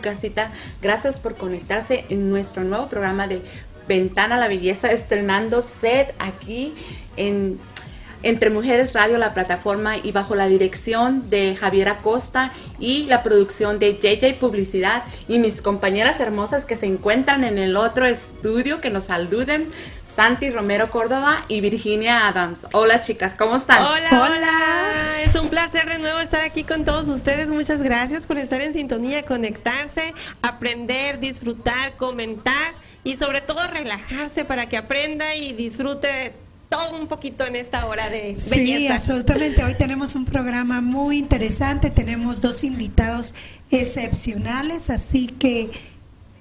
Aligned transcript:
casita. 0.00 0.52
Gracias 0.80 1.18
por 1.18 1.34
conectarse 1.34 2.04
en 2.08 2.30
nuestro 2.30 2.62
nuevo 2.62 2.86
programa 2.86 3.26
de 3.26 3.42
Ventana 3.88 4.36
a 4.36 4.38
la 4.38 4.46
Belleza, 4.46 4.92
estrenando 4.92 5.60
set 5.60 6.14
aquí 6.20 6.72
en 7.16 7.58
Entre 8.22 8.50
Mujeres 8.50 8.94
Radio, 8.94 9.18
la 9.18 9.32
plataforma, 9.32 9.96
y 9.96 10.12
bajo 10.12 10.34
la 10.34 10.48
dirección 10.48 11.30
de 11.30 11.56
Javier 11.56 11.88
Acosta 11.88 12.52
y 12.78 13.04
la 13.06 13.22
producción 13.22 13.78
de 13.78 13.94
JJ 13.94 14.38
Publicidad 14.40 15.04
y 15.28 15.38
mis 15.38 15.62
compañeras 15.62 16.18
hermosas 16.20 16.64
que 16.64 16.76
se 16.76 16.86
encuentran 16.86 17.44
en 17.44 17.58
el 17.58 17.76
otro 17.76 18.06
estudio, 18.06 18.80
que 18.80 18.90
nos 18.90 19.04
saluden. 19.04 19.68
Santi 20.18 20.50
Romero 20.50 20.90
Córdoba 20.90 21.44
y 21.46 21.60
Virginia 21.60 22.26
Adams. 22.26 22.66
Hola 22.72 23.00
chicas, 23.00 23.34
¿cómo 23.38 23.54
están? 23.54 23.84
Hola, 23.84 24.08
hola, 24.10 25.22
Es 25.22 25.36
un 25.36 25.48
placer 25.48 25.88
de 25.88 26.00
nuevo 26.00 26.18
estar 26.18 26.42
aquí 26.42 26.64
con 26.64 26.84
todos 26.84 27.06
ustedes. 27.06 27.46
Muchas 27.46 27.82
gracias 27.82 28.26
por 28.26 28.36
estar 28.36 28.60
en 28.60 28.72
sintonía, 28.72 29.24
conectarse, 29.24 30.12
aprender, 30.42 31.20
disfrutar, 31.20 31.96
comentar 31.96 32.74
y 33.04 33.14
sobre 33.14 33.42
todo 33.42 33.64
relajarse 33.68 34.44
para 34.44 34.68
que 34.68 34.76
aprenda 34.76 35.36
y 35.36 35.52
disfrute 35.52 36.32
todo 36.68 37.00
un 37.00 37.08
poquito 37.08 37.46
en 37.46 37.56
esta 37.56 37.86
hora 37.86 38.10
de 38.10 38.34
belleza. 38.34 38.54
Sí, 38.54 38.88
absolutamente. 38.88 39.64
Hoy 39.64 39.74
tenemos 39.74 40.14
un 40.14 40.24
programa 40.24 40.80
muy 40.80 41.18
interesante. 41.18 41.90
Tenemos 41.90 42.40
dos 42.40 42.64
invitados 42.64 43.34
excepcionales, 43.70 44.90
así 44.90 45.26
que 45.26 45.70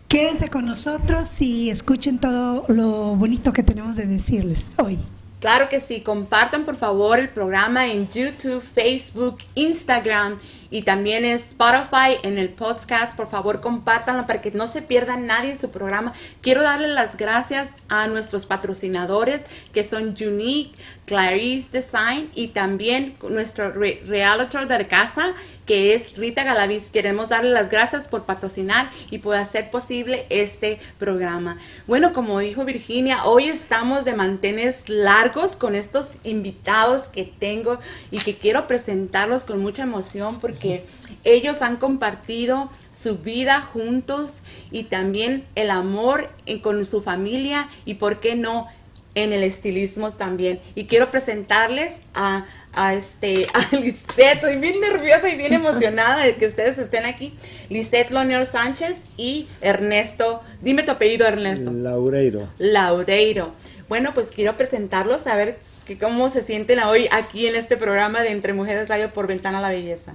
Quédense 0.07 0.49
con 0.49 0.65
nosotros 0.65 1.41
y 1.41 1.69
escuchen 1.69 2.17
todo 2.17 2.63
lo 2.69 3.15
bonito 3.17 3.51
que 3.51 3.61
tenemos 3.61 3.97
de 3.97 4.05
decirles 4.05 4.71
hoy. 4.77 4.97
Claro 5.41 5.67
que 5.67 5.81
sí, 5.81 5.99
compartan 5.99 6.63
por 6.63 6.77
favor 6.77 7.19
el 7.19 7.27
programa 7.27 7.87
en 7.87 8.09
YouTube, 8.09 8.61
Facebook, 8.61 9.39
Instagram 9.55 10.39
y 10.69 10.83
también 10.83 11.25
en 11.25 11.37
Spotify, 11.37 12.17
en 12.23 12.37
el 12.37 12.49
podcast. 12.49 13.15
Por 13.15 13.29
favor, 13.29 13.61
compártanlo 13.61 14.25
para 14.25 14.41
que 14.41 14.51
no 14.51 14.67
se 14.67 14.81
pierda 14.81 15.17
nadie 15.17 15.51
en 15.51 15.59
su 15.59 15.71
programa. 15.71 16.13
Quiero 16.41 16.63
darle 16.63 16.89
las 16.89 17.17
gracias 17.17 17.69
a 17.89 18.07
nuestros 18.07 18.45
patrocinadores 18.45 19.45
que 19.73 19.83
son 19.83 20.15
Unique, 20.19 20.75
Clarice 21.05 21.69
Design 21.71 22.29
y 22.35 22.49
también 22.49 23.15
nuestro 23.29 23.71
realtor 23.71 24.67
de 24.67 24.87
casa 24.87 25.33
que 25.67 25.93
es 25.93 26.17
Rita 26.17 26.43
Galaviz. 26.43 26.89
Queremos 26.89 27.29
darle 27.29 27.51
las 27.51 27.69
gracias 27.69 28.07
por 28.07 28.23
patrocinar 28.23 28.89
y 29.11 29.19
por 29.19 29.35
hacer 29.35 29.69
posible 29.69 30.25
este 30.29 30.79
programa. 30.97 31.59
Bueno, 31.85 32.13
como 32.13 32.39
dijo 32.39 32.65
Virginia, 32.65 33.25
hoy 33.25 33.49
estamos 33.49 34.05
de 34.05 34.15
mantenes 34.15 34.87
largos 34.87 35.57
con 35.57 35.75
estos 35.75 36.17
invitados 36.23 37.09
que 37.09 37.25
tengo 37.25 37.79
y 38.09 38.19
que 38.19 38.37
quiero 38.37 38.65
presentarlos 38.65 39.43
con 39.43 39.59
mucha 39.59 39.83
emoción 39.83 40.39
porque 40.39 40.85
ellos 41.25 41.61
han 41.61 41.75
compartido 41.75 42.71
su 42.91 43.17
vida 43.17 43.61
juntos 43.61 44.39
y 44.71 44.85
también 44.85 45.45
el 45.55 45.69
amor 45.69 46.31
con 46.63 46.83
su 46.85 47.03
familia 47.03 47.69
y, 47.85 47.95
¿por 47.95 48.21
qué 48.21 48.35
no?, 48.35 48.67
en 49.15 49.33
el 49.33 49.43
estilismo 49.43 50.11
también. 50.11 50.59
Y 50.75 50.85
quiero 50.85 51.09
presentarles 51.09 52.01
a, 52.13 52.45
a, 52.77 52.93
este, 52.93 53.47
a 53.53 53.75
Lisette. 53.75 54.35
Estoy 54.35 54.57
bien 54.57 54.79
nerviosa 54.79 55.29
y 55.29 55.35
bien 55.35 55.53
emocionada 55.53 56.23
de 56.23 56.35
que 56.35 56.45
ustedes 56.45 56.77
estén 56.77 57.05
aquí. 57.05 57.33
Lisette 57.69 58.11
Lonier 58.11 58.45
Sánchez 58.45 59.01
y 59.17 59.47
Ernesto. 59.61 60.41
Dime 60.61 60.83
tu 60.83 60.91
apellido, 60.91 61.25
Ernesto. 61.27 61.71
Laureiro. 61.71 62.47
Laureiro. 62.59 63.51
Bueno, 63.89 64.13
pues 64.13 64.31
quiero 64.31 64.55
presentarlos 64.55 65.27
a 65.27 65.35
ver 65.35 65.57
que 65.85 65.97
cómo 65.97 66.29
se 66.29 66.43
sienten 66.43 66.79
hoy 66.79 67.07
aquí 67.11 67.47
en 67.47 67.55
este 67.55 67.77
programa 67.77 68.21
de 68.21 68.31
Entre 68.31 68.53
Mujeres 68.53 68.89
Radio 68.89 69.11
por 69.11 69.27
Ventana 69.27 69.59
a 69.59 69.61
la 69.61 69.69
Belleza. 69.69 70.13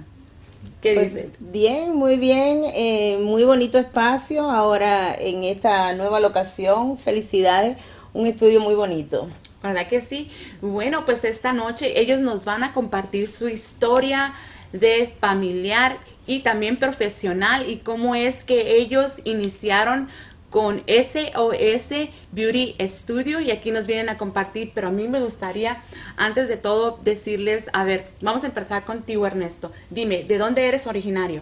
¿Qué 0.81 0.93
pues, 0.93 1.13
dicen? 1.13 1.31
Bien, 1.39 1.95
muy 1.95 2.17
bien, 2.17 2.63
eh, 2.75 3.17
muy 3.21 3.43
bonito 3.43 3.77
espacio 3.77 4.49
ahora 4.49 5.15
en 5.15 5.43
esta 5.43 5.93
nueva 5.93 6.19
locación. 6.19 6.97
Felicidades 6.97 7.77
un 8.13 8.27
estudio 8.27 8.59
muy 8.59 8.75
bonito. 8.75 9.27
¿Verdad 9.63 9.87
que 9.87 10.01
sí? 10.01 10.29
Bueno, 10.61 11.05
pues 11.05 11.23
esta 11.23 11.53
noche 11.53 11.99
ellos 11.99 12.19
nos 12.19 12.43
van 12.43 12.63
a 12.63 12.73
compartir 12.73 13.29
su 13.29 13.47
historia 13.47 14.33
de 14.73 15.15
familiar 15.21 15.97
y 16.27 16.41
también 16.41 16.77
profesional 16.77 17.69
y 17.69 17.77
cómo 17.77 18.13
es 18.13 18.43
que 18.43 18.75
ellos 18.75 19.21
iniciaron 19.23 20.09
con 20.49 20.83
SOS 20.85 22.09
Beauty 22.31 22.75
Studio 22.81 23.39
y 23.39 23.51
aquí 23.51 23.71
nos 23.71 23.87
vienen 23.87 24.09
a 24.09 24.17
compartir, 24.17 24.71
pero 24.75 24.89
a 24.89 24.91
mí 24.91 25.07
me 25.07 25.21
gustaría 25.21 25.81
antes 26.17 26.47
de 26.47 26.57
todo 26.57 26.99
decirles, 27.03 27.69
a 27.73 27.85
ver, 27.85 28.05
vamos 28.21 28.43
a 28.43 28.47
empezar 28.47 28.83
contigo 28.83 29.25
Ernesto. 29.25 29.71
Dime, 29.89 30.25
¿de 30.25 30.37
dónde 30.37 30.67
eres 30.67 30.85
originario? 30.87 31.41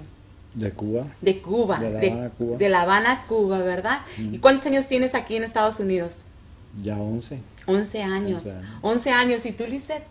De 0.53 0.71
Cuba. 0.71 1.07
De 1.21 1.39
Cuba. 1.39 1.79
De 1.79 1.89
La 1.89 1.99
Habana, 1.99 2.29
Cuba. 2.29 2.57
De 2.57 2.69
La 2.69 2.81
Habana, 2.81 3.25
Cuba, 3.27 3.57
¿verdad? 3.59 3.99
¿Y 4.17 4.37
cuántos 4.37 4.67
años 4.67 4.87
tienes 4.87 5.15
aquí 5.15 5.35
en 5.35 5.43
Estados 5.43 5.79
Unidos? 5.79 6.25
Ya 6.81 6.95
11. 6.95 7.39
11 7.71 8.03
años. 8.03 8.43
11 8.81 9.09
años. 9.11 9.45
¿Y 9.45 9.51
tú, 9.51 9.65
Lizeth? 9.65 10.03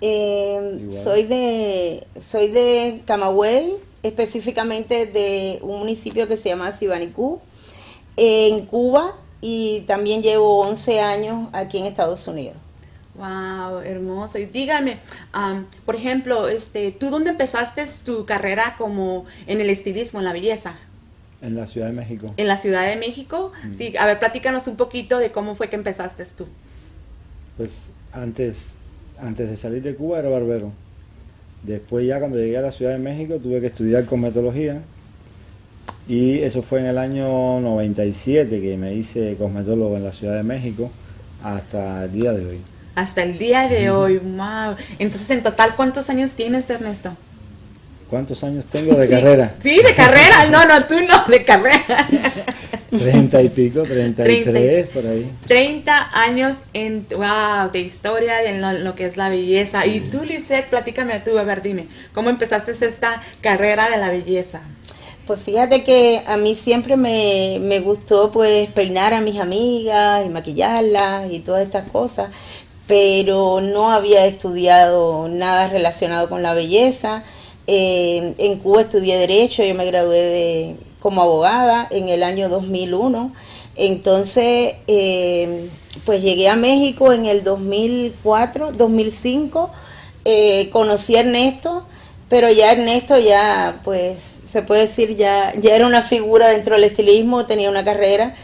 Eh, 0.00 0.86
soy 0.88 1.24
de 1.24 2.06
soy 2.22 2.52
de 2.52 3.02
Camagüey, 3.04 3.74
específicamente 4.02 5.06
de 5.06 5.58
un 5.62 5.80
municipio 5.80 6.28
que 6.28 6.36
se 6.36 6.50
llama 6.50 6.70
Sibanicú, 6.70 7.40
en 8.16 8.66
Cuba, 8.66 9.16
y 9.40 9.80
también 9.86 10.22
llevo 10.22 10.60
11 10.60 11.00
años 11.00 11.48
aquí 11.52 11.78
en 11.78 11.86
Estados 11.86 12.26
Unidos. 12.28 12.56
Wow, 13.14 13.80
hermoso. 13.80 14.38
Y 14.38 14.46
dígame, 14.46 14.98
por 15.84 15.96
ejemplo, 15.96 16.48
este, 16.48 16.92
¿tú 16.92 17.10
dónde 17.10 17.30
empezaste 17.30 17.84
tu 18.04 18.24
carrera 18.24 18.76
como 18.78 19.26
en 19.48 19.60
el 19.60 19.70
estilismo, 19.70 20.20
en 20.20 20.24
la 20.24 20.32
belleza? 20.32 20.76
En 21.42 21.56
la 21.56 21.66
Ciudad 21.66 21.88
de 21.88 21.94
México. 21.94 22.32
En 22.36 22.46
la 22.46 22.56
Ciudad 22.56 22.86
de 22.86 22.96
México. 22.96 23.52
Mm. 23.64 23.74
Sí, 23.74 23.96
a 23.96 24.06
ver, 24.06 24.20
platícanos 24.20 24.68
un 24.68 24.76
poquito 24.76 25.18
de 25.18 25.32
cómo 25.32 25.56
fue 25.56 25.68
que 25.68 25.76
empezaste 25.76 26.24
tú. 26.26 26.46
Pues 27.58 27.70
antes, 28.12 28.72
antes 29.20 29.50
de 29.50 29.56
salir 29.56 29.82
de 29.82 29.94
Cuba 29.94 30.20
era 30.20 30.30
barbero. 30.30 30.72
Después 31.64 32.06
ya 32.06 32.20
cuando 32.20 32.38
llegué 32.38 32.56
a 32.56 32.62
la 32.62 32.72
Ciudad 32.72 32.92
de 32.92 32.98
México 32.98 33.38
tuve 33.42 33.60
que 33.60 33.66
estudiar 33.66 34.04
cosmetología. 34.06 34.80
Y 36.08 36.38
eso 36.38 36.62
fue 36.62 36.80
en 36.80 36.86
el 36.86 36.96
año 36.96 37.60
97 37.60 38.62
que 38.62 38.76
me 38.78 38.94
hice 38.94 39.36
cosmetólogo 39.36 39.96
en 39.96 40.04
la 40.04 40.12
Ciudad 40.12 40.36
de 40.36 40.42
México 40.42 40.90
hasta 41.42 42.04
el 42.04 42.12
día 42.12 42.32
de 42.32 42.46
hoy. 42.46 42.60
Hasta 42.94 43.22
el 43.22 43.38
día 43.38 43.68
de 43.68 43.90
hoy, 43.90 44.18
wow. 44.18 44.76
Entonces, 44.98 45.30
en 45.30 45.42
total, 45.42 45.76
¿cuántos 45.76 46.08
años 46.10 46.34
tienes, 46.34 46.70
Ernesto? 46.70 47.10
¿Cuántos 48.08 48.42
años 48.42 48.64
tengo 48.66 48.94
de 48.94 49.08
carrera? 49.08 49.54
Sí, 49.62 49.76
de 49.76 49.94
carrera. 49.94 50.46
No, 50.50 50.64
no, 50.66 50.84
tú 50.86 50.94
no, 51.00 51.24
de 51.26 51.44
carrera. 51.44 52.08
Treinta 52.90 53.42
y 53.42 53.48
pico, 53.50 53.82
treinta 53.82 54.30
y 54.30 54.44
tres, 54.44 54.86
por 54.88 55.06
ahí. 55.06 55.30
Treinta 55.46 56.08
años 56.12 56.56
en, 56.72 57.06
wow, 57.10 57.70
de 57.70 57.80
historia 57.80 58.42
en 58.44 58.84
lo, 58.84 58.94
que 58.94 59.04
es 59.06 59.16
la 59.16 59.28
belleza. 59.28 59.86
Y 59.86 60.00
tú, 60.00 60.24
Lisette, 60.24 60.68
platícame 60.70 61.20
tú, 61.20 61.38
a 61.38 61.42
ver, 61.42 61.60
dime, 61.60 61.86
¿cómo 62.14 62.30
empezaste 62.30 62.72
esta 62.72 63.22
carrera 63.40 63.90
de 63.90 63.98
la 63.98 64.10
belleza? 64.10 64.62
Pues 65.26 65.40
fíjate 65.40 65.84
que 65.84 66.22
a 66.26 66.38
mí 66.38 66.54
siempre 66.54 66.96
me, 66.96 67.58
me 67.60 67.80
gustó 67.80 68.32
pues 68.32 68.68
peinar 68.70 69.12
a 69.12 69.20
mis 69.20 69.38
amigas 69.38 70.24
y 70.24 70.30
maquillarlas 70.30 71.30
y 71.30 71.40
todas 71.40 71.64
estas 71.64 71.90
cosas, 71.90 72.30
pero 72.86 73.60
no 73.60 73.90
había 73.90 74.24
estudiado 74.24 75.28
nada 75.28 75.68
relacionado 75.68 76.30
con 76.30 76.42
la 76.42 76.54
belleza 76.54 77.22
eh, 77.70 78.34
en 78.38 78.58
Cuba 78.60 78.80
estudié 78.80 79.18
Derecho, 79.18 79.62
yo 79.62 79.74
me 79.74 79.84
gradué 79.84 80.16
de, 80.16 80.76
como 81.00 81.22
abogada 81.22 81.86
en 81.90 82.08
el 82.08 82.22
año 82.22 82.48
2001. 82.48 83.32
Entonces, 83.76 84.74
eh, 84.86 85.68
pues 86.04 86.22
llegué 86.22 86.48
a 86.48 86.56
México 86.56 87.12
en 87.12 87.26
el 87.26 87.44
2004, 87.44 88.72
2005. 88.72 89.70
Eh, 90.24 90.68
conocí 90.72 91.16
a 91.16 91.20
Ernesto, 91.20 91.84
pero 92.28 92.50
ya 92.50 92.72
Ernesto 92.72 93.18
ya, 93.18 93.80
pues, 93.84 94.42
se 94.44 94.62
puede 94.62 94.82
decir, 94.82 95.16
ya, 95.16 95.52
ya 95.60 95.74
era 95.74 95.86
una 95.86 96.02
figura 96.02 96.48
dentro 96.48 96.74
del 96.74 96.84
estilismo, 96.84 97.46
tenía 97.46 97.70
una 97.70 97.84
carrera 97.84 98.34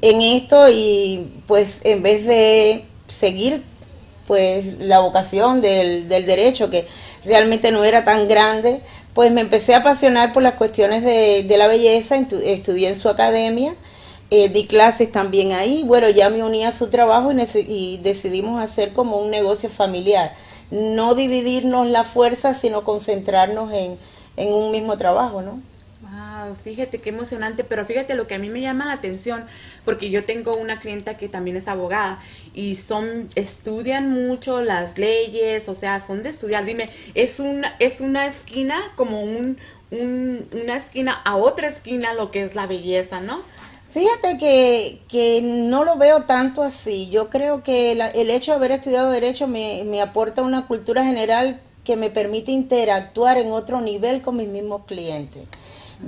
en 0.00 0.22
esto 0.22 0.68
y 0.70 1.42
pues 1.46 1.80
en 1.84 2.02
vez 2.02 2.26
de 2.26 2.84
seguir 3.06 3.62
pues 4.26 4.78
la 4.78 5.00
vocación 5.00 5.60
del, 5.60 6.08
del 6.08 6.26
derecho, 6.26 6.70
que 6.70 6.86
realmente 7.24 7.72
no 7.72 7.84
era 7.84 8.04
tan 8.04 8.28
grande, 8.28 8.80
pues 9.14 9.32
me 9.32 9.40
empecé 9.40 9.74
a 9.74 9.78
apasionar 9.78 10.32
por 10.32 10.42
las 10.42 10.54
cuestiones 10.54 11.02
de, 11.02 11.46
la 11.56 11.68
belleza, 11.68 12.16
estudié 12.16 12.88
en 12.88 12.96
su 12.96 13.08
academia, 13.08 13.74
eh, 14.30 14.48
di 14.48 14.66
clases 14.66 15.12
también 15.12 15.52
ahí, 15.52 15.84
bueno, 15.84 16.08
ya 16.08 16.28
me 16.30 16.42
uní 16.42 16.64
a 16.64 16.72
su 16.72 16.90
trabajo 16.90 17.32
y, 17.32 17.36
y 17.68 17.98
decidimos 17.98 18.62
hacer 18.62 18.92
como 18.92 19.18
un 19.18 19.30
negocio 19.30 19.70
familiar, 19.70 20.34
no 20.70 21.14
dividirnos 21.14 21.86
la 21.86 22.02
fuerza, 22.02 22.54
sino 22.54 22.82
concentrarnos 22.82 23.72
en, 23.72 23.96
en 24.36 24.52
un 24.52 24.72
mismo 24.72 24.96
trabajo, 24.96 25.42
¿no? 25.42 25.60
Fíjate 26.62 26.98
qué 26.98 27.10
emocionante, 27.10 27.64
pero 27.64 27.84
fíjate 27.86 28.14
lo 28.14 28.26
que 28.26 28.34
a 28.34 28.38
mí 28.38 28.48
me 28.48 28.60
llama 28.60 28.86
la 28.86 28.92
atención, 28.92 29.46
porque 29.84 30.10
yo 30.10 30.24
tengo 30.24 30.56
una 30.56 30.80
clienta 30.80 31.16
que 31.16 31.28
también 31.28 31.56
es 31.56 31.68
abogada 31.68 32.22
y 32.54 32.76
son 32.76 33.28
estudian 33.34 34.10
mucho 34.10 34.62
las 34.62 34.98
leyes, 34.98 35.68
o 35.68 35.74
sea, 35.74 36.00
son 36.00 36.22
de 36.22 36.30
estudiar. 36.30 36.64
Dime, 36.64 36.88
es 37.14 37.40
una 37.40 37.74
es 37.78 38.00
una 38.00 38.26
esquina 38.26 38.78
como 38.96 39.22
un 39.22 39.58
una 39.90 40.76
esquina 40.76 41.12
a 41.24 41.36
otra 41.36 41.68
esquina 41.68 42.14
lo 42.14 42.26
que 42.26 42.42
es 42.42 42.54
la 42.54 42.66
belleza, 42.66 43.20
¿no? 43.20 43.42
Fíjate 43.92 44.38
que, 44.38 44.98
que 45.08 45.40
no 45.40 45.84
lo 45.84 45.96
veo 45.96 46.22
tanto 46.24 46.62
así. 46.62 47.08
Yo 47.10 47.30
creo 47.30 47.62
que 47.62 47.92
el 47.92 48.30
hecho 48.30 48.50
de 48.50 48.56
haber 48.56 48.72
estudiado 48.72 49.08
Derecho 49.10 49.46
me, 49.46 49.84
me 49.84 50.02
aporta 50.02 50.42
una 50.42 50.66
cultura 50.66 51.04
general 51.04 51.60
que 51.84 51.96
me 51.96 52.10
permite 52.10 52.50
interactuar 52.50 53.38
en 53.38 53.52
otro 53.52 53.80
nivel 53.80 54.20
con 54.22 54.36
mis 54.36 54.48
mismos 54.48 54.82
clientes. 54.86 55.46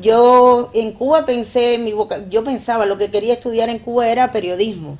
Yo 0.01 0.71
en 0.75 0.93
Cuba 0.93 1.25
pensé, 1.27 1.79
mi 1.79 1.95
yo 2.29 2.45
pensaba 2.45 2.87
lo 2.87 2.99
que 2.99 3.11
quería 3.11 3.35
estudiar 3.35 3.69
en 3.69 3.79
Cuba 3.79 4.09
era 4.09 4.33
periodismo 4.33 4.99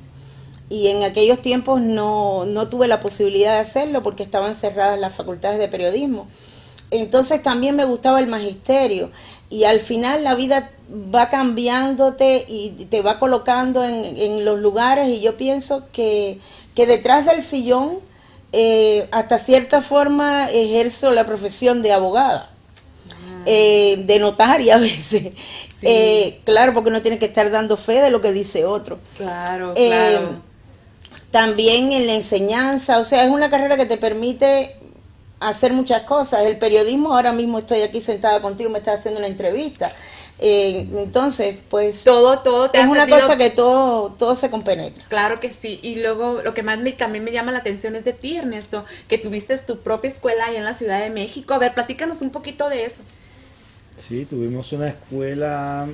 y 0.69 0.89
en 0.89 1.05
aquellos 1.05 1.41
tiempos 1.41 1.81
no, 1.81 2.45
no 2.45 2.69
tuve 2.69 2.89
la 2.89 3.01
posibilidad 3.01 3.55
de 3.55 3.61
hacerlo 3.61 4.03
porque 4.03 4.23
estaban 4.23 4.57
cerradas 4.57 4.99
las 4.99 5.15
facultades 5.15 5.59
de 5.59 5.69
periodismo. 5.69 6.27
Entonces 6.91 7.43
también 7.43 7.77
me 7.77 7.85
gustaba 7.85 8.21
el 8.21 8.27
magisterio 8.27 9.11
y 9.51 9.65
al 9.65 9.81
final 9.81 10.25
la 10.25 10.35
vida 10.35 10.71
va 11.15 11.29
cambiándote 11.29 12.45
y 12.49 12.87
te 12.91 13.03
va 13.03 13.19
colocando 13.19 13.85
en, 13.85 14.45
los 14.45 14.61
lugares 14.61 15.09
y 15.09 15.21
yo 15.21 15.37
pienso 15.37 15.85
que, 15.93 16.39
que 16.75 16.87
detrás 16.87 17.27
del 17.27 17.43
sillón 17.43 17.99
eh, 18.53 19.09
hasta 19.11 19.39
cierta 19.39 19.83
forma 19.83 20.49
ejerzo 20.51 21.11
la 21.11 21.27
profesión 21.27 21.83
de 21.83 21.93
abogada. 21.93 22.51
Eh, 23.47 24.03
de 24.05 24.19
notaria 24.19 24.77
a 24.77 24.79
veces. 24.79 25.33
Eh, 25.83 26.41
claro, 26.45 26.75
porque 26.75 26.91
uno 26.91 27.03
tiene 27.03 27.19
que 27.19 27.27
estar 27.27 27.51
dando 27.51 27.77
fe 27.77 28.01
de 28.01 28.11
lo 28.11 28.21
que 28.21 28.33
dice 28.33 28.65
otro. 28.65 28.99
Claro, 29.17 29.75
claro. 29.75 30.41
También 31.31 31.93
en 31.93 32.07
la 32.07 32.15
enseñanza, 32.15 32.99
o 32.99 33.05
sea, 33.05 33.25
es 33.25 33.31
una 33.31 33.51
carrera 33.51 33.77
que 33.77 33.85
te 33.85 33.99
permite 33.99 34.75
hacer 35.41 35.73
muchas 35.73 36.03
cosas. 36.03 36.43
El 36.43 36.59
periodismo, 36.59 37.15
ahora 37.15 37.33
mismo 37.33 37.59
estoy 37.59 37.83
aquí 37.83 38.01
sentada 38.01 38.41
contigo, 38.41 38.71
me 38.71 38.79
estás 38.79 39.01
haciendo 39.01 39.19
una 39.19 39.29
entrevista. 39.29 39.93
Eh, 40.39 40.87
entonces, 40.97 41.57
pues 41.71 42.05
todo, 42.05 42.41
todo 42.41 42.71
es 42.71 42.87
una 42.87 43.09
cosa 43.09 43.39
que 43.39 43.51
todo, 43.51 44.11
todo 44.19 44.37
se 44.37 44.51
compenetra. 44.51 45.05
Claro 45.09 45.41
que 45.41 45.51
sí. 45.53 45.81
Y 45.83 45.97
luego 45.97 46.43
lo 46.43 46.53
que 46.53 46.63
más 46.63 46.79
me, 46.79 46.93
también 46.93 47.25
me 47.25 47.33
llama 47.33 47.53
la 47.53 47.59
atención 47.59 47.97
es 47.97 48.05
de 48.05 48.13
ti, 48.13 48.37
Ernesto, 48.37 48.85
que 49.09 49.19
tuviste 49.19 49.57
tu 49.59 49.79
propia 49.81 50.11
escuela 50.11 50.47
allá 50.47 50.59
en 50.59 50.65
la 50.65 50.75
Ciudad 50.75 51.01
de 51.01 51.11
México. 51.11 51.55
A 51.55 51.59
ver, 51.59 51.75
platícanos 51.75 52.21
un 52.21 52.31
poquito 52.31 52.69
de 52.69 52.85
eso. 52.85 53.03
Sí, 53.97 54.25
tuvimos 54.25 54.73
una 54.73 54.89
escuela. 54.89 55.87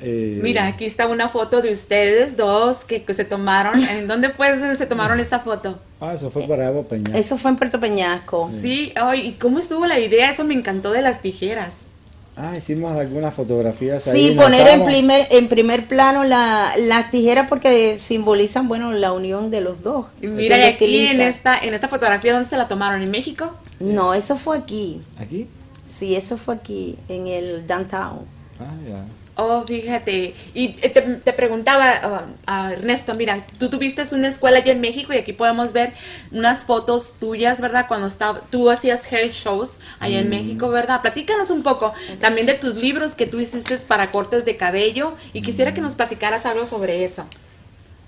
Eh, 0.00 0.40
Mira, 0.42 0.66
aquí 0.66 0.84
está 0.84 1.06
una 1.06 1.28
foto 1.28 1.62
de 1.62 1.70
ustedes 1.70 2.36
dos 2.36 2.84
que, 2.84 3.04
se 3.14 3.24
tomaron. 3.24 3.82
¿En 3.88 4.08
dónde 4.08 4.30
fue 4.30 4.76
se 4.76 4.86
tomaron 4.86 5.20
esta 5.20 5.40
foto? 5.40 5.78
Ah, 6.00 6.14
eso 6.14 6.30
fue 6.30 6.42
para 6.48 6.68
Evo 6.68 6.82
Peñasco. 6.84 7.16
Eso 7.16 7.36
fue 7.36 7.50
en 7.52 7.56
Puerto 7.56 7.78
Peñasco. 7.78 8.50
Sí, 8.60 8.92
¿y 9.16 9.32
cómo 9.32 9.58
estuvo 9.58 9.86
la 9.86 10.00
idea? 10.00 10.30
Eso 10.30 10.44
me 10.44 10.54
encantó 10.54 10.90
de 10.90 11.02
las 11.02 11.22
tijeras. 11.22 11.86
Ah, 12.34 12.56
hicimos 12.56 12.96
algunas 12.96 13.34
fotografías. 13.34 14.02
Sí, 14.04 14.34
poner 14.34 14.66
en 14.66 14.84
primer, 14.86 15.28
en 15.30 15.48
primer 15.48 15.86
plano 15.86 16.24
la, 16.24 16.72
las 16.78 17.10
tijeras 17.10 17.46
porque 17.46 17.98
simbolizan, 17.98 18.68
bueno, 18.68 18.92
la 18.92 19.12
unión 19.12 19.50
de 19.50 19.60
los 19.60 19.82
dos. 19.82 20.06
Mira, 20.22 20.56
y 20.56 20.62
aquí 20.62 21.06
en 21.06 21.20
esta, 21.20 21.58
en 21.58 21.74
esta 21.74 21.88
fotografía, 21.88 22.32
¿dónde 22.32 22.48
se 22.48 22.56
la 22.56 22.68
tomaron? 22.68 23.02
¿En 23.02 23.10
México? 23.10 23.54
No, 23.80 24.14
eso 24.14 24.36
fue 24.36 24.56
aquí. 24.56 25.02
¿Aquí? 25.18 25.46
Sí, 25.92 26.16
eso 26.16 26.38
fue 26.38 26.54
aquí, 26.54 26.96
en 27.10 27.26
el 27.26 27.66
downtown. 27.66 28.24
Ah, 28.58 28.74
ya. 28.88 29.04
Oh, 29.36 29.62
fíjate. 29.66 30.34
Y 30.54 30.76
eh, 30.80 31.20
te, 31.22 31.32
preguntaba, 31.34 32.26
uh, 32.26 32.50
a 32.50 32.72
Ernesto, 32.72 33.14
mira, 33.14 33.46
tú 33.58 33.68
tuviste 33.68 34.02
una 34.14 34.28
escuela 34.28 34.58
allá 34.58 34.72
en 34.72 34.80
México 34.80 35.12
y 35.12 35.18
aquí 35.18 35.34
podemos 35.34 35.74
ver 35.74 35.92
unas 36.30 36.64
fotos 36.64 37.16
tuyas, 37.20 37.60
¿verdad? 37.60 37.84
Cuando 37.88 38.06
estaba, 38.06 38.40
tú 38.48 38.70
hacías 38.70 39.04
hair 39.12 39.30
shows 39.30 39.80
allá 40.00 40.20
en 40.20 40.28
mm. 40.28 40.30
México, 40.30 40.70
¿verdad? 40.70 41.02
Platícanos 41.02 41.50
un 41.50 41.62
poco 41.62 41.92
también 42.22 42.46
de 42.46 42.54
tus 42.54 42.78
libros 42.78 43.14
que 43.14 43.26
tú 43.26 43.38
hiciste 43.38 43.76
para 43.76 44.10
cortes 44.10 44.46
de 44.46 44.56
cabello 44.56 45.12
y 45.34 45.42
quisiera 45.42 45.74
que 45.74 45.82
nos 45.82 45.94
platicaras 45.94 46.46
algo 46.46 46.66
sobre 46.66 47.04
eso. 47.04 47.26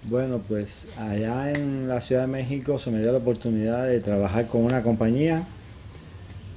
Bueno, 0.04 0.40
pues 0.48 0.86
allá 0.98 1.52
en 1.52 1.86
la 1.86 2.00
Ciudad 2.00 2.22
de 2.22 2.28
México 2.28 2.78
se 2.78 2.90
me 2.90 3.00
dio 3.00 3.12
la 3.12 3.19
oportunidad 3.19 3.86
de 3.86 4.00
trabajar 4.00 4.46
con 4.46 4.64
una 4.64 4.82
compañía 4.82 5.44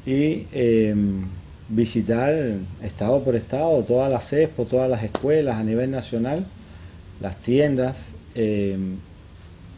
y... 0.07 0.47
Eh, 0.53 0.95
visitar 1.69 2.33
estado 2.81 3.23
por 3.23 3.35
estado 3.35 3.83
todas 3.83 4.11
las 4.11 4.31
expo, 4.33 4.65
todas 4.65 4.89
las 4.89 5.03
escuelas 5.03 5.57
a 5.57 5.63
nivel 5.63 5.91
nacional, 5.91 6.45
las 7.19 7.37
tiendas. 7.37 8.11
Em, 8.35 8.97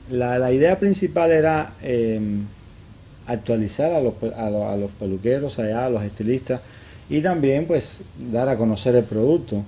la, 0.10 0.52
idea 0.52 0.80
principal 0.80 1.32
era 1.32 1.74
em, 1.82 2.46
actualizar 3.26 3.92
a 3.94 4.02
los, 4.02 4.14
a, 4.36 4.50
los, 4.78 4.92
peluqueros 4.92 5.60
allá, 5.60 5.86
a 5.86 5.90
los 5.90 6.04
estilistas 6.04 6.62
y 7.10 7.22
también 7.22 7.66
pues 7.66 8.02
dar 8.32 8.50
a 8.50 8.58
conocer 8.58 8.96
el 8.96 9.04
producto. 9.04 9.64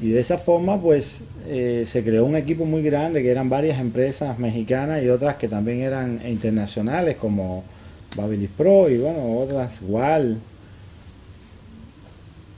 Y 0.00 0.10
de 0.10 0.20
esa 0.20 0.38
forma 0.38 0.80
pues 0.80 1.22
eh, 1.46 1.84
se 1.86 2.02
creó 2.02 2.24
un 2.24 2.36
equipo 2.36 2.64
muy 2.64 2.82
grande 2.82 3.22
que 3.22 3.30
eran 3.30 3.48
varias 3.48 3.78
empresas 3.78 4.38
mexicanas 4.38 5.02
y 5.02 5.08
otras 5.08 5.36
que 5.36 5.46
también 5.46 5.80
eran 5.80 6.20
internacionales 6.26 7.16
como 7.16 7.62
Babilis 8.16 8.50
Pro 8.56 8.88
y 8.88 8.98
bueno, 8.98 9.38
otras 9.38 9.82
igual 9.82 10.38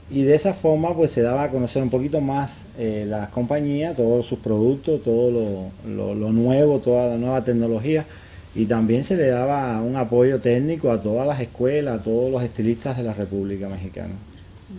y 0.09 0.23
de 0.23 0.35
esa 0.35 0.53
forma 0.53 0.95
pues 0.95 1.11
se 1.11 1.21
daba 1.21 1.43
a 1.43 1.49
conocer 1.49 1.81
un 1.81 1.89
poquito 1.89 2.21
más 2.21 2.67
eh, 2.77 3.05
las 3.07 3.29
compañías, 3.29 3.95
todos 3.95 4.25
sus 4.25 4.39
productos, 4.39 5.01
todo 5.03 5.71
lo, 5.85 6.13
lo, 6.13 6.31
nuevo, 6.31 6.79
toda 6.79 7.07
la 7.07 7.17
nueva 7.17 7.41
tecnología 7.43 8.05
y 8.53 8.67
también 8.67 9.03
se 9.03 9.17
le 9.17 9.27
daba 9.27 9.81
un 9.81 9.95
apoyo 9.95 10.39
técnico 10.39 10.91
a 10.91 11.01
todas 11.01 11.27
las 11.27 11.39
escuelas, 11.41 11.99
a 11.99 12.03
todos 12.03 12.31
los 12.31 12.43
estilistas 12.43 12.97
de 12.97 13.03
la 13.03 13.13
República 13.13 13.67
Mexicana. 13.67 14.13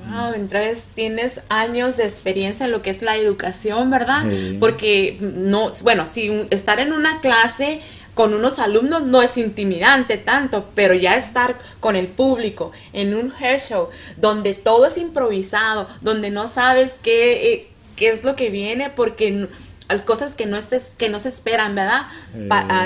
Wow, 0.08 0.34
entonces 0.34 0.88
tienes 0.94 1.42
años 1.48 1.96
de 1.96 2.04
experiencia 2.04 2.66
en 2.66 2.72
lo 2.72 2.82
que 2.82 2.90
es 2.90 3.02
la 3.02 3.16
educación, 3.16 3.90
¿verdad? 3.90 4.24
Porque 4.58 5.18
no, 5.20 5.70
bueno, 5.82 6.06
si 6.06 6.46
estar 6.50 6.80
en 6.80 6.92
una 6.92 7.20
clase 7.20 7.80
con 8.16 8.32
unos 8.32 8.58
alumnos 8.58 9.02
no 9.02 9.20
es 9.20 9.36
intimidante 9.36 10.16
tanto, 10.16 10.70
pero 10.74 10.94
ya 10.94 11.16
estar 11.16 11.54
con 11.80 11.96
el 11.96 12.06
público 12.06 12.72
en 12.94 13.14
un 13.14 13.30
hair 13.38 13.60
show 13.60 13.90
donde 14.16 14.54
todo 14.54 14.86
es 14.86 14.96
improvisado, 14.96 15.86
donde 16.00 16.30
no 16.30 16.48
sabes 16.48 16.98
qué, 17.02 17.52
eh, 17.52 17.68
qué 17.94 18.08
es 18.08 18.24
lo 18.24 18.34
que 18.34 18.48
viene, 18.48 18.88
porque 18.88 19.48
hay 19.88 19.98
cosas 20.00 20.34
que 20.34 20.46
no, 20.46 20.56
es, 20.56 20.92
que 20.96 21.10
no 21.10 21.20
se 21.20 21.28
esperan, 21.28 21.74
¿verdad? 21.74 22.06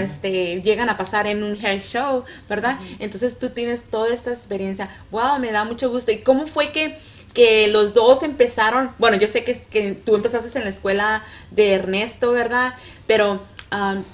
este, 0.02 0.62
llegan 0.62 0.88
a 0.88 0.96
pasar 0.96 1.28
en 1.28 1.44
un 1.44 1.64
hair 1.64 1.80
show, 1.80 2.24
¿verdad? 2.48 2.76
Entonces 2.98 3.38
tú 3.38 3.50
tienes 3.50 3.84
toda 3.84 4.12
esta 4.12 4.32
experiencia. 4.32 4.90
Wow, 5.12 5.38
me 5.38 5.52
da 5.52 5.62
mucho 5.62 5.90
gusto. 5.90 6.10
¿Y 6.10 6.18
cómo 6.18 6.48
fue 6.48 6.72
que, 6.72 6.98
que 7.34 7.68
los 7.68 7.94
dos 7.94 8.24
empezaron? 8.24 8.90
Bueno, 8.98 9.16
yo 9.16 9.28
sé 9.28 9.44
que, 9.44 9.54
que 9.70 9.92
tú 9.92 10.16
empezaste 10.16 10.58
en 10.58 10.64
la 10.64 10.70
escuela 10.70 11.22
de 11.52 11.74
Ernesto, 11.74 12.32
¿verdad? 12.32 12.74
Pero 13.06 13.40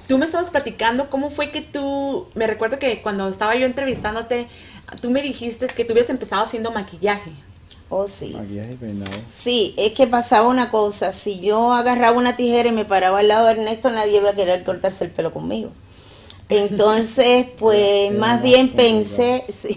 tú 0.07 0.19
me 0.19 0.27
estabas 0.27 0.51
platicando 0.51 1.09
cómo 1.11 1.31
fue 1.31 1.51
que 1.51 1.63
tú, 1.63 2.27
me 2.35 2.47
recuerdo 2.47 2.79
que 2.79 3.03
cuando 3.03 3.29
estaba 3.29 3.57
yo 3.57 3.67
entrevistándote, 3.67 4.49
tú 5.01 5.11
me 5.11 5.23
dijiste 5.23 5.67
que 5.69 5.85
tú 5.85 5.93
habías 5.93 6.11
empezado 6.11 6.43
haciendo 6.43 6.71
maquillaje. 6.71 7.33
Oh, 7.89 8.09
sí. 8.09 8.35
Maquillaje 8.37 8.75
peinado. 8.75 9.13
Sí, 9.29 9.75
es 9.77 9.93
que 9.93 10.07
pasaba 10.07 10.49
una 10.49 10.71
cosa, 10.71 11.13
si 11.13 11.41
yo 11.41 11.73
agarraba 11.73 12.19
una 12.19 12.37
tijera 12.37 12.69
y 12.69 12.73
me 12.73 12.85
paraba 12.85 13.21
al 13.21 13.29
lado 13.29 13.47
de 13.47 13.53
Ernesto, 13.53 13.91
nadie 13.91 14.19
iba 14.19 14.31
a 14.31 14.35
querer 14.35 14.65
cortarse 14.65 15.05
el 15.05 15.11
pelo 15.11 15.33
conmigo. 15.33 15.71
Entonces, 16.49 17.47
pues 17.59 18.13
más 18.13 18.43
bien 18.43 18.73
pensé, 18.75 19.45
sí, 19.49 19.77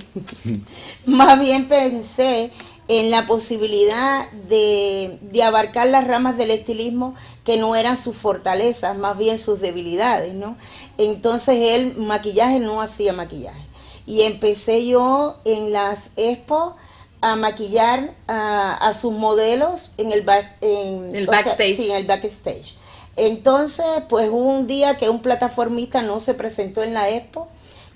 más 1.06 1.40
bien 1.40 1.68
pensé 1.68 2.52
en 2.88 3.12
la 3.12 3.28
posibilidad 3.28 4.30
de, 4.50 5.20
de, 5.22 5.44
abarcar 5.44 5.88
las 5.88 6.08
ramas 6.08 6.38
del 6.38 6.50
estilismo 6.50 7.14
que 7.44 7.58
no 7.58 7.76
eran 7.76 7.98
sus 7.98 8.16
fortalezas, 8.16 8.98
más 8.98 9.18
bien 9.18 9.38
sus 9.38 9.60
debilidades, 9.60 10.34
¿no? 10.34 10.58
Entonces 10.98 11.58
él 11.60 11.96
maquillaje 11.98 12.60
no 12.60 12.82
hacía 12.82 13.14
maquillaje. 13.14 13.66
Y 14.06 14.24
empecé 14.24 14.86
yo 14.86 15.40
en 15.46 15.72
las 15.72 16.12
expo 16.16 16.76
a 17.22 17.36
maquillar 17.36 18.14
a, 18.28 18.94
sus 19.00 19.14
modelos 19.14 19.92
en 19.98 20.12
el, 20.12 20.26
en, 20.62 21.16
el 21.16 21.28
backstage. 21.28 21.76
sí, 21.76 21.90
en 21.90 21.98
el 21.98 22.08
backstage. 22.08 22.76
Entonces, 23.16 23.86
pues 24.08 24.30
hubo 24.30 24.50
un 24.50 24.66
día 24.66 24.98
que 24.98 25.10
un 25.10 25.22
plataformista 25.22 26.02
no 26.02 26.20
se 26.20 26.34
presentó 26.34 26.84
en 26.84 26.94
la 26.94 27.10
expo 27.10 27.48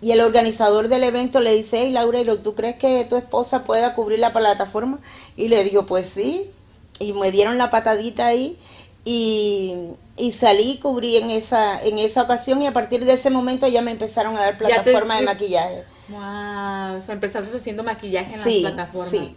y 0.02 0.12
el 0.12 0.20
organizador 0.20 0.90
del 0.90 1.06
evento 1.06 1.40
le 1.40 1.56
dice, 1.56 1.80
hey 1.84 1.92
Laura, 1.92 2.20
¿tú 2.44 2.56
crees 2.56 2.76
que 2.76 3.06
tu 3.06 3.16
esposa 3.16 3.64
pueda 3.64 3.96
cubrir 3.96 4.20
la 4.20 4.34
plataforma? 4.34 5.00
Y 5.38 5.48
le 5.48 5.64
dijo, 5.64 5.86
pues 5.86 6.10
sí. 6.10 6.52
Y 7.00 7.14
me 7.14 7.32
dieron 7.32 7.58
la 7.58 7.70
patadita 7.70 8.28
ahí 8.28 8.60
y, 9.06 9.96
salí 10.32 10.72
y 10.72 10.78
cubrí 10.80 11.18
en 11.18 11.30
esa, 11.30 11.82
en 11.84 11.98
esa 12.00 12.24
ocasión 12.24 12.62
y 12.62 12.68
a 12.68 12.74
partir 12.74 13.06
de 13.06 13.14
ese 13.14 13.30
momento 13.30 13.68
ya 13.68 13.82
me 13.82 13.92
empezaron 13.92 14.38
a 14.38 14.42
dar 14.42 14.58
plataforma 14.58 15.18
de 15.18 15.26
maquillaje. 15.26 15.84
Wow, 16.10 16.98
o 16.98 17.02
sea, 17.02 17.14
empezaste 17.14 17.58
haciendo 17.58 17.84
maquillaje 17.84 18.34
en 18.34 18.64
las 18.64 18.74
plataformas. 18.74 19.10
Sí. 19.10 19.36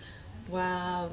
Wow, 0.48 1.10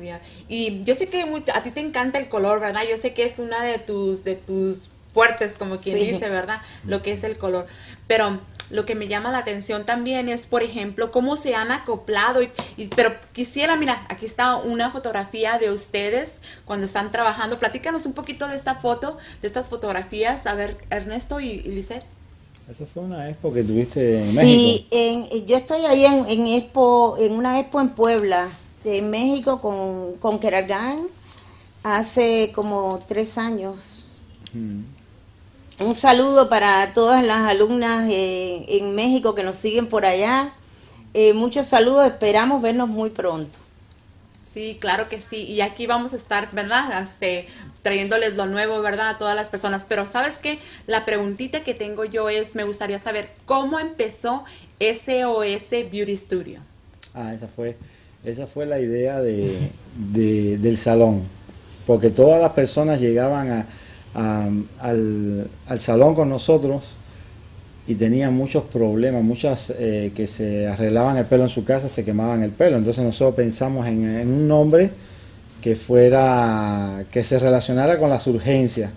Y 0.48 0.83
yo 0.83 0.93
sé 0.93 1.10
que 1.10 1.25
a 1.53 1.63
ti 1.63 1.72
te 1.72 1.79
encanta 1.79 2.19
el 2.19 2.29
color, 2.29 2.60
¿verdad? 2.60 2.81
Yo 2.88 2.98
sé 2.98 3.13
que 3.13 3.25
es 3.25 3.39
una 3.39 3.63
de 3.63 3.79
tus 3.79 4.24
de 4.24 4.36
tus 4.36 4.89
fuertes, 5.13 5.53
como 5.57 5.77
quien 5.77 5.98
dice, 5.98 6.29
¿verdad? 6.29 6.62
Lo 6.86 7.01
que 7.01 7.13
es 7.13 7.24
el 7.24 7.38
color. 7.38 7.67
Pero 8.07 8.39
lo 8.70 8.86
que 8.86 8.96
me 8.96 9.08
llama 9.08 9.32
la 9.32 9.39
atención 9.39 9.86
también 9.86 10.29
es, 10.29 10.48
por 10.48 10.63
ejemplo, 10.63 11.12
cómo 11.12 11.36
se 11.36 11.55
han 11.55 11.72
acoplado. 11.72 12.41
Y, 12.41 12.50
pero 12.96 13.13
quisiera, 13.34 13.75
mira, 13.75 14.05
aquí 14.10 14.25
está 14.25 14.55
una 14.55 14.91
fotografía 14.91 15.58
de 15.60 15.72
ustedes 15.72 16.41
cuando 16.65 16.86
están 16.86 17.12
trabajando. 17.12 17.60
Platícanos 17.60 18.05
un 18.05 18.13
poquito 18.13 18.48
de 18.48 18.55
esta 18.55 18.75
foto, 18.75 19.17
de 19.41 19.48
estas 19.48 19.70
fotografías. 19.70 20.48
A 20.48 20.55
ver, 20.55 20.77
Ernesto 20.89 21.39
y, 21.39 21.50
y 21.50 21.62
Lisette. 21.70 22.05
Eso 22.72 22.86
fue 22.86 23.03
una 23.03 23.29
expo 23.29 23.51
que 23.53 23.63
tuviste 23.63 24.20
en 24.20 24.25
sí, 24.25 24.38
México. 24.38 25.29
Sí, 25.32 25.46
yo 25.48 25.58
estoy 25.58 25.86
ahí 25.86 26.05
en, 26.05 26.25
en, 26.27 26.48
expo, 26.48 27.17
en 27.20 27.34
una 27.34 27.60
expo 27.60 27.82
en 27.82 27.89
Puebla, 27.89 28.48
de 28.84 29.01
México, 29.01 29.62
con, 29.62 30.13
con 30.17 30.39
Kerargan, 30.39 31.08
hace 31.84 32.51
como 32.55 33.03
tres 33.08 33.38
años. 33.38 34.05
Mm. 34.53 34.92
Un 35.83 35.95
saludo 35.95 36.47
para 36.47 36.93
todas 36.93 37.25
las 37.25 37.39
alumnas 37.39 38.07
eh, 38.09 38.65
en 38.69 38.95
México 38.95 39.35
que 39.35 39.43
nos 39.43 39.57
siguen 39.57 39.87
por 39.87 40.05
allá. 40.05 40.53
Eh, 41.13 41.33
muchos 41.33 41.67
saludos, 41.67 42.07
esperamos 42.07 42.61
vernos 42.61 42.87
muy 42.87 43.09
pronto. 43.09 43.57
Sí, 44.45 44.77
claro 44.79 45.09
que 45.09 45.19
sí. 45.19 45.43
Y 45.43 45.59
aquí 45.59 45.85
vamos 45.85 46.13
a 46.13 46.15
estar, 46.15 46.49
¿verdad? 46.53 47.03
Este, 47.03 47.47
trayéndoles 47.81 48.37
lo 48.37 48.45
nuevo, 48.45 48.81
¿verdad? 48.81 49.09
A 49.09 49.17
todas 49.17 49.35
las 49.35 49.49
personas. 49.49 49.83
Pero 49.85 50.07
sabes 50.07 50.39
qué? 50.39 50.59
La 50.87 51.03
preguntita 51.03 51.65
que 51.65 51.73
tengo 51.73 52.05
yo 52.05 52.29
es, 52.29 52.55
me 52.55 52.63
gustaría 52.63 52.99
saber, 52.99 53.29
¿cómo 53.45 53.77
empezó 53.77 54.45
SOS 54.79 55.91
Beauty 55.91 56.15
Studio? 56.15 56.61
Ah, 57.13 57.33
esa 57.33 57.47
fue, 57.47 57.75
esa 58.23 58.47
fue 58.47 58.65
la 58.65 58.79
idea 58.79 59.21
de, 59.21 59.69
del 59.97 60.77
salón. 60.77 61.23
Porque 61.85 62.09
todas 62.09 62.41
las 62.41 62.53
personas 62.53 63.01
llegaban 63.01 63.51
a, 63.51 63.67
al, 64.13 65.48
al, 65.67 65.79
salón 65.79 66.15
con 66.15 66.29
nosotros 66.29 66.84
y 67.88 67.96
tenían 67.96 68.34
muchos 68.34 68.63
problemas, 68.63 69.24
muchas 69.24 69.74
eh, 69.77 70.12
que 70.15 70.27
se 70.27 70.67
arreglaban 70.67 71.17
el 71.17 71.25
pelo 71.25 71.43
en 71.43 71.50
su 71.50 71.63
casa, 71.63 71.89
se 71.89 72.05
quemaban 72.05 72.43
el 72.43 72.51
pelo. 72.51 72.77
Entonces 72.77 73.03
nosotros 73.03 73.36
pensamos 73.36 73.88
en, 73.88 74.08
en 74.08 74.27
un 74.27 74.48
nombre 74.48 74.89
que 75.62 75.75
fuera, 75.75 77.05
que 77.12 77.24
se 77.24 77.39
relacionara 77.39 77.98
con 77.98 78.10
las 78.10 78.25
urgencias. 78.27 78.91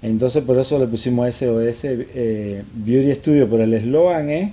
Entonces 0.00 0.42
por 0.42 0.58
eso 0.58 0.78
le 0.78 0.86
pusimos 0.86 1.32
SOS 1.34 1.84
eh, 1.84 2.62
Beauty 2.74 3.12
Studio, 3.14 3.48
pero 3.48 3.62
el 3.62 3.74
eslogan 3.74 4.30
es 4.30 4.50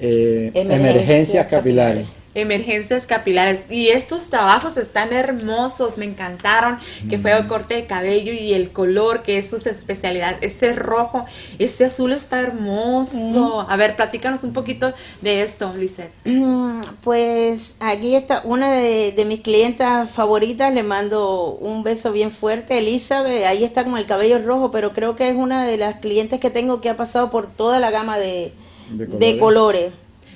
eh, 0.00 0.50
emergencias, 0.54 1.46
capilares 1.46 2.19
emergencias 2.34 3.06
capilares. 3.06 3.66
Y 3.70 3.88
estos 3.88 4.28
trabajos 4.28 4.76
están 4.76 5.12
hermosos, 5.12 5.98
me 5.98 6.04
encantaron, 6.04 6.78
que 7.08 7.18
fue 7.18 7.36
el 7.36 7.46
corte 7.48 7.74
de 7.74 7.86
cabello 7.86 8.32
y 8.32 8.54
el 8.54 8.70
color, 8.70 9.22
que 9.22 9.38
es 9.38 9.50
su 9.50 9.56
especialidad. 9.56 10.36
Ese 10.40 10.72
rojo, 10.72 11.26
ese 11.58 11.86
azul 11.86 12.12
está 12.12 12.40
hermoso. 12.40 13.66
A 13.68 13.76
ver, 13.76 13.96
platícanos 13.96 14.44
un 14.44 14.52
poquito 14.52 14.92
de 15.20 15.42
esto, 15.42 15.72
Lisette. 15.76 16.12
Mm, 16.24 16.80
pues 17.02 17.76
aquí 17.80 18.14
está 18.14 18.42
una 18.44 18.70
de, 18.70 19.24
mis 19.26 19.40
clientas 19.40 20.10
favoritas, 20.10 20.72
le 20.72 20.82
mando 20.82 21.58
un 21.60 21.82
beso 21.82 22.10
bien 22.12 22.30
fuerte, 22.30 22.78
Elizabeth, 22.78 23.44
ahí 23.44 23.64
está 23.64 23.84
con 23.84 23.96
el 23.96 24.06
cabello 24.06 24.38
rojo, 24.44 24.70
pero 24.70 24.92
creo 24.92 25.14
que 25.14 25.28
es 25.28 25.36
una 25.36 25.64
de 25.64 25.76
las 25.76 25.96
clientes 25.96 26.40
que 26.40 26.50
tengo 26.50 26.80
que 26.80 26.88
ha 26.88 26.96
pasado 26.96 27.30
por 27.30 27.48
toda 27.48 27.78
la 27.78 27.90
gama 27.90 28.18
de, 28.18 28.52
De 28.90 29.38
colores. 29.38 29.92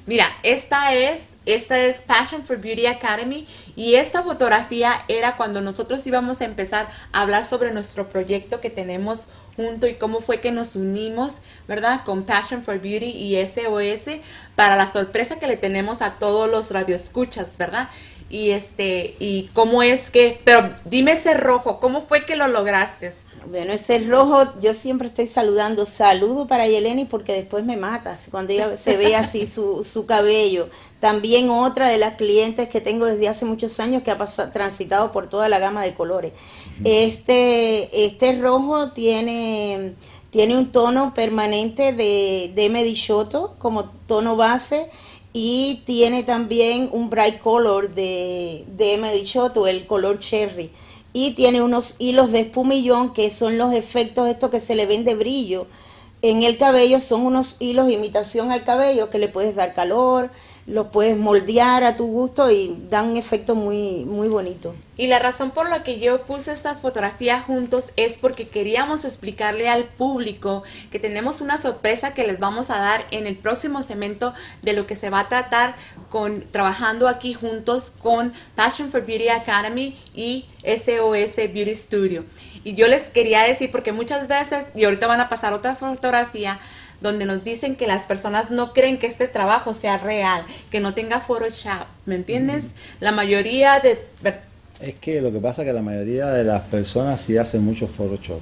Mira, 0.06 0.26
esta 0.42 0.94
es 0.94 1.33
esta 1.46 1.78
es 1.78 2.02
Passion 2.02 2.44
for 2.44 2.58
Beauty 2.58 2.86
Academy 2.86 3.46
y 3.76 3.96
esta 3.96 4.22
fotografía 4.22 5.04
era 5.08 5.36
cuando 5.36 5.60
nosotros 5.60 6.06
íbamos 6.06 6.40
a 6.40 6.44
empezar 6.44 6.88
a 7.12 7.22
hablar 7.22 7.44
sobre 7.44 7.72
nuestro 7.72 8.08
proyecto 8.08 8.60
que 8.60 8.70
tenemos 8.70 9.24
junto 9.56 9.86
y 9.86 9.94
cómo 9.94 10.20
fue 10.20 10.40
que 10.40 10.52
nos 10.52 10.74
unimos, 10.74 11.34
¿verdad? 11.68 12.00
Con 12.04 12.24
Passion 12.24 12.62
for 12.64 12.80
Beauty 12.80 13.10
y 13.10 13.36
SOS 13.46 14.20
para 14.56 14.76
la 14.76 14.86
sorpresa 14.86 15.38
que 15.38 15.46
le 15.46 15.56
tenemos 15.56 16.02
a 16.02 16.14
todos 16.18 16.50
los 16.50 16.70
radioescuchas, 16.70 17.56
¿verdad? 17.58 17.88
Y 18.30 18.50
este, 18.50 19.14
y 19.18 19.50
cómo 19.52 19.82
es 19.82 20.10
que, 20.10 20.40
pero 20.44 20.74
dime 20.84 21.12
ese 21.12 21.34
rojo, 21.34 21.78
¿cómo 21.78 22.02
fue 22.06 22.24
que 22.24 22.36
lo 22.36 22.48
lograste? 22.48 23.12
Bueno, 23.50 23.72
ese 23.74 23.98
rojo, 23.98 24.44
yo 24.60 24.72
siempre 24.72 25.08
estoy 25.08 25.26
saludando. 25.26 25.84
Saludo 25.86 26.46
para 26.46 26.66
Yeleni 26.66 27.04
porque 27.04 27.32
después 27.32 27.64
me 27.64 27.76
matas 27.76 28.28
cuando 28.30 28.52
ella 28.52 28.76
se 28.76 28.96
ve 28.96 29.16
así 29.16 29.46
su, 29.46 29.84
su 29.84 30.06
cabello. 30.06 30.68
También 30.98 31.50
otra 31.50 31.88
de 31.88 31.98
las 31.98 32.14
clientes 32.14 32.68
que 32.68 32.80
tengo 32.80 33.04
desde 33.04 33.28
hace 33.28 33.44
muchos 33.44 33.80
años 33.80 34.02
que 34.02 34.10
ha 34.10 34.18
pasado, 34.18 34.50
transitado 34.50 35.12
por 35.12 35.28
toda 35.28 35.48
la 35.48 35.58
gama 35.58 35.82
de 35.82 35.94
colores. 35.94 36.32
Este, 36.84 38.04
este 38.06 38.40
rojo 38.40 38.92
tiene, 38.92 39.94
tiene 40.30 40.56
un 40.56 40.72
tono 40.72 41.12
permanente 41.12 41.92
de, 41.92 42.50
de 42.54 42.68
Medichoto 42.70 43.56
como 43.58 43.84
tono 44.06 44.36
base 44.36 44.90
y 45.34 45.82
tiene 45.84 46.22
también 46.22 46.88
un 46.92 47.10
bright 47.10 47.40
color 47.40 47.94
de, 47.94 48.64
de 48.68 48.96
Medichoto, 48.96 49.66
el 49.66 49.86
color 49.86 50.18
cherry 50.18 50.70
y 51.16 51.30
tiene 51.30 51.62
unos 51.62 51.94
hilos 52.00 52.32
de 52.32 52.40
espumillón 52.40 53.14
que 53.14 53.30
son 53.30 53.56
los 53.56 53.72
efectos 53.72 54.28
estos 54.28 54.50
que 54.50 54.60
se 54.60 54.74
le 54.74 54.84
ven 54.84 55.04
de 55.04 55.14
brillo. 55.14 55.66
En 56.22 56.42
el 56.42 56.58
cabello, 56.58 56.98
son 56.98 57.24
unos 57.24 57.56
hilos 57.60 57.86
de 57.86 57.92
imitación 57.92 58.50
al 58.50 58.64
cabello 58.64 59.10
que 59.10 59.20
le 59.20 59.28
puedes 59.28 59.54
dar 59.54 59.74
calor, 59.74 60.30
lo 60.66 60.90
puedes 60.90 61.16
moldear 61.16 61.84
a 61.84 61.96
tu 61.96 62.06
gusto 62.06 62.50
y 62.50 62.76
dan 62.88 63.10
un 63.10 63.16
efecto 63.16 63.54
muy, 63.54 64.04
muy 64.06 64.28
bonito. 64.28 64.74
Y 64.96 65.08
la 65.08 65.18
razón 65.18 65.50
por 65.50 65.68
la 65.68 65.82
que 65.82 65.98
yo 65.98 66.24
puse 66.24 66.52
estas 66.52 66.78
fotografías 66.80 67.44
juntos 67.44 67.90
es 67.96 68.16
porque 68.16 68.48
queríamos 68.48 69.04
explicarle 69.04 69.68
al 69.68 69.84
público 69.84 70.62
que 70.90 70.98
tenemos 70.98 71.40
una 71.40 71.60
sorpresa 71.60 72.14
que 72.14 72.26
les 72.26 72.38
vamos 72.38 72.70
a 72.70 72.78
dar 72.78 73.04
en 73.10 73.26
el 73.26 73.36
próximo 73.36 73.82
segmento 73.82 74.32
de 74.62 74.72
lo 74.72 74.86
que 74.86 74.96
se 74.96 75.10
va 75.10 75.20
a 75.20 75.28
tratar 75.28 75.74
con 76.10 76.42
trabajando 76.42 77.08
aquí 77.08 77.34
juntos 77.34 77.92
con 78.02 78.32
Passion 78.54 78.90
for 78.90 79.04
Beauty 79.04 79.28
Academy 79.28 79.98
y 80.14 80.46
SOS 80.62 81.36
Beauty 81.52 81.74
Studio. 81.74 82.24
Y 82.62 82.74
yo 82.74 82.88
les 82.88 83.10
quería 83.10 83.42
decir 83.42 83.70
porque 83.70 83.92
muchas 83.92 84.26
veces, 84.26 84.68
y 84.74 84.84
ahorita 84.84 85.06
van 85.06 85.20
a 85.20 85.28
pasar 85.28 85.52
otra 85.52 85.76
fotografía, 85.76 86.58
donde 87.04 87.26
nos 87.26 87.44
dicen 87.44 87.76
que 87.76 87.86
las 87.86 88.06
personas 88.06 88.50
no 88.50 88.72
creen 88.72 88.98
que 88.98 89.06
este 89.06 89.28
trabajo 89.28 89.74
sea 89.74 89.98
real, 89.98 90.42
que 90.70 90.80
no 90.80 90.94
tenga 90.94 91.20
Photoshop, 91.20 91.86
¿me 92.06 92.14
entiendes? 92.14 92.72
La 92.98 93.12
mayoría 93.12 93.78
de... 93.78 94.00
Es 94.80 94.94
que 94.94 95.20
lo 95.20 95.30
que 95.30 95.38
pasa 95.38 95.62
es 95.62 95.68
que 95.68 95.74
la 95.74 95.82
mayoría 95.82 96.28
de 96.28 96.44
las 96.44 96.62
personas 96.62 97.20
sí 97.20 97.36
hacen 97.36 97.62
mucho 97.62 97.86
Photoshop, 97.86 98.40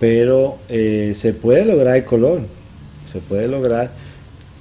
pero 0.00 0.58
eh, 0.70 1.12
se 1.14 1.34
puede 1.34 1.66
lograr 1.66 1.96
el 1.96 2.04
color, 2.06 2.40
se 3.12 3.18
puede 3.20 3.46
lograr, 3.46 3.90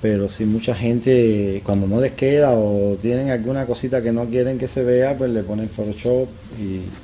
pero 0.01 0.27
si 0.27 0.43
mucha 0.43 0.75
gente 0.75 1.61
cuando 1.65 1.87
no 1.87 2.01
les 2.01 2.11
queda 2.11 2.51
o 2.51 2.97
tienen 3.01 3.29
alguna 3.29 3.65
cosita 3.65 4.01
que 4.01 4.11
no 4.11 4.25
quieren 4.25 4.57
que 4.57 4.67
se 4.67 4.83
vea, 4.83 5.17
pues 5.17 5.31
le 5.31 5.43
ponen 5.43 5.69
Photoshop 5.69 6.27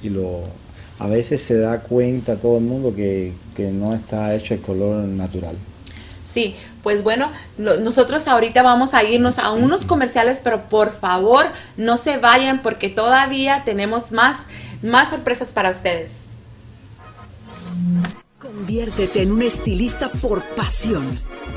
y 0.04 0.10
lo 0.10 0.44
a 1.00 1.08
veces 1.08 1.42
se 1.42 1.58
da 1.58 1.82
cuenta 1.82 2.38
todo 2.38 2.58
el 2.58 2.64
mundo 2.64 2.94
que, 2.96 3.34
no 3.58 3.94
está 3.94 4.36
hecho 4.36 4.54
el 4.54 4.62
color 4.62 5.04
natural. 5.04 5.56
Sí, 6.26 6.56
pues 6.84 7.04
bueno, 7.04 7.32
nosotros 7.58 8.28
ahorita 8.28 8.62
vamos 8.62 8.94
a 8.94 9.04
irnos 9.04 9.40
a 9.40 9.52
unos 9.52 9.86
comerciales, 9.86 10.42
pero 10.44 10.70
por 10.70 11.00
favor 11.00 11.46
no 11.76 11.98
se 11.98 12.18
vayan 12.18 12.62
porque 12.62 12.90
todavía 12.90 13.64
tenemos 13.66 14.12
más, 14.12 14.46
más 14.82 15.10
sorpresas 15.10 15.54
para 15.54 15.72
ustedes. 15.72 16.30
Conviértete 18.40 19.24
en 19.24 19.32
un 19.32 19.42
estilista 19.42 20.10
por 20.22 20.44
pasión. 20.56 21.08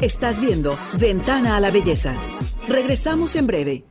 Estás 0.00 0.40
viendo 0.40 0.78
Ventana 0.98 1.56
a 1.56 1.60
la 1.60 1.70
Belleza. 1.70 2.14
Regresamos 2.68 3.36
en 3.36 3.46
breve. 3.46 3.89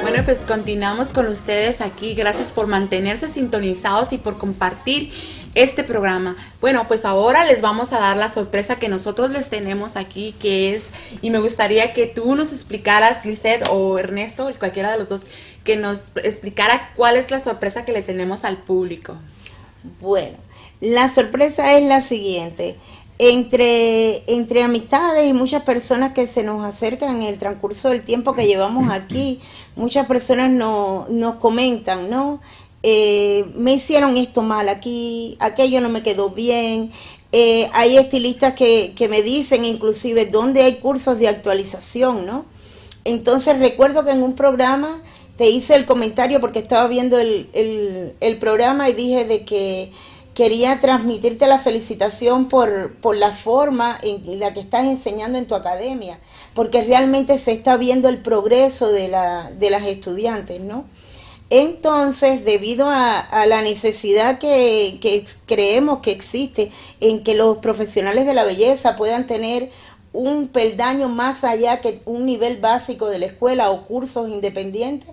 Bueno, 0.01 0.25
pues 0.25 0.45
continuamos 0.45 1.13
con 1.13 1.29
ustedes 1.29 1.81
aquí. 1.81 2.15
Gracias 2.15 2.51
por 2.51 2.67
mantenerse 2.67 3.29
sintonizados 3.29 4.13
y 4.13 4.19
por 4.19 4.39
compartir 4.39 5.13
este 5.55 5.85
programa. 5.85 6.37
Bueno, 6.61 6.87
pues 6.89 7.05
ahora 7.05 7.45
les 7.45 7.61
vamos 7.61 7.93
a 7.93 7.99
dar 7.99 8.17
la 8.17 8.31
sorpresa 8.31 8.77
que 8.77 8.89
nosotros 8.89 9.31
les 9.31 9.51
tenemos 9.51 9.97
aquí, 9.97 10.35
que 10.39 10.75
es, 10.75 10.87
y 11.21 11.31
me 11.31 11.39
gustaría 11.39 11.93
que 11.93 12.07
tú 12.07 12.35
nos 12.35 12.53
explicaras, 12.53 13.25
Lisette 13.25 13.69
o 13.71 13.99
Ernesto, 13.99 14.51
cualquiera 14.59 14.93
de 14.93 14.99
los 14.99 15.09
dos, 15.09 15.23
que 15.65 15.77
nos 15.77 16.11
explicara 16.23 16.93
cuál 16.97 17.17
es 17.17 17.31
la 17.31 17.41
sorpresa 17.41 17.85
que 17.85 17.93
le 17.93 18.03
tenemos 18.03 18.45
al 18.45 18.59
público. 18.59 19.17
Bueno, 20.01 20.37
la 20.81 21.09
sorpresa 21.09 21.77
es 21.77 21.85
la 21.85 22.01
siguiente. 22.01 22.77
Entre, 23.19 24.25
entre 24.33 24.63
amistades 24.63 25.29
y 25.29 25.33
muchas 25.33 25.63
personas 25.63 26.13
que 26.13 26.27
se 26.27 26.43
nos 26.43 26.65
acercan 26.65 27.17
en 27.17 27.23
el 27.23 27.39
transcurso 27.39 27.91
del 27.91 28.03
tiempo 28.03 28.35
que 28.35 28.47
llevamos 28.47 28.91
aquí, 28.91 29.41
muchas 29.77 30.07
personas 30.07 30.51
no, 30.51 31.07
nos 31.09 31.37
comentan, 31.37 32.11
¿no? 32.11 32.41
Eh, 32.83 33.45
me 33.55 33.75
hicieron 33.75 34.17
esto 34.17 34.43
mal 34.43 34.69
aquí, 34.69 35.37
aquello 35.39 35.81
no 35.81 35.89
me 35.89 36.03
quedó 36.03 36.31
bien. 36.31 36.91
Eh, 37.31 37.71
hay 37.75 37.97
estilistas 37.97 38.55
que, 38.55 38.93
que 38.97 39.09
me 39.09 39.23
dicen 39.23 39.65
inclusive 39.65 40.27
dónde 40.27 40.63
hay 40.63 40.77
cursos 40.77 41.19
de 41.21 41.29
actualización, 41.29 42.27
¿no? 42.27 42.45
Entonces 43.05 43.59
recuerdo 43.59 44.05
que 44.05 44.11
en 44.11 44.23
un 44.23 44.35
programa 44.35 45.01
te 45.43 45.51
hice 45.51 45.75
el 45.75 45.87
comentario 45.87 46.41
porque 46.41 46.61
estaba 46.61 46.87
viendo 46.87 47.19
el, 47.19 47.49
el, 48.21 48.39
programa 48.39 48.89
y 48.89 48.93
dije 48.93 49.25
de 49.25 49.45
que 49.45 49.91
quería 50.35 50.79
transmitirte 50.79 51.49
la 51.49 51.59
felicitación 51.59 52.47
por, 52.47 52.95
por 53.01 53.17
la 53.17 53.33
forma 53.33 53.99
en 54.05 54.39
la 54.39 54.55
que 54.55 54.61
estás 54.61 54.85
enseñando 54.85 55.39
en 55.39 55.49
tu 55.49 55.57
academia, 55.57 56.21
porque 56.55 56.85
realmente 56.85 57.41
se 57.41 57.51
está 57.51 57.77
viendo 57.77 58.09
el 58.09 58.19
progreso 58.19 58.93
de, 58.93 59.09
la, 59.09 59.51
de 59.51 59.71
las 59.71 59.85
estudiantes, 59.85 60.61
¿no? 60.61 60.85
Entonces, 61.51 62.45
debido 62.45 62.87
a, 62.89 63.27
la 63.47 63.63
necesidad 63.63 64.39
que, 64.39 65.01
que, 65.03 65.25
creemos 65.47 66.03
que 66.03 66.13
existe 66.13 66.71
en 67.01 67.25
que 67.25 67.35
los 67.35 67.57
profesionales 67.57 68.27
de 68.27 68.35
la 68.35 68.45
belleza 68.45 68.95
puedan 68.95 69.27
tener 69.27 69.73
un 70.13 70.47
peldaño 70.47 71.09
más 71.09 71.43
allá 71.43 71.81
que 71.81 72.01
un 72.05 72.27
nivel 72.27 72.61
básico 72.61 73.09
de 73.09 73.19
la 73.19 73.27
escuela 73.27 73.73
o 73.73 73.87
cursos 73.87 74.29
independientes, 74.29 75.09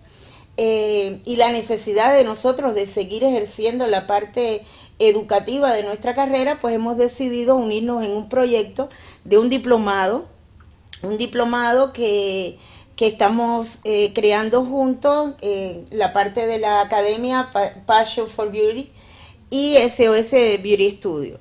eh, 0.61 1.21
y 1.25 1.37
la 1.37 1.51
necesidad 1.51 2.13
de 2.13 2.25
nosotros 2.25 2.75
de 2.75 2.85
seguir 2.85 3.23
ejerciendo 3.23 3.87
la 3.87 4.07
parte 4.07 4.63
educativa 4.99 5.73
de 5.73 5.83
nuestra 5.83 6.13
carrera, 6.13 6.59
pues 6.59 6.75
hemos 6.75 6.97
decidido 6.97 7.55
unirnos 7.55 8.03
en 8.03 8.11
un 8.11 8.27
proyecto 8.27 8.89
de 9.23 9.37
un 9.37 9.49
diplomado, 9.49 10.25
un 11.01 11.17
diplomado 11.17 11.93
que 11.93 12.57
que 12.99 13.07
estamos 13.07 13.79
eh, 13.85 14.11
creando 14.13 14.65
juntos, 14.65 15.35
eh, 15.41 15.85
la 15.89 16.11
parte 16.11 16.47
de 16.47 16.59
la 16.59 16.81
Academia 16.81 17.49
Passion 17.85 18.27
for 18.27 18.51
Beauty 18.51 18.91
y 19.49 19.77
SOS 19.77 20.31
Beauty 20.61 20.91
Studio. 20.97 21.39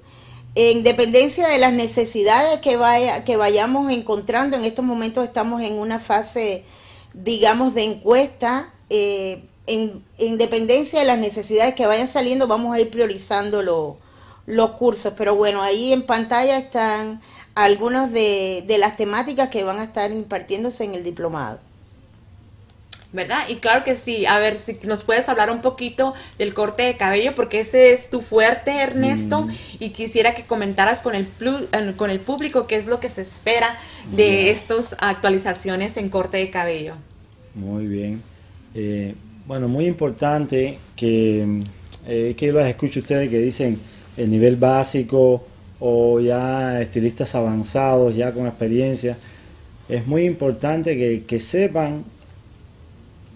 En 0.55 0.85
dependencia 0.85 1.49
de 1.49 1.59
las 1.59 1.73
necesidades 1.73 2.61
que, 2.61 2.77
vaya, 2.77 3.25
que 3.25 3.37
vayamos 3.37 3.91
encontrando, 3.91 4.57
en 4.57 4.65
estos 4.65 4.85
momentos 4.85 5.25
estamos 5.25 5.61
en 5.61 5.73
una 5.73 5.99
fase, 5.99 6.63
digamos, 7.13 7.75
de 7.75 7.83
encuesta. 7.83 8.73
Eh, 8.91 9.43
en, 9.69 10.39
dependencia 10.39 11.01
de 11.01 11.05
las 11.05 11.19
necesidades 11.19 11.75
que 11.75 11.87
vayan 11.87 12.09
saliendo, 12.09 12.47
vamos 12.47 12.75
a 12.75 12.81
ir 12.81 12.91
priorizando 12.91 13.63
los 14.47 14.71
cursos. 14.77 15.15
Pero 15.17 15.37
bueno, 15.37 15.63
ahí 15.63 15.93
en 15.93 16.03
pantalla 16.03 16.59
están 16.59 17.21
algunas 17.55 18.13
de, 18.13 18.65
las 18.79 18.97
temáticas 18.97 19.49
que 19.51 19.65
van 19.65 19.79
a 19.79 19.85
estar 19.85 20.11
impartiéndose 20.11 20.85
en 20.85 20.95
el 20.95 21.05
diplomado. 21.05 21.61
¿verdad? 23.11 23.49
Y 23.49 23.57
claro 23.57 23.85
que 23.85 23.97
sí. 23.97 24.27
A 24.27 24.39
ver 24.39 24.59
si 24.59 24.79
nos 24.83 25.03
puedes 25.03 25.31
hablar 25.31 25.51
un 25.51 25.63
poquito 25.63 26.13
del 26.37 26.53
corte 26.53 26.83
de 26.83 26.97
cabello, 26.99 27.35
porque 27.35 27.61
ese 27.61 27.93
es 27.93 28.11
tu 28.11 28.21
fuerte, 28.21 28.81
Ernesto, 28.83 29.43
mm. 29.43 29.57
y 29.81 29.91
quisiera 29.91 30.35
que 30.35 30.45
comentaras 30.45 31.01
con 31.01 31.15
el, 31.15 31.27
con 31.97 32.11
el 32.11 32.21
público 32.21 32.67
qué 32.67 32.77
es 32.77 32.87
lo 32.87 33.01
que 33.01 33.09
se 33.09 33.23
espera 33.23 33.79
de 34.13 34.51
estas 34.51 34.95
actualizaciones 34.99 35.97
en 35.97 36.11
corte 36.11 36.37
de 36.37 36.51
cabello. 36.51 36.97
Muy 37.55 37.87
bien. 37.87 38.23
Eh, 38.81 39.13
bueno, 39.45 39.67
muy 39.67 39.87
importante 39.87 40.79
que, 40.95 41.63
eh, 42.07 42.35
que 42.37 42.53
los 42.53 42.65
escucho 42.65 43.01
ustedes 43.01 43.29
que 43.29 43.41
dicen 43.41 43.77
el 44.17 44.31
nivel 44.31 44.55
básico, 44.55 45.45
o 45.81 46.21
ya 46.21 46.81
estilistas 46.81 47.35
avanzados, 47.35 48.15
ya 48.15 48.33
con 48.33 48.47
experiencia, 48.47 49.17
es 49.89 50.07
muy 50.07 50.27
importante 50.27 51.25
que, 51.27 51.41
sepan 51.41 52.05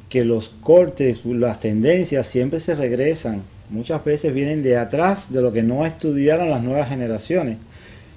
que 0.08 0.24
los 0.24 0.48
cortes, 0.48 1.24
las 1.24 1.58
tendencias 1.58 2.24
siempre 2.24 2.60
se 2.60 2.76
regresan. 2.76 3.42
Muchas 3.68 4.04
veces 4.04 4.32
vienen 4.32 4.62
de 4.62 4.76
atrás 4.76 5.32
de 5.32 5.42
lo 5.42 5.52
que 5.52 5.64
no 5.64 5.84
estudiaron 5.84 6.50
las 6.50 6.62
nuevas 6.62 6.88
generaciones. 6.88 7.58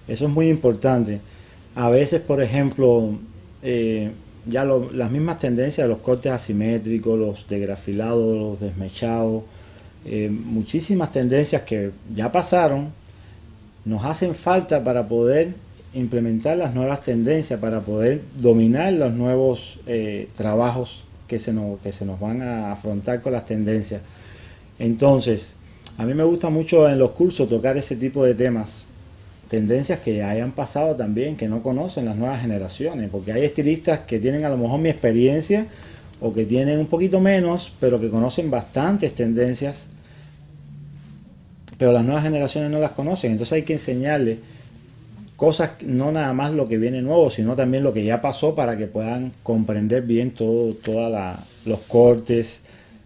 Eso 0.07 0.25
es 0.25 0.31
muy 0.31 0.49
importante. 0.49 1.21
A 1.73 1.89
veces, 1.89 2.21
por 2.21 2.43
ejemplo, 2.43 3.17
eh, 3.63 4.11
ya 4.47 4.63
las 4.65 5.11
mismas 5.11 5.39
tendencias 5.39 5.85
de 5.85 5.89
los 5.89 5.99
cortes 5.99 6.31
asimétricos, 6.31 7.17
los 7.17 7.47
degrafilados, 7.47 8.37
los 8.37 8.59
desmechados, 8.59 9.43
eh, 10.05 10.29
muchísimas 10.29 11.11
tendencias 11.11 11.63
que 11.63 11.91
ya 12.13 12.31
pasaron, 12.31 12.89
nos 13.85 14.05
hacen 14.05 14.35
falta 14.35 14.83
para 14.83 15.07
poder 15.07 15.53
implementar 15.93 16.57
las 16.57 16.75
nuevas 16.75 17.01
tendencias, 17.01 17.59
para 17.59 17.81
poder 17.81 18.21
dominar 18.39 18.93
los 18.93 19.13
nuevos 19.13 19.79
eh, 19.87 20.29
trabajos 20.35 21.03
que 21.27 21.39
se, 21.39 21.53
nos, 21.53 21.79
que 21.79 21.91
se 21.91 22.05
nos 22.05 22.19
van 22.19 22.41
a 22.41 22.71
afrontar 22.71 23.21
con 23.21 23.33
las 23.33 23.45
tendencias. 23.45 24.01
Entonces, 24.77 25.55
a 25.97 26.05
mí 26.05 26.13
me 26.13 26.23
gusta 26.23 26.49
mucho 26.49 26.89
en 26.89 26.99
los 26.99 27.11
cursos 27.11 27.47
tocar 27.49 27.77
ese 27.77 27.95
tipo 27.95 28.23
de 28.23 28.35
temas, 28.35 28.84
tendencias 29.49 29.99
que 29.99 30.23
hayan 30.23 30.51
pasado 30.51 30.95
también, 30.95 31.35
que 31.35 31.47
no 31.47 31.61
conocen 31.63 32.05
las 32.05 32.17
nuevas 32.17 32.41
generaciones, 32.41 33.09
porque 33.09 33.31
hay 33.31 33.45
estilistas 33.45 34.01
que 34.01 34.19
tienen 34.19 34.45
a 34.45 34.49
lo 34.49 34.57
mejor 34.57 34.79
mi 34.79 34.89
experiencia 34.89 35.67
o 36.21 36.33
que 36.33 36.45
tienen 36.45 36.79
un 36.79 36.87
poquito 36.87 37.19
menos, 37.19 37.73
pero 37.79 37.99
que 37.99 38.09
conocen 38.09 38.49
bastantes 38.49 39.13
tendencias 39.13 39.87
pero 41.77 41.91
las 41.91 42.05
nuevas 42.05 42.23
generaciones 42.23 42.71
no 42.71 42.79
las 42.79 42.91
conocen, 42.91 43.31
entonces 43.31 43.53
hay 43.53 43.63
que 43.63 43.73
enseñarles 43.73 44.37
cosas, 45.35 45.71
no 45.85 46.11
nada 46.11 46.31
más 46.33 46.53
lo 46.53 46.67
que 46.67 46.77
viene 46.77 47.01
nuevo, 47.01 47.29
sino 47.29 47.55
también 47.55 47.83
lo 47.83 47.93
que 47.93 48.05
ya 48.05 48.21
pasó 48.21 48.55
para 48.55 48.77
que 48.77 48.87
puedan 48.87 49.33
comprender 49.43 50.03
bien 50.03 50.31
todo, 50.31 50.73
todos 50.75 51.11
los 51.65 51.79
cortes, 51.81 52.61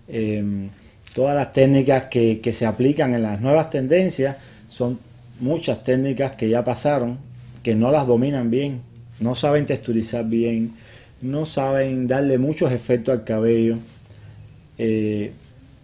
em, 0.08 0.70
todas 1.16 1.36
las 1.36 1.52
técnicas 1.52 2.04
que, 2.04 2.40
que 2.40 2.54
se 2.54 2.68
aplican 2.68 3.16
en 3.16 3.24
las 3.24 3.42
nuevas 3.42 3.72
tendencias, 3.72 4.38
son 4.68 5.00
muchas 5.40 5.84
técnicas 5.84 6.36
que 6.36 6.50
ya 6.50 6.64
pasaron, 6.64 7.18
que 7.64 7.76
no 7.76 7.92
las 7.92 8.08
dominan 8.08 8.50
bien, 8.50 8.82
no 9.20 9.36
saben 9.36 9.66
texturizar 9.66 10.26
bien, 10.26 10.74
no 11.22 11.46
saben 11.46 12.08
darle 12.08 12.38
muchos 12.38 12.72
efectos 12.72 13.14
al 13.14 13.24
cabello. 13.24 13.78
Eh, 14.78 15.32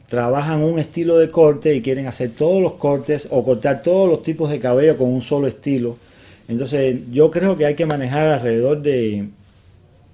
trabajan 0.07 0.63
un 0.63 0.79
estilo 0.79 1.17
de 1.17 1.29
corte 1.29 1.75
y 1.75 1.81
quieren 1.81 2.07
hacer 2.07 2.31
todos 2.31 2.61
los 2.61 2.73
cortes 2.73 3.27
o 3.31 3.43
cortar 3.43 3.81
todos 3.81 4.09
los 4.09 4.23
tipos 4.23 4.49
de 4.49 4.59
cabello 4.59 4.97
con 4.97 5.11
un 5.11 5.21
solo 5.21 5.47
estilo. 5.47 5.97
Entonces 6.47 6.97
yo 7.11 7.31
creo 7.31 7.55
que 7.55 7.65
hay 7.65 7.75
que 7.75 7.85
manejar 7.85 8.27
alrededor 8.27 8.81
de 8.81 9.27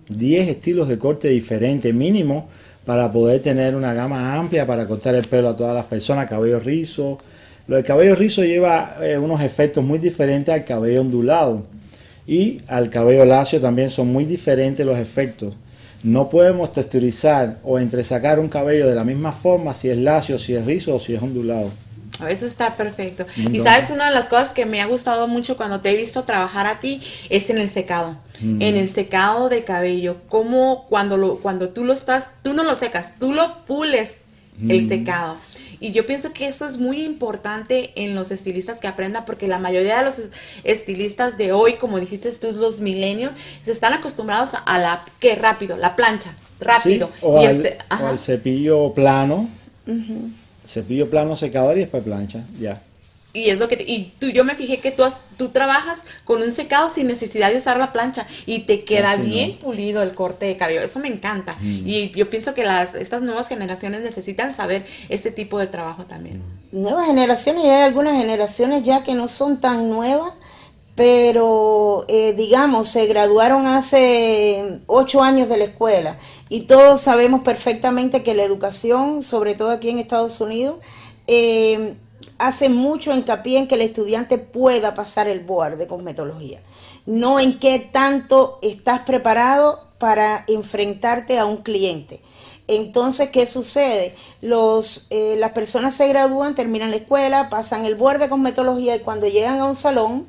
10 0.10 0.48
estilos 0.48 0.88
de 0.88 0.98
corte 0.98 1.28
diferentes 1.28 1.94
mínimo 1.94 2.48
para 2.86 3.12
poder 3.12 3.42
tener 3.42 3.76
una 3.76 3.94
gama 3.94 4.36
amplia 4.36 4.66
para 4.66 4.88
cortar 4.88 5.16
el 5.16 5.26
pelo 5.26 5.50
a 5.50 5.56
todas 5.56 5.76
las 5.76 5.86
personas, 5.86 6.30
cabello 6.30 6.60
rizo. 6.60 7.18
Lo 7.72 7.78
del 7.78 7.86
cabello 7.86 8.16
rizo 8.16 8.44
lleva 8.44 8.98
eh, 9.02 9.18
unos 9.18 9.40
efectos 9.40 9.82
muy 9.82 9.98
diferentes 9.98 10.54
al 10.54 10.66
cabello 10.66 11.00
ondulado 11.00 11.64
y 12.28 12.60
al 12.68 12.90
cabello 12.90 13.24
lacio 13.24 13.62
también 13.62 13.90
son 13.90 14.12
muy 14.12 14.26
diferentes 14.26 14.86
los 14.86 14.98
efectos. 14.98 15.54
No 16.04 16.30
podemos 16.30 16.74
texturizar 16.74 17.60
o 17.64 17.80
entresacar 17.80 18.40
un 18.40 18.50
cabello 18.50 18.90
de 18.90 18.96
la 18.96 19.06
misma 19.06 19.32
forma 19.32 19.72
si 19.74 19.88
es 19.90 19.98
lacio, 19.98 20.38
si 20.38 20.54
es 20.54 20.66
rizo 20.66 20.96
o 20.96 21.00
si 21.00 21.16
es 21.16 21.22
ondulado. 21.22 21.72
Eso 22.28 22.46
está 22.46 22.76
perfecto. 22.76 23.26
y 23.38 23.62
sabes, 23.62 23.90
una 23.90 24.10
de 24.10 24.16
las 24.16 24.28
cosas 24.28 24.52
que 24.52 24.66
me 24.66 24.82
ha 24.82 24.86
gustado 24.86 25.30
mucho 25.30 25.56
cuando 25.56 25.80
te 25.80 25.92
he 25.92 25.96
visto 25.96 26.24
trabajar 26.24 26.68
a 26.68 26.82
ti 26.82 27.02
es 27.30 27.50
en 27.50 27.58
el 27.58 27.70
secado. 27.70 28.18
Mm. 28.42 28.62
En 28.62 28.76
el 28.76 28.90
secado 28.90 29.48
de 29.48 29.64
cabello. 29.64 30.18
Como 30.28 30.88
cuando, 30.90 31.16
lo, 31.16 31.38
cuando 31.38 31.70
tú 31.70 31.86
lo 31.86 31.94
estás, 31.94 32.32
tú 32.44 32.52
no 32.52 32.66
lo 32.66 32.76
secas, 32.76 33.14
tú 33.18 33.32
lo 33.32 33.64
pules 33.64 34.18
el 34.68 34.84
Mm. 34.84 34.88
secado. 34.90 35.38
Y 35.82 35.92
yo 35.92 36.06
pienso 36.06 36.32
que 36.32 36.48
eso 36.48 36.66
es 36.70 36.78
muy 36.78 37.04
importante 37.04 37.92
en 37.96 38.16
los 38.16 38.32
estilistas 38.32 38.80
que 38.80 38.88
aprendan, 38.88 39.26
porque 39.26 39.48
la 39.48 39.58
mayoría 39.60 39.98
de 39.98 40.06
los 40.06 40.20
es- 40.20 40.30
estilistas 40.64 41.38
de 41.38 41.52
hoy, 41.52 41.74
como 41.76 42.00
dijiste 42.00 42.32
tú, 42.32 42.52
los 42.54 42.80
milenios, 42.80 43.34
se 43.64 43.72
están 43.74 43.92
acostumbrados 43.94 44.52
a 44.66 44.78
la, 44.78 45.04
que 45.20 45.36
rápido, 45.36 45.76
la 45.78 45.96
plancha, 45.98 46.34
rápido. 46.60 47.08
Sí, 47.08 47.14
o, 47.24 47.42
Y 47.42 47.46
al, 47.46 47.56
o 48.14 48.18
cepillo 48.20 48.94
plano, 48.94 49.50
cepillo 50.68 51.10
plano 51.10 51.36
secador 51.36 51.76
y 51.78 51.82
después 51.82 52.04
plancha, 52.04 52.46
ya. 52.60 52.80
Y 53.34 53.50
es 53.50 53.58
lo 53.60 53.70
que 53.70 53.78
te- 53.78 53.84
y 53.90 54.12
tú 54.20 54.28
yo 54.28 54.44
me 54.44 54.56
fijé 54.56 54.80
que 54.80 54.92
tú 54.92 55.04
has- 55.06 55.22
tú 55.38 55.50
trabajas 55.50 56.04
con 56.26 56.42
un 56.42 56.52
secado 56.52 56.90
sin 56.90 57.08
necesidad 57.08 57.50
de 57.50 57.58
usar 57.60 57.78
la 57.78 57.94
plancha 57.94 58.28
y 58.46 58.60
te 58.60 58.84
queda 58.84 59.12
Así 59.14 59.22
no. 59.22 59.28
bien 59.30 59.58
pulido 59.58 60.02
el 60.04 60.12
corte 60.12 60.46
de 60.48 60.58
cabello. 60.58 60.82
Eso 60.82 61.00
me 61.00 61.08
encanta. 61.08 61.56
Mm. 61.62 61.88
Y 61.88 62.12
yo 62.12 62.30
pienso 62.30 62.54
que 62.54 62.64
las 62.66 62.94
estas 62.94 63.22
nuevas 63.22 63.48
generaciones 63.48 64.02
necesitan 64.02 64.54
saber 64.54 64.86
este 65.08 65.32
tipo 65.32 65.60
de 65.60 65.68
trabajo 65.68 66.04
también. 66.06 66.42
nuevas 66.74 67.06
generaciones 67.08 67.64
y 67.66 67.70
hay 67.70 67.82
algunas 67.84 68.16
generaciones 68.16 68.84
ya 68.84 69.04
que 69.04 69.14
no 69.16 69.28
son 69.28 69.60
tan 69.60 69.90
nuevas, 69.90 70.32
pero 70.96 72.06
eh, 72.08 72.34
digamos, 72.38 72.88
se 72.90 73.06
graduaron 73.08 73.66
hace 73.68 74.80
ocho 74.88 75.24
años 75.24 75.50
de 75.50 75.58
la 75.58 75.64
escuela 75.66 76.18
y 76.48 76.62
todos 76.62 77.02
sabemos 77.02 77.42
perfectamente 77.42 78.24
que 78.24 78.34
la 78.36 78.44
educación, 78.44 79.24
sobre 79.24 79.56
todo 79.56 79.72
aquí 79.72 79.90
en 79.90 80.00
Estados 80.00 80.40
Unidos, 80.42 80.76
eh, 81.28 81.96
hace 82.42 82.70
mucho 82.70 83.16
hincapié 83.16 83.60
en 83.60 83.68
que 83.68 83.76
el 83.76 83.82
estudiante 83.82 84.38
pueda 84.38 84.94
pasar 84.96 85.28
el 85.28 85.42
board 85.42 85.78
de 85.78 85.88
cosmetología, 85.88 86.60
no 87.06 87.40
en 87.40 87.60
qué 87.60 87.80
tanto 87.80 88.58
estás 88.62 89.02
preparado 89.02 89.88
para 90.00 90.44
enfrentarte 90.48 91.38
a 91.38 91.46
un 91.46 91.58
cliente. 91.58 92.20
Entonces, 92.68 93.30
¿qué 93.30 93.46
sucede? 93.46 94.16
Los, 94.42 95.08
eh, 95.12 95.36
las 95.38 95.52
personas 95.52 95.94
se 95.94 96.08
gradúan, 96.08 96.56
terminan 96.56 96.90
la 96.90 96.98
escuela, 96.98 97.50
pasan 97.50 97.86
el 97.86 97.96
board 97.96 98.20
de 98.20 98.30
cosmetología 98.30 98.96
y 98.96 99.02
cuando 99.02 99.28
llegan 99.28 99.60
a 99.60 99.66
un 99.66 99.76
salón, 99.76 100.28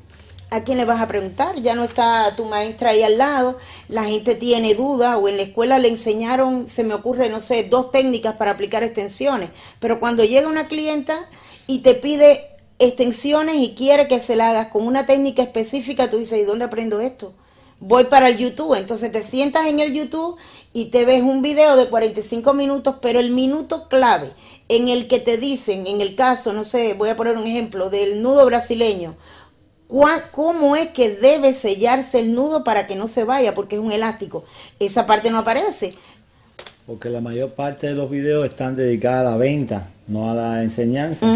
¿a 0.51 0.64
quién 0.64 0.77
le 0.77 0.85
vas 0.85 1.01
a 1.01 1.09
preguntar? 1.09 1.55
Ya 1.62 1.75
no 1.75 1.85
está 1.85 2.35
tu 2.37 2.44
maestra 2.44 2.90
ahí 2.90 3.03
al 3.03 3.16
lado, 3.16 3.59
la 3.88 4.05
gente 4.05 4.35
tiene 4.35 4.75
dudas 4.75 5.16
o 5.18 5.29
en 5.29 5.38
la 5.38 5.44
escuela 5.44 5.79
le 5.79 5.88
enseñaron, 5.88 6.68
se 6.68 6.85
me 6.85 6.92
ocurre, 6.92 7.31
no 7.31 7.40
sé, 7.40 7.64
dos 7.64 7.90
técnicas 7.90 8.37
para 8.37 8.51
aplicar 8.51 8.83
extensiones, 8.83 9.48
pero 9.81 9.98
cuando 9.98 10.25
llega 10.25 10.48
una 10.48 10.66
clienta 10.66 11.29
y 11.66 11.81
te 11.81 11.94
pide 11.94 12.40
extensiones 12.79 13.57
y 13.57 13.75
quiere 13.75 14.09
que 14.09 14.20
se 14.20 14.37
la 14.37 14.51
hagas 14.51 14.68
con 14.68 14.87
una 14.87 15.07
técnica 15.07 15.42
específica, 15.42 16.11
tú 16.11 16.18
dices, 16.18 16.40
¿y 16.40 16.44
dónde 16.44 16.64
aprendo 16.64 17.01
esto? 17.01 17.35
voy 17.83 18.05
para 18.05 18.29
el 18.29 18.38
YouTube. 18.38 18.75
Entonces 18.75 19.12
te 19.12 19.22
sientas 19.22 19.66
en 19.66 19.81
el 19.81 19.92
YouTube 19.92 20.37
y 20.72 20.87
te 20.87 21.05
ves 21.05 21.22
un 21.22 21.42
video 21.42 21.77
de 21.77 21.88
45 21.88 22.55
minutos, 22.55 22.96
pero 23.03 23.20
el 23.20 23.31
minuto 23.31 23.88
clave 23.88 24.33
en 24.68 24.88
el 24.88 25.09
que 25.09 25.18
te 25.18 25.37
dicen, 25.37 25.87
en 25.87 26.01
el 26.01 26.14
caso, 26.14 26.53
no 26.53 26.64
sé, 26.64 26.94
voy 26.94 27.11
a 27.11 27.16
poner 27.16 27.37
un 27.37 27.46
ejemplo 27.46 27.90
del 27.90 28.22
nudo 28.22 28.46
brasileño, 28.46 29.16
cómo 30.31 30.77
es 30.77 30.88
que 30.88 31.11
debe 31.11 31.53
sellarse 31.53 32.20
el 32.20 32.35
nudo 32.35 32.64
para 32.64 32.87
que 32.87 32.96
no 32.96 33.09
se 33.09 33.25
vaya, 33.25 33.55
porque 33.55 33.77
es 33.77 33.83
un 33.83 33.92
elástico. 33.92 34.44
Esa 34.79 35.05
parte 35.05 35.31
no 35.31 35.38
aparece. 35.38 35.92
Porque 36.86 37.08
la 37.08 37.20
mayor 37.20 37.50
parte 37.50 37.86
de 37.86 37.94
los 37.94 38.10
videos 38.10 38.44
están 38.44 38.76
dedicados 38.76 39.20
a 39.20 39.30
la 39.30 39.36
venta, 39.36 39.88
no 40.08 40.30
a 40.30 40.34
la 40.34 40.62
enseñanza. 40.62 41.26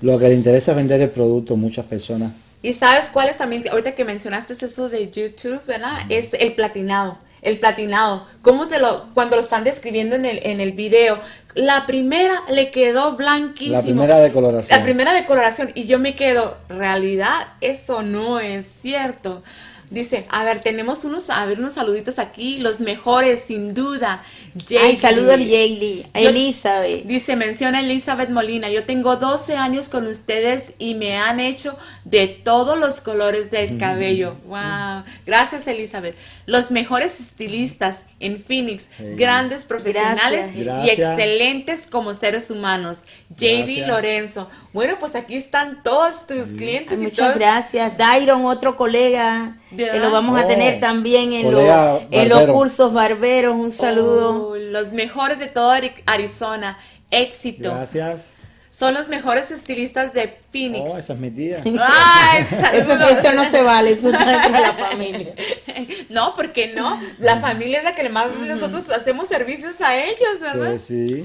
Lo 0.00 0.18
que 0.18 0.28
le 0.28 0.34
interesa 0.34 0.72
es 0.72 0.76
vender 0.76 1.00
el 1.00 1.10
producto 1.10 1.54
a 1.54 1.56
muchas 1.56 1.86
personas. 1.86 2.32
Y 2.62 2.74
sabes 2.74 3.10
cuál 3.12 3.28
es 3.28 3.38
también, 3.38 3.68
ahorita 3.68 3.92
que 3.92 4.04
mencionaste 4.04 4.54
eso 4.54 4.88
de 4.88 5.10
YouTube, 5.10 5.60
¿verdad? 5.66 5.92
Es 6.08 6.34
el 6.34 6.54
platinado. 6.54 7.18
El 7.40 7.60
platinado. 7.60 8.26
¿Cómo 8.42 8.66
te 8.66 8.80
lo, 8.80 9.06
cuando 9.14 9.36
lo 9.36 9.42
están 9.42 9.62
describiendo 9.62 10.16
en 10.16 10.24
el, 10.24 10.40
en 10.42 10.60
el 10.60 10.72
video? 10.72 11.18
La 11.54 11.86
primera 11.86 12.34
le 12.50 12.72
quedó 12.72 13.16
blanquísimo. 13.16 13.76
La 13.76 13.82
primera 13.82 14.18
decoloración. 14.18 14.76
La 14.76 14.84
primera 14.84 15.12
decoloración. 15.12 15.70
Y 15.76 15.86
yo 15.86 16.00
me 16.00 16.16
quedo, 16.16 16.56
realidad, 16.68 17.46
eso 17.60 18.02
no 18.02 18.40
es 18.40 18.66
cierto. 18.66 19.44
Dice, 19.90 20.26
a 20.30 20.44
ver, 20.44 20.60
tenemos 20.62 21.04
unos, 21.04 21.30
a 21.30 21.44
ver, 21.46 21.58
unos 21.58 21.74
saluditos 21.74 22.18
aquí, 22.18 22.58
los 22.58 22.80
mejores, 22.80 23.42
sin 23.44 23.72
duda. 23.74 24.22
Ay, 24.54 24.96
Jaylee. 24.96 25.00
saludo 25.00 25.30
a 25.32 25.36
Jaylee, 25.36 26.06
Elizabeth. 26.14 27.04
Dice, 27.04 27.36
menciona 27.36 27.80
Elizabeth 27.80 28.28
Molina, 28.30 28.68
yo 28.68 28.84
tengo 28.84 29.16
12 29.16 29.56
años 29.56 29.88
con 29.88 30.06
ustedes 30.06 30.72
y 30.78 30.94
me 30.94 31.16
han 31.16 31.40
hecho 31.40 31.78
de 32.04 32.26
todos 32.28 32.78
los 32.78 33.00
colores 33.00 33.50
del 33.50 33.78
cabello. 33.78 34.34
Wow. 34.46 35.04
Gracias, 35.26 35.66
Elizabeth. 35.66 36.16
Los 36.46 36.70
mejores 36.70 37.20
estilistas 37.20 38.06
en 38.20 38.42
Phoenix, 38.42 38.88
grandes 39.16 39.64
profesionales 39.66 40.50
Gracias. 40.56 40.86
y 40.86 40.90
excelentes 40.90 41.86
como 41.86 42.14
seres 42.14 42.50
humanos. 42.50 43.02
JD. 43.36 43.86
Lorenzo. 43.86 44.48
Bueno, 44.72 44.96
pues 44.98 45.14
aquí 45.14 45.36
están 45.36 45.82
todos 45.82 46.26
tus 46.26 46.46
clientes 46.56 46.92
Ay, 46.92 46.98
y 46.98 47.02
muchas 47.04 47.16
todos. 47.26 47.34
gracias. 47.38 47.96
Dairon, 47.98 48.44
otro 48.46 48.76
colega, 48.76 49.56
Que 49.76 49.98
lo 50.00 50.10
vamos 50.10 50.40
a 50.40 50.44
Oh, 50.44 50.48
tener 50.48 50.80
también 50.80 51.32
en, 51.32 51.50
los- 51.52 52.02
en 52.10 52.28
los 52.28 52.42
cursos 52.50 52.92
barberos. 52.92 53.54
Un 53.54 53.70
saludo. 53.72 54.50
Oh, 54.50 54.56
los 54.56 54.92
mejores 54.92 55.38
de 55.38 55.46
todo 55.48 55.72
Ari- 55.72 55.92
Arizona. 56.06 56.78
Éxito. 57.10 57.70
Gracias. 57.74 58.32
Son 58.70 58.94
los 58.94 59.08
mejores 59.08 59.50
estilistas 59.50 60.12
de 60.12 60.38
Phoenix. 60.52 60.88
Oh, 60.90 60.96
esa 60.98 61.12
es 61.14 61.18
mi 61.18 61.30
tía. 61.30 61.60
Ay, 61.82 62.46
Eso, 62.74 63.32
no 63.34 63.44
se 63.44 63.62
vale, 63.62 63.90
eso 63.92 64.10
está 64.10 64.24
dentro 64.24 64.52
de 64.52 64.60
la 64.60 64.72
familia. 64.74 65.34
No, 66.10 66.34
¿por 66.34 66.52
qué 66.52 66.68
no? 66.74 66.98
La 67.18 67.38
familia 67.40 67.78
es 67.78 67.84
la 67.84 67.94
que 67.94 68.08
más 68.08 68.28
nosotros 68.34 68.88
hacemos 68.90 69.28
servicios 69.28 69.80
a 69.80 69.96
ellos, 69.98 70.40
¿verdad? 70.40 70.70
Pues 70.70 70.84
sí. 70.84 71.24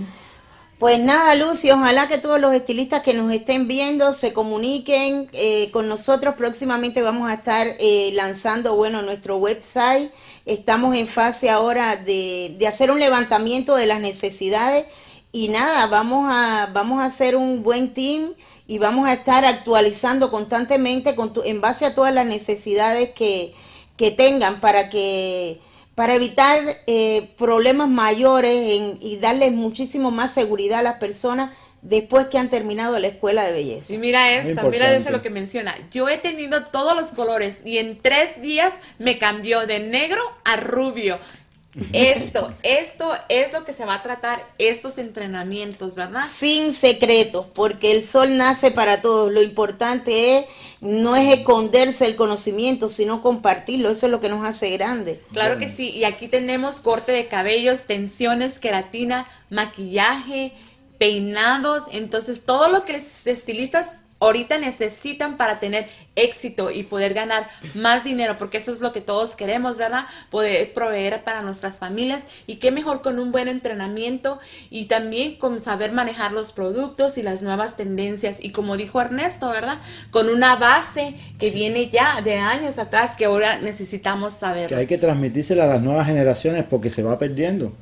Pues 0.83 0.99
nada, 0.99 1.33
Lucy, 1.35 1.71
ojalá 1.71 2.09
que 2.09 2.17
todos 2.17 2.41
los 2.41 2.53
estilistas 2.53 3.03
que 3.03 3.13
nos 3.13 3.31
estén 3.31 3.69
viendo 3.69 4.11
se 4.11 4.33
comuniquen 4.33 5.29
eh, 5.31 5.71
con 5.71 5.87
nosotros. 5.87 6.35
Próximamente 6.35 7.01
vamos 7.01 7.29
a 7.31 7.35
estar 7.35 7.65
eh, 7.79 8.11
lanzando, 8.15 8.75
bueno, 8.75 9.01
nuestro 9.01 9.37
website. 9.37 10.11
Estamos 10.45 10.97
en 10.97 11.07
fase 11.07 11.49
ahora 11.49 11.95
de, 11.95 12.57
hacer 12.67 12.91
un 12.91 12.99
levantamiento 12.99 13.77
de 13.77 13.85
las 13.85 14.01
necesidades 14.01 14.85
y 15.31 15.47
nada, 15.47 15.87
vamos 15.87 16.27
a, 16.29 16.69
vamos 16.73 16.99
a 16.99 17.05
hacer 17.05 17.37
un 17.37 17.63
buen 17.63 17.93
team 17.93 18.33
y 18.67 18.77
vamos 18.77 19.07
a 19.07 19.13
estar 19.13 19.45
actualizando 19.45 20.29
constantemente 20.31 21.15
con 21.15 21.31
tu- 21.31 21.43
en 21.43 21.61
base 21.61 21.85
a 21.85 21.93
todas 21.95 22.13
las 22.13 22.25
necesidades 22.25 23.11
que, 23.11 23.53
que 23.95 24.11
tengan 24.11 24.59
para 24.59 24.89
que 24.89 25.61
para 25.95 26.15
evitar 26.15 26.59
eh, 26.87 27.29
problemas 27.37 27.89
mayores 27.89 28.71
en- 28.71 28.97
y 29.01 29.17
darles 29.17 29.51
muchísimo 29.51 30.11
más 30.11 30.33
seguridad 30.33 30.79
a 30.79 30.83
las 30.83 30.95
personas 30.95 31.51
después 31.81 32.27
que 32.27 32.37
han 32.37 32.49
terminado 32.49 32.97
la 32.97 33.07
escuela 33.07 33.43
de 33.45 33.51
belleza. 33.51 33.93
Y 33.93 33.97
mira 33.97 34.31
esta, 34.31 34.63
mira 34.63 34.85
eso 34.87 34.97
importante. 34.99 35.11
lo 35.11 35.21
que 35.21 35.29
menciona. 35.29 35.75
Yo 35.91 36.07
he 36.07 36.17
tenido 36.17 36.63
todos 36.67 36.95
los 36.95 37.11
colores 37.11 37.61
y 37.65 37.77
en 37.77 37.97
tres 37.97 38.41
días 38.41 38.71
me 38.99 39.17
cambió 39.17 39.67
de 39.67 39.79
negro 39.81 40.21
a 40.45 40.55
rubio. 40.55 41.19
Esto, 41.91 42.53
esto 42.61 43.11
es 43.29 43.51
lo 43.51 43.65
que 43.65 43.73
se 43.73 43.85
va 43.85 43.95
a 43.95 44.03
tratar 44.03 44.45
estos 44.59 44.97
entrenamientos, 44.97 45.95
¿verdad? 45.95 46.23
Sin 46.25 46.73
secretos, 46.73 47.47
porque 47.53 47.91
el 47.91 48.03
sol 48.03 48.37
nace 48.37 48.69
para 48.71 49.01
todos. 49.01 49.31
Lo 49.31 49.41
importante 49.41 50.37
es 50.37 50.45
no 50.81 51.15
es 51.15 51.33
esconderse 51.33 52.05
el 52.05 52.15
conocimiento, 52.15 52.89
sino 52.89 53.21
compartirlo. 53.21 53.89
Eso 53.89 54.05
es 54.05 54.11
lo 54.11 54.19
que 54.19 54.29
nos 54.29 54.45
hace 54.45 54.69
grandes. 54.71 55.19
Claro 55.31 55.57
que 55.57 55.69
sí, 55.69 55.89
y 55.89 56.03
aquí 56.03 56.27
tenemos 56.27 56.79
corte 56.79 57.11
de 57.11 57.27
cabellos, 57.27 57.85
tensiones, 57.85 58.59
queratina, 58.59 59.27
maquillaje, 59.49 60.53
peinados, 60.99 61.83
entonces 61.91 62.43
todo 62.45 62.69
lo 62.69 62.85
que 62.85 62.93
los 62.93 63.27
estilistas 63.27 63.95
ahorita 64.23 64.57
necesitan 64.57 65.37
para 65.37 65.59
tener 65.59 65.85
éxito 66.15 66.71
y 66.71 66.83
poder 66.83 67.13
ganar 67.13 67.47
más 67.75 68.03
dinero, 68.03 68.37
porque 68.37 68.57
eso 68.57 68.71
es 68.71 68.79
lo 68.79 68.93
que 68.93 69.01
todos 69.01 69.35
queremos, 69.35 69.77
¿verdad? 69.77 70.05
Poder 70.29 70.71
proveer 70.73 71.23
para 71.23 71.41
nuestras 71.41 71.79
familias 71.79 72.23
y 72.47 72.57
qué 72.57 72.71
mejor 72.71 73.01
con 73.01 73.19
un 73.19 73.31
buen 73.31 73.47
entrenamiento 73.47 74.39
y 74.69 74.85
también 74.85 75.35
con 75.35 75.59
saber 75.59 75.91
manejar 75.91 76.31
los 76.31 76.51
productos 76.51 77.17
y 77.17 77.21
las 77.21 77.41
nuevas 77.41 77.75
tendencias 77.75 78.37
y 78.39 78.51
como 78.51 78.77
dijo 78.77 79.01
Ernesto, 79.01 79.49
¿verdad? 79.49 79.77
Con 80.11 80.29
una 80.29 80.55
base 80.55 81.15
que 81.39 81.49
viene 81.49 81.89
ya 81.89 82.21
de 82.21 82.35
años 82.35 82.79
atrás 82.79 83.15
que 83.15 83.25
ahora 83.25 83.59
necesitamos 83.59 84.33
saber. 84.33 84.69
Que 84.69 84.75
hay 84.75 84.87
que 84.87 84.97
transmitírsela 84.97 85.65
a 85.65 85.67
las 85.67 85.81
nuevas 85.81 86.07
generaciones 86.07 86.63
porque 86.69 86.89
se 86.89 87.03
va 87.03 87.17
perdiendo. 87.17 87.73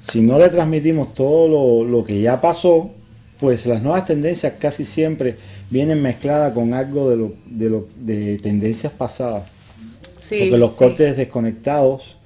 si 0.00 0.22
no 0.22 0.38
le 0.38 0.48
transmitimos 0.48 1.12
todo 1.12 1.46
lo, 1.46 1.84
lo 1.84 2.04
que 2.04 2.20
ya 2.22 2.40
pasó, 2.40 2.90
pues 3.40 3.66
las 3.66 3.82
nuevas 3.82 4.04
tendencias 4.04 4.54
casi 4.58 4.84
siempre 4.84 5.36
vienen 5.70 6.02
mezcladas 6.02 6.52
con 6.52 6.74
algo 6.74 7.08
de, 7.10 7.16
lo, 7.16 7.34
de, 7.46 7.70
lo, 7.70 7.88
de 7.96 8.36
tendencias 8.38 8.92
pasadas. 8.92 9.44
Sí, 10.16 10.40
Porque 10.40 10.58
los 10.58 10.72
sí. 10.72 10.78
cortes 10.78 11.16
desconectados 11.16 12.16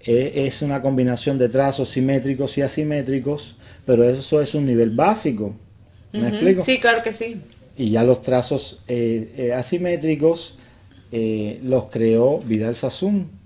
eh, 0.00 0.32
es 0.46 0.62
una 0.62 0.82
combinación 0.82 1.38
de 1.38 1.48
trazos 1.48 1.90
simétricos 1.90 2.56
y 2.58 2.62
asimétricos, 2.62 3.56
pero 3.86 4.04
eso 4.08 4.40
es 4.40 4.54
un 4.54 4.66
nivel 4.66 4.90
básico. 4.90 5.54
¿Me 6.12 6.28
explico? 6.28 6.62
Sí, 6.62 6.78
claro 6.78 7.02
que 7.02 7.12
sí. 7.12 7.36
Y 7.76 7.90
ya 7.90 8.02
los 8.02 8.22
trazos 8.22 8.82
eh, 8.88 9.32
eh, 9.36 9.52
asimétricos 9.52 10.58
eh, 11.12 11.60
los 11.62 11.84
creó 11.84 12.38
Vidal 12.40 12.74
Sassoon 12.74 13.38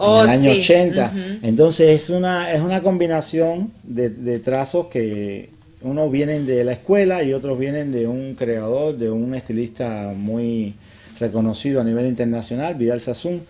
Oh, 0.00 0.24
en 0.24 0.30
el 0.30 0.30
año 0.30 0.54
sí. 0.54 0.60
80. 0.60 1.06
Ujú. 1.06 1.20
Entonces 1.42 1.88
es 1.90 2.10
una, 2.10 2.52
es 2.52 2.60
una 2.60 2.82
combinación 2.82 3.72
de, 3.82 4.10
de 4.10 4.38
trazos 4.38 4.86
que 4.86 5.50
unos 5.82 6.10
vienen 6.10 6.44
de 6.46 6.64
la 6.64 6.72
escuela 6.72 7.22
y 7.22 7.32
otros 7.32 7.58
vienen 7.58 7.92
de 7.92 8.06
un 8.06 8.34
creador, 8.34 8.96
de 8.96 9.10
un 9.10 9.34
estilista 9.34 10.12
muy 10.14 10.74
reconocido 11.20 11.80
a 11.80 11.84
nivel 11.84 12.06
internacional, 12.06 12.74
Vidal 12.74 13.00
Sassoon. 13.00 13.46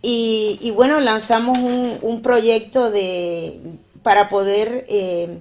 y, 0.02 0.58
y 0.62 0.70
bueno, 0.70 1.00
lanzamos 1.00 1.58
un, 1.58 1.98
un 2.02 2.22
proyecto 2.22 2.90
de, 2.90 3.61
para 4.02 4.28
poder 4.28 4.84
eh, 4.88 5.40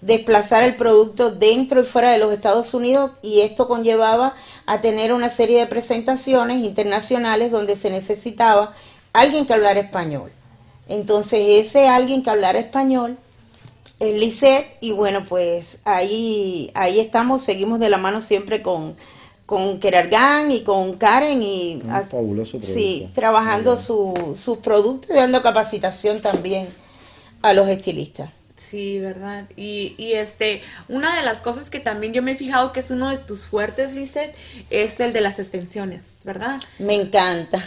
desplazar 0.00 0.62
el 0.64 0.76
producto 0.76 1.30
dentro 1.30 1.80
y 1.80 1.84
fuera 1.84 2.12
de 2.12 2.18
los 2.18 2.32
Estados 2.32 2.72
Unidos 2.74 3.10
y 3.22 3.40
esto 3.40 3.66
conllevaba 3.66 4.34
a 4.66 4.80
tener 4.80 5.12
una 5.12 5.28
serie 5.28 5.58
de 5.58 5.66
presentaciones 5.66 6.64
internacionales 6.64 7.50
donde 7.50 7.76
se 7.76 7.90
necesitaba 7.90 8.74
alguien 9.12 9.46
que 9.46 9.54
hablara 9.54 9.80
español. 9.80 10.30
Entonces 10.88 11.40
ese 11.66 11.88
alguien 11.88 12.22
que 12.22 12.30
hablara 12.30 12.60
español, 12.60 13.18
el 13.98 14.20
Lisette, 14.20 14.76
y 14.80 14.92
bueno, 14.92 15.24
pues 15.28 15.80
ahí, 15.84 16.70
ahí 16.74 17.00
estamos, 17.00 17.42
seguimos 17.42 17.80
de 17.80 17.88
la 17.88 17.96
mano 17.96 18.20
siempre 18.20 18.62
con, 18.62 18.96
con 19.46 19.78
Kerargan 19.78 20.50
y 20.50 20.62
con 20.64 20.96
Karen 20.98 21.40
y 21.40 21.80
Un 21.84 22.08
fabuloso 22.08 22.60
sí, 22.60 23.08
trabajando 23.14 23.74
Muy 23.74 23.80
su- 23.82 24.36
sus 24.36 24.58
productos 24.58 25.10
y 25.10 25.14
dando 25.14 25.40
capacitación 25.42 26.20
también 26.20 26.68
a 27.42 27.52
los 27.52 27.68
estilistas. 27.68 28.30
Sí, 28.56 28.98
verdad. 28.98 29.46
Y, 29.56 29.94
y 29.98 30.14
este, 30.14 30.62
una 30.88 31.14
de 31.16 31.24
las 31.24 31.40
cosas 31.42 31.70
que 31.70 31.78
también 31.78 32.12
yo 32.12 32.22
me 32.22 32.32
he 32.32 32.36
fijado 32.36 32.72
que 32.72 32.80
es 32.80 32.90
uno 32.90 33.10
de 33.10 33.18
tus 33.18 33.44
fuertes, 33.44 33.92
Lizeth, 33.94 34.34
es 34.70 34.98
el 34.98 35.12
de 35.12 35.20
las 35.20 35.38
extensiones, 35.38 36.22
¿verdad? 36.24 36.60
Me 36.80 36.94
encanta. 36.94 37.62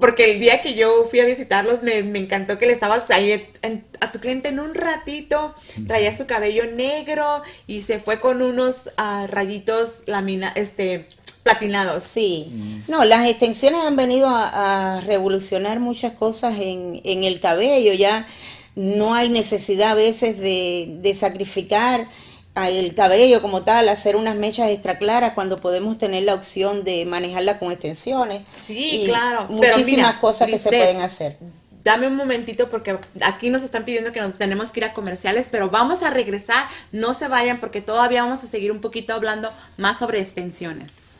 Porque 0.00 0.32
el 0.32 0.40
día 0.40 0.62
que 0.62 0.74
yo 0.74 1.04
fui 1.10 1.20
a 1.20 1.26
visitarlos 1.26 1.82
me, 1.82 2.02
me 2.02 2.18
encantó 2.18 2.58
que 2.58 2.66
le 2.66 2.72
estabas 2.72 3.10
ahí 3.10 3.46
en- 3.62 3.84
a 4.00 4.10
tu 4.12 4.18
cliente 4.18 4.48
en 4.48 4.58
un 4.58 4.74
ratito, 4.74 5.54
traía 5.86 6.16
su 6.16 6.26
cabello 6.26 6.64
negro 6.74 7.42
y 7.66 7.82
se 7.82 7.98
fue 7.98 8.18
con 8.20 8.40
unos 8.42 8.90
ah, 8.96 9.26
rayitos 9.30 10.02
lamina, 10.06 10.52
este, 10.56 11.06
platinados. 11.42 12.04
Sí, 12.04 12.50
no, 12.88 13.04
las 13.04 13.28
extensiones 13.28 13.80
han 13.82 13.96
venido 13.96 14.28
a, 14.28 14.96
a 14.96 15.00
revolucionar 15.02 15.80
muchas 15.80 16.12
cosas 16.14 16.58
en, 16.58 17.00
en 17.04 17.24
el 17.24 17.38
cabello, 17.40 17.92
ya 17.92 18.26
no 18.76 19.14
hay 19.14 19.28
necesidad 19.28 19.90
a 19.90 19.94
veces 19.94 20.38
de, 20.38 20.86
de 21.02 21.14
sacrificar 21.14 22.08
el 22.56 22.94
cabello 22.94 23.40
como 23.40 23.62
tal, 23.62 23.88
hacer 23.88 24.16
unas 24.16 24.36
mechas 24.36 24.70
extra 24.70 24.98
claras 24.98 25.34
cuando 25.34 25.60
podemos 25.60 25.98
tener 25.98 26.24
la 26.24 26.34
opción 26.34 26.84
de 26.84 27.06
manejarla 27.06 27.58
con 27.58 27.72
extensiones. 27.72 28.42
Sí, 28.66 29.02
Y 29.02 29.06
claro. 29.06 29.46
Pero 29.60 29.76
Muchísimas 29.76 29.86
mira, 29.86 30.20
cosas 30.20 30.48
que 30.48 30.58
se 30.58 30.68
pueden 30.68 31.00
hacer. 31.00 31.38
Dame 31.82 32.08
un 32.08 32.16
momentito 32.16 32.68
porque 32.68 32.98
aquí 33.22 33.48
nos 33.48 33.62
están 33.62 33.84
pidiendo 33.84 34.12
que 34.12 34.20
nos 34.20 34.34
tenemos 34.34 34.70
que 34.70 34.80
ir 34.80 34.84
a 34.84 34.92
comerciales, 34.92 35.48
pero 35.50 35.70
vamos 35.70 36.02
a 36.02 36.10
regresar, 36.10 36.66
no 36.92 37.14
se 37.14 37.28
vayan 37.28 37.58
porque 37.58 37.80
todavía 37.80 38.22
vamos 38.22 38.44
a 38.44 38.46
seguir 38.46 38.70
un 38.70 38.80
poquito 38.80 39.14
hablando 39.14 39.50
más 39.78 39.98
sobre 39.98 40.20
extensiones. 40.20 41.10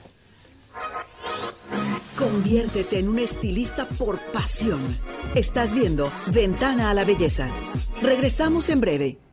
Conviértete 2.19 2.99
en 2.99 3.09
un 3.09 3.19
estilista 3.19 3.87
por 3.87 4.21
pasión. 4.21 4.81
Estás 5.35 5.73
viendo 5.73 6.13
Ventana 6.27 6.91
a 6.91 6.95
la 6.95 7.05
Belleza. 7.05 7.51
Regresamos 8.03 8.69
en 8.69 8.81
breve. 8.81 9.30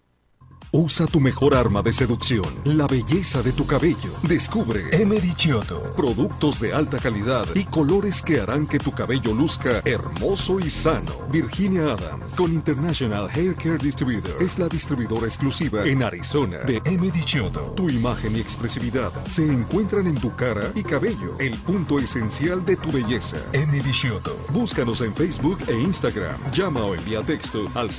Usa 0.73 1.08
tu 1.08 1.21
mejor 1.21 1.56
arma 1.56 1.82
de 1.82 1.93
seducción, 1.93 2.43
la 2.65 2.88
belleza 2.88 3.41
de 3.41 3.53
tu 3.53 3.65
cabello. 3.65 4.12
Descubre 4.23 4.84
Emery 4.91 5.34
Chioto. 5.34 5.82
productos 5.95 6.60
de 6.60 6.73
alta 6.73 6.99
calidad 6.99 7.45
y 7.56 7.63
colores 7.63 8.21
que 8.21 8.41
harán 8.41 8.67
que 8.67 8.77
tu 8.77 8.91
cabello 8.91 9.34
luzca 9.34 9.82
hermoso 9.86 10.60
y 10.60 10.69
sano. 10.69 11.13
Virginia 11.32 11.93
Adams, 11.93 12.36
con 12.36 12.51
International 12.51 13.30
Hair 13.34 13.56
Care 13.56 13.77
Distributor, 13.77 14.43
es 14.43 14.60
la 14.60 14.67
distribuidora 14.67 15.25
exclusiva 15.25 15.86
en 15.86 16.03
Arizona 16.03 16.58
de 16.60 16.82
Emery 16.84 17.23
Chioto. 17.23 17.71
Tu 17.77 17.89
imagen 17.89 18.36
y 18.36 18.41
expresividad 18.41 19.12
se 19.30 19.45
encuentran 19.45 20.06
en 20.06 20.15
tu 20.15 20.36
cara 20.36 20.73
y 20.75 20.84
cabello, 20.84 21.39
el 21.39 21.56
punto 21.60 21.97
esencial 21.97 22.65
de 22.65 22.75
tu 22.75 22.91
belleza. 22.91 23.38
Emery 23.53 23.91
Chioto. 23.91 24.38
Búscanos 24.49 24.99
en 24.99 25.13
Facebook 25.13 25.60
e 25.67 25.80
Instagram. 25.80 26.36
Llama 26.51 26.82
o 26.82 26.93
envía 26.93 27.21
texto 27.21 27.67
al 27.73 27.89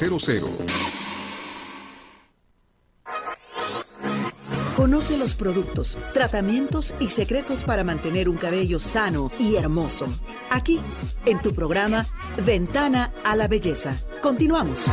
623-332-4700. 0.00 1.00
Conoce 4.80 5.18
los 5.18 5.34
productos, 5.34 5.98
tratamientos 6.14 6.94
y 7.00 7.10
secretos 7.10 7.64
para 7.64 7.84
mantener 7.84 8.30
un 8.30 8.38
cabello 8.38 8.80
sano 8.80 9.30
y 9.38 9.56
hermoso. 9.56 10.08
Aquí, 10.48 10.80
en 11.26 11.42
tu 11.42 11.52
programa 11.52 12.06
Ventana 12.46 13.12
a 13.22 13.36
la 13.36 13.46
Belleza. 13.46 13.94
Continuamos. 14.22 14.86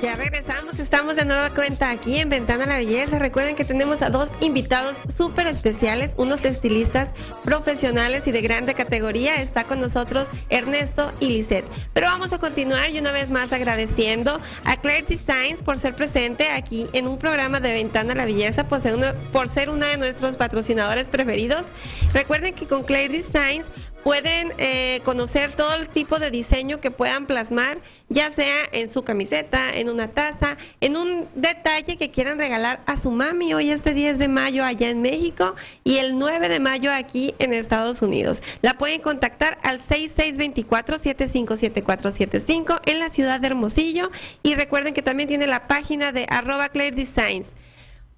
Ya 0.00 0.14
regresamos, 0.14 0.59
estamos 0.80 1.16
de 1.16 1.26
nueva 1.26 1.50
cuenta 1.50 1.90
aquí 1.90 2.16
en 2.18 2.30
Ventana 2.30 2.64
a 2.64 2.66
la 2.66 2.76
Belleza. 2.78 3.18
Recuerden 3.18 3.54
que 3.54 3.64
tenemos 3.64 4.00
a 4.02 4.08
dos 4.08 4.30
invitados 4.40 4.96
súper 5.14 5.46
especiales, 5.46 6.14
unos 6.16 6.44
estilistas 6.44 7.10
profesionales 7.44 8.26
y 8.26 8.32
de 8.32 8.40
grande 8.40 8.74
categoría. 8.74 9.42
Está 9.42 9.64
con 9.64 9.80
nosotros 9.80 10.26
Ernesto 10.48 11.12
y 11.20 11.28
Lisette. 11.28 11.66
Pero 11.92 12.06
vamos 12.06 12.32
a 12.32 12.38
continuar 12.38 12.90
y 12.90 12.98
una 12.98 13.12
vez 13.12 13.30
más 13.30 13.52
agradeciendo 13.52 14.40
a 14.64 14.80
Claire 14.80 15.06
Designs 15.06 15.62
por 15.62 15.76
ser 15.76 15.94
presente 15.94 16.48
aquí 16.48 16.86
en 16.94 17.06
un 17.06 17.18
programa 17.18 17.60
de 17.60 17.72
Ventana 17.72 18.14
a 18.14 18.16
la 18.16 18.24
Belleza, 18.24 18.66
por 18.66 18.80
ser 18.80 18.94
una, 18.94 19.12
por 19.32 19.48
ser 19.48 19.68
una 19.68 19.86
de 19.88 19.98
nuestros 19.98 20.36
patrocinadores 20.36 21.10
preferidos. 21.10 21.66
Recuerden 22.14 22.54
que 22.54 22.66
con 22.66 22.84
Claire 22.84 23.12
Designs 23.12 23.66
pueden 24.02 24.52
eh, 24.58 25.00
conocer 25.04 25.52
todo 25.52 25.74
el 25.74 25.88
tipo 25.88 26.18
de 26.18 26.30
diseño 26.30 26.80
que 26.80 26.90
puedan 26.90 27.26
plasmar, 27.26 27.78
ya 28.08 28.30
sea 28.30 28.56
en 28.72 28.88
su 28.88 29.02
camiseta, 29.02 29.74
en 29.74 29.88
una 29.88 30.08
taza, 30.08 30.56
en 30.80 30.96
un 30.96 31.28
detalle 31.34 31.96
que 31.96 32.10
quieran 32.10 32.38
regalar 32.38 32.82
a 32.86 32.96
su 32.96 33.10
mami 33.10 33.52
hoy 33.54 33.70
este 33.70 33.94
10 33.94 34.18
de 34.18 34.28
mayo 34.28 34.64
allá 34.64 34.90
en 34.90 35.02
México 35.02 35.54
y 35.84 35.98
el 35.98 36.18
9 36.18 36.48
de 36.48 36.60
mayo 36.60 36.92
aquí 36.92 37.34
en 37.38 37.52
Estados 37.52 38.02
Unidos. 38.02 38.42
La 38.62 38.78
pueden 38.78 39.00
contactar 39.00 39.58
al 39.62 39.80
6624-757475 39.80 42.80
en 42.86 42.98
la 42.98 43.10
ciudad 43.10 43.40
de 43.40 43.48
Hermosillo 43.48 44.10
y 44.42 44.54
recuerden 44.54 44.94
que 44.94 45.02
también 45.02 45.28
tiene 45.28 45.46
la 45.46 45.66
página 45.66 46.12
de 46.12 46.26
arroba 46.28 46.68
Claire 46.68 46.96
Designs. 46.96 47.46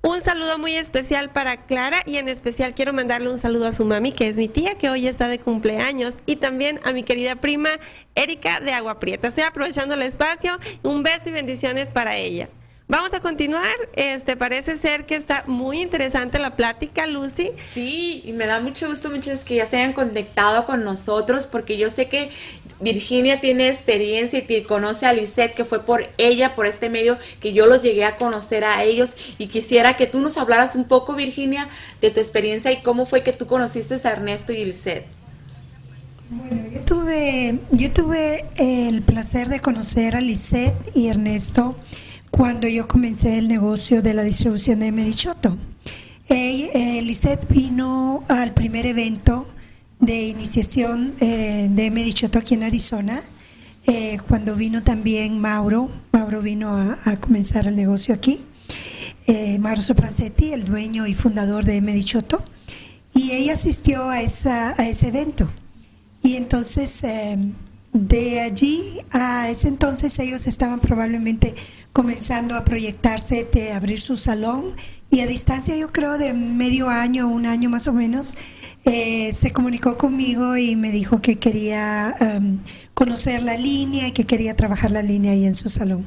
Un 0.04 0.20
saludo 0.20 0.58
muy 0.58 0.74
especial 0.74 1.30
para 1.30 1.56
Clara 1.56 2.02
y 2.06 2.16
en 2.16 2.28
especial 2.28 2.74
quiero 2.74 2.92
mandarle 2.92 3.30
un 3.30 3.38
saludo 3.38 3.68
a 3.68 3.72
su 3.72 3.84
mami, 3.84 4.10
que 4.10 4.26
es 4.26 4.36
mi 4.36 4.48
tía, 4.48 4.74
que 4.74 4.90
hoy 4.90 5.06
está 5.06 5.28
de 5.28 5.38
cumpleaños, 5.38 6.16
y 6.26 6.36
también 6.36 6.80
a 6.82 6.92
mi 6.92 7.04
querida 7.04 7.36
prima 7.36 7.70
Erika 8.16 8.58
de 8.58 8.72
Agua 8.72 8.98
Prieta. 8.98 9.28
Estoy 9.28 9.44
aprovechando 9.44 9.94
el 9.94 10.02
espacio. 10.02 10.58
Un 10.82 11.04
beso 11.04 11.28
y 11.28 11.32
bendiciones 11.32 11.92
para 11.92 12.16
ella. 12.16 12.48
Vamos 12.88 13.14
a 13.14 13.20
continuar. 13.20 13.72
Este 13.94 14.36
parece 14.36 14.76
ser 14.76 15.06
que 15.06 15.14
está 15.14 15.44
muy 15.46 15.80
interesante 15.80 16.40
la 16.40 16.56
plática, 16.56 17.06
Lucy. 17.06 17.52
Sí, 17.56 18.22
y 18.26 18.32
me 18.32 18.46
da 18.46 18.58
mucho 18.58 18.88
gusto, 18.88 19.08
muchachos, 19.08 19.44
que 19.44 19.54
ya 19.54 19.66
se 19.66 19.76
hayan 19.76 19.92
conectado 19.92 20.66
con 20.66 20.82
nosotros, 20.84 21.46
porque 21.46 21.78
yo 21.78 21.90
sé 21.90 22.08
que 22.08 22.30
Virginia 22.82 23.40
tiene 23.40 23.68
experiencia 23.68 24.44
y 24.46 24.62
conoce 24.62 25.06
a 25.06 25.12
Lisette, 25.12 25.54
que 25.54 25.64
fue 25.64 25.84
por 25.84 26.08
ella, 26.18 26.56
por 26.56 26.66
este 26.66 26.90
medio, 26.90 27.16
que 27.40 27.52
yo 27.52 27.66
los 27.66 27.80
llegué 27.80 28.04
a 28.04 28.16
conocer 28.16 28.64
a 28.64 28.82
ellos. 28.82 29.12
Y 29.38 29.46
quisiera 29.46 29.96
que 29.96 30.06
tú 30.06 30.20
nos 30.20 30.36
hablaras 30.36 30.74
un 30.74 30.84
poco, 30.84 31.14
Virginia, 31.14 31.68
de 32.00 32.10
tu 32.10 32.18
experiencia 32.18 32.72
y 32.72 32.82
cómo 32.82 33.06
fue 33.06 33.22
que 33.22 33.32
tú 33.32 33.46
conociste 33.46 33.94
a 33.94 34.12
Ernesto 34.12 34.52
y 34.52 34.64
Lisette. 34.64 35.06
Bueno, 36.28 36.68
yo 36.72 36.80
tuve, 36.80 37.60
yo 37.70 37.92
tuve 37.92 38.46
el 38.56 39.02
placer 39.02 39.48
de 39.48 39.60
conocer 39.60 40.16
a 40.16 40.20
Lisette 40.20 40.74
y 40.94 41.08
Ernesto 41.08 41.76
cuando 42.30 42.66
yo 42.66 42.88
comencé 42.88 43.38
el 43.38 43.46
negocio 43.46 44.02
de 44.02 44.14
la 44.14 44.24
distribución 44.24 44.80
de 44.80 44.90
Medichoto. 44.90 45.56
Eh, 46.28 47.00
Lisette 47.02 47.46
vino 47.48 48.24
al 48.28 48.54
primer 48.54 48.86
evento 48.86 49.46
de 50.02 50.26
iniciación 50.26 51.14
eh, 51.20 51.68
de 51.70 51.90
Medichoto 51.90 52.40
aquí 52.40 52.54
en 52.54 52.64
Arizona, 52.64 53.18
eh, 53.86 54.18
cuando 54.28 54.56
vino 54.56 54.82
también 54.82 55.38
Mauro, 55.40 55.88
Mauro 56.10 56.42
vino 56.42 56.76
a, 56.76 57.16
comenzar 57.20 57.68
el 57.68 57.76
negocio 57.76 58.14
aquí, 58.14 58.36
eh, 59.26 59.58
Mauro 59.60 59.80
Soprasetti, 59.80 60.52
el 60.52 60.64
dueño 60.64 61.06
y 61.06 61.14
fundador 61.14 61.64
de 61.64 61.80
Medichoto, 61.80 62.42
y 63.14 63.30
ella 63.30 63.54
asistió 63.54 64.10
a, 64.10 64.20
esa, 64.20 64.74
a 64.76 64.88
ese 64.88 65.08
evento. 65.08 65.48
Y 66.22 66.34
entonces, 66.34 67.04
eh, 67.04 67.36
de 67.92 68.40
allí 68.40 68.82
a 69.10 69.50
ese 69.50 69.68
entonces 69.68 70.18
ellos 70.18 70.46
estaban 70.46 70.80
probablemente 70.80 71.54
comenzando 71.92 72.56
a 72.56 72.64
proyectarse 72.64 73.46
de 73.52 73.72
abrir 73.72 74.00
su 74.00 74.16
salón. 74.16 74.64
Y 75.10 75.20
a 75.20 75.26
distancia 75.26 75.76
yo 75.76 75.92
creo 75.92 76.18
de 76.18 76.32
medio 76.32 76.88
año, 76.88 77.28
un 77.28 77.46
año 77.46 77.68
más 77.68 77.86
o 77.86 77.92
menos, 77.92 78.36
eh, 78.84 79.32
se 79.34 79.52
comunicó 79.52 79.96
conmigo 79.96 80.56
y 80.56 80.76
me 80.76 80.90
dijo 80.90 81.20
que 81.20 81.38
quería 81.38 82.14
um, 82.20 82.58
conocer 82.94 83.42
la 83.42 83.56
línea 83.56 84.08
y 84.08 84.12
que 84.12 84.24
quería 84.24 84.56
trabajar 84.56 84.90
la 84.90 85.02
línea 85.02 85.32
ahí 85.32 85.44
en 85.44 85.54
su 85.54 85.70
salón. 85.70 86.06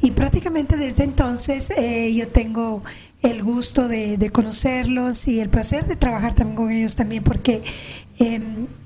Y 0.00 0.10
prácticamente 0.10 0.76
desde 0.76 1.04
entonces 1.04 1.70
eh, 1.70 2.12
yo 2.12 2.26
tengo 2.26 2.82
el 3.22 3.42
gusto 3.44 3.86
de, 3.86 4.30
conocerlos 4.32 5.28
y 5.28 5.40
el 5.40 5.48
placer 5.48 5.86
de 5.86 5.94
trabajar 5.94 6.34
también 6.34 6.56
con 6.56 6.72
ellos 6.72 6.96
también 6.96 7.22
porque 7.22 7.62
eh, 8.18 8.40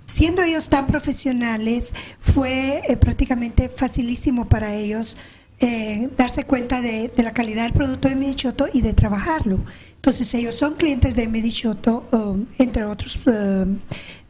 siendo 0.04 0.42
ellos 0.42 0.68
tan 0.68 0.86
profesionales 0.86 1.94
fue 2.20 2.82
eh, 2.86 2.96
prácticamente 2.98 3.70
facilísimo 3.70 4.48
para 4.48 4.74
ellos 4.74 5.16
eh, 5.60 6.08
darse 6.16 6.44
cuenta 6.44 6.82
de, 6.82 7.08
de, 7.08 7.22
la 7.22 7.32
calidad 7.32 7.64
del 7.64 7.72
producto 7.72 8.08
de 8.08 8.16
Medichoto 8.16 8.66
y 8.72 8.82
de 8.82 8.92
trabajarlo. 8.92 9.64
Entonces 9.94 10.32
ellos 10.34 10.54
son 10.54 10.74
clientes 10.74 11.16
de 11.16 11.26
Medichoto, 11.26 12.06
um, 12.12 12.46
entre 12.58 12.84
otras 12.84 13.18
um, 13.26 13.78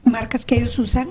marcas 0.04 0.46
que 0.46 0.56
ellos 0.56 0.78
usan, 0.78 1.08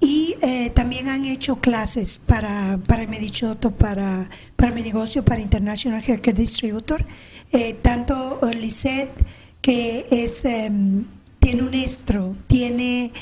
y 0.00 0.36
eh, 0.42 0.70
también 0.70 1.08
han 1.08 1.24
hecho 1.24 1.56
clases 1.56 2.18
para, 2.18 2.78
para 2.86 3.06
Medichoto, 3.06 3.70
para, 3.70 4.28
para 4.54 4.72
mi 4.72 4.82
negocio, 4.82 5.24
para 5.24 5.40
International 5.40 6.02
Haircare 6.06 6.36
Distributor. 6.36 7.04
Eh, 7.52 7.74
tanto 7.80 8.38
Lisette, 8.54 9.10
que 9.62 10.04
es, 10.10 10.44
eh, 10.44 10.70
tiene 11.38 11.62
un 11.62 11.74
estro, 11.74 12.36
tiene 12.46 13.12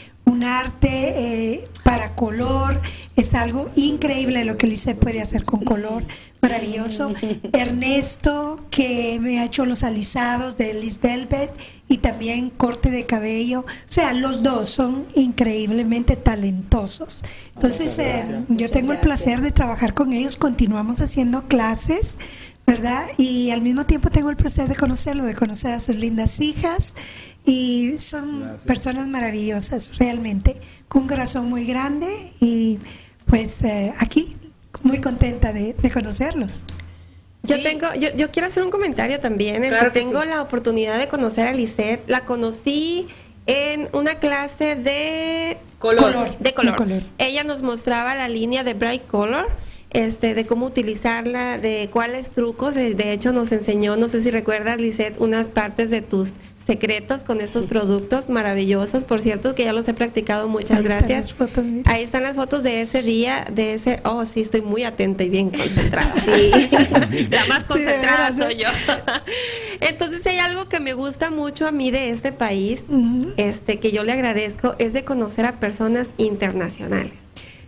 arte 0.44 0.88
eh, 0.88 1.64
para 1.83 2.14
color, 2.14 2.80
es 3.16 3.35
algo 3.35 3.70
increíble 3.76 4.44
lo 4.44 4.57
que 4.57 4.66
Lisette 4.66 4.98
puede 4.98 5.20
hacer 5.20 5.44
con 5.44 5.64
color, 5.64 6.04
maravilloso. 6.40 7.12
Ernesto, 7.52 8.57
que 8.70 9.18
me 9.20 9.38
ha 9.38 9.44
hecho 9.44 9.66
los 9.66 9.83
alisados 9.83 10.57
de 10.57 10.74
Liz 10.74 11.00
Velvet 11.00 11.50
y 11.88 11.98
también 11.98 12.50
corte 12.50 12.90
de 12.90 13.07
cabello. 13.07 13.61
O 13.61 13.66
sea, 13.87 14.12
los 14.12 14.42
dos 14.42 14.70
son 14.70 15.07
increíblemente 15.14 16.16
talentosos. 16.16 17.24
Entonces, 17.54 17.98
eh, 17.98 18.44
yo 18.48 18.70
tengo 18.70 18.92
el 18.92 18.98
placer 18.98 19.40
de 19.40 19.52
trabajar 19.52 19.94
con 19.94 20.12
ellos, 20.12 20.37
continuamos 20.37 21.00
haciendo 21.00 21.46
clases. 21.48 22.18
¿Verdad? 22.66 23.04
Y 23.18 23.50
al 23.50 23.61
mismo 23.61 23.85
tiempo 23.85 24.09
tengo 24.09 24.30
el 24.30 24.38
placer 24.38 24.68
de 24.68 24.74
conocerlo, 24.74 25.24
de 25.24 25.35
conocer 25.35 25.74
a 25.74 25.78
sus 25.78 25.96
lindas 25.96 26.40
hijas 26.40 26.96
y 27.44 27.98
son 27.98 28.40
Gracias. 28.40 28.62
personas 28.62 29.09
maravillosas, 29.09 29.98
realmente, 29.98 30.61
con 30.88 31.02
un 31.02 31.09
corazón 31.09 31.48
muy 31.48 31.66
grande 31.66 32.07
y 32.40 32.78
pues 33.26 33.62
eh, 33.64 33.92
aquí 33.98 34.37
muy 34.83 35.00
contenta 35.00 35.52
de, 35.52 35.74
de 35.74 35.90
conocerlos. 35.90 36.64
Yo 37.42 37.57
sí. 37.57 37.62
tengo, 37.62 37.92
yo, 37.94 38.09
yo, 38.16 38.30
quiero 38.30 38.48
hacer 38.48 38.62
un 38.62 38.70
comentario 38.70 39.20
también. 39.20 39.62
Claro 39.62 39.92
tengo 39.92 40.22
sí. 40.22 40.28
la 40.28 40.40
oportunidad 40.40 40.98
de 40.98 41.09
conocer 41.09 41.46
a 41.46 41.52
Lisette. 41.52 42.02
La 42.09 42.24
conocí 42.24 43.07
en 43.46 43.88
una 43.92 44.14
clase 44.14 44.76
de 44.76 45.59
color. 45.78 46.12
color, 46.12 46.38
de, 46.38 46.54
color. 46.54 46.72
de 46.72 46.76
color. 46.78 47.02
Ella 47.18 47.44
nos 47.44 47.61
mostraba 47.61 48.14
la 48.14 48.28
línea 48.28 48.64
de 48.64 48.72
Bright 48.72 49.07
Color 49.07 49.50
este, 49.94 50.35
de 50.35 50.44
cómo 50.44 50.66
utilizarla, 50.66 51.57
de 51.57 51.88
cuáles 51.90 52.30
trucos. 52.30 52.74
De 52.74 53.12
hecho, 53.12 53.33
nos 53.33 53.52
enseñó, 53.52 53.96
no 53.96 54.09
sé 54.09 54.22
si 54.22 54.30
recuerdas, 54.30 54.78
Lisette, 54.78 55.18
unas 55.20 55.46
partes 55.46 55.88
de 55.88 56.02
tus 56.02 56.35
secretos 56.66 57.22
con 57.22 57.40
estos 57.40 57.66
productos 57.66 58.28
maravillosos, 58.28 59.04
por 59.04 59.20
cierto, 59.20 59.54
que 59.54 59.64
ya 59.64 59.72
los 59.72 59.87
he 59.87 59.94
practicado, 59.94 60.48
muchas 60.48 60.78
Ahí 60.78 60.85
gracias. 60.85 61.30
Están 61.30 61.48
fotos, 61.48 61.64
Ahí 61.85 62.02
están 62.02 62.22
las 62.22 62.35
fotos 62.35 62.62
de 62.62 62.80
ese 62.80 63.02
día, 63.02 63.46
de 63.52 63.74
ese, 63.74 64.00
oh 64.04 64.24
sí, 64.26 64.40
estoy 64.40 64.62
muy 64.62 64.83
atenta 64.83 65.24
y 65.24 65.30
bien 65.30 65.50
concentrada. 65.50 66.12
Sí. 66.24 66.50
La 67.30 67.44
más 67.46 67.64
concentrada 67.64 68.30
sí, 68.33 68.38
soy 68.38 68.57
yo. 68.57 68.68
Entonces 69.80 70.26
hay 70.26 70.38
algo 70.38 70.68
que 70.68 70.80
me 70.80 70.94
gusta 70.94 71.30
mucho 71.30 71.68
a 71.68 71.72
mí 71.72 71.90
de 71.90 72.11
este 72.11 72.33
país, 72.33 72.83
uh 72.88 72.96
-huh. 72.96 73.35
este, 73.37 73.78
que 73.78 73.92
yo 73.92 74.02
le 74.02 74.12
agradezco, 74.12 74.74
es 74.78 74.92
de 74.92 75.04
conocer 75.04 75.44
a 75.44 75.61
personas 75.61 76.09
internacionales. 76.16 77.12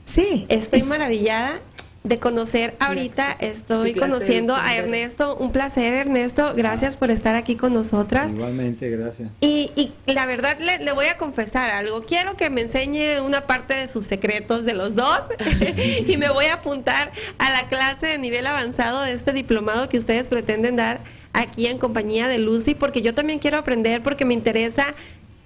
Sí. 0.05 0.47
Estoy 0.49 0.81
es... 0.81 0.87
maravillada 0.87 1.61
de 2.07 2.19
conocer 2.19 2.75
ahorita. 2.79 3.37
Estoy 3.41 3.95
conociendo 3.95 4.55
a 4.55 4.77
Ernesto. 4.77 5.37
Un 5.37 5.51
placer, 5.51 5.93
Ernesto. 5.93 6.55
Gracias 6.55 6.97
por 6.97 7.11
estar 7.11 7.35
aquí 7.35 7.57
con 7.57 7.73
nosotras. 7.73 8.33
Igualmente, 8.33 8.89
gracias. 8.91 9.31
Y, 9.41 9.71
y 9.77 10.13
la 10.13 10.27
verdad, 10.27 10.57
le, 10.61 10.79
le, 10.79 10.93
voy 10.93 11.07
a 11.07 11.17
confesar 11.17 11.71
algo. 11.71 12.03
Quiero 12.03 12.37
que 12.37 12.49
me 12.49 12.63
enseñe 12.63 13.21
una 13.21 13.47
parte 13.47 13.75
de 13.75 13.89
sus 13.89 14.07
secretos 14.07 14.65
de 14.65 14.75
los 14.75 14.95
dos 14.95 15.21
y 16.07 16.17
me 16.17 16.31
voy 16.31 16.47
a 16.47 16.55
apuntar 16.55 17.11
a 17.39 17.51
la 17.51 17.69
clase 17.69 18.07
de 18.07 18.19
nivel 18.19 18.47
avanzado 18.47 19.03
de 19.03 19.13
este 19.13 19.33
diplomado 19.33 19.89
que 19.89 19.99
ustedes 19.99 20.29
pretenden 20.29 20.77
dar 20.77 21.01
aquí 21.37 21.67
en 21.67 21.79
compañía 21.79 22.29
de 22.29 22.39
Lucy, 22.39 22.75
porque 22.75 23.03
yo 23.03 23.15
también 23.15 23.39
quiero 23.39 23.59
aprender, 23.59 24.03
porque 24.03 24.25
me 24.25 24.33
interesa 24.33 24.95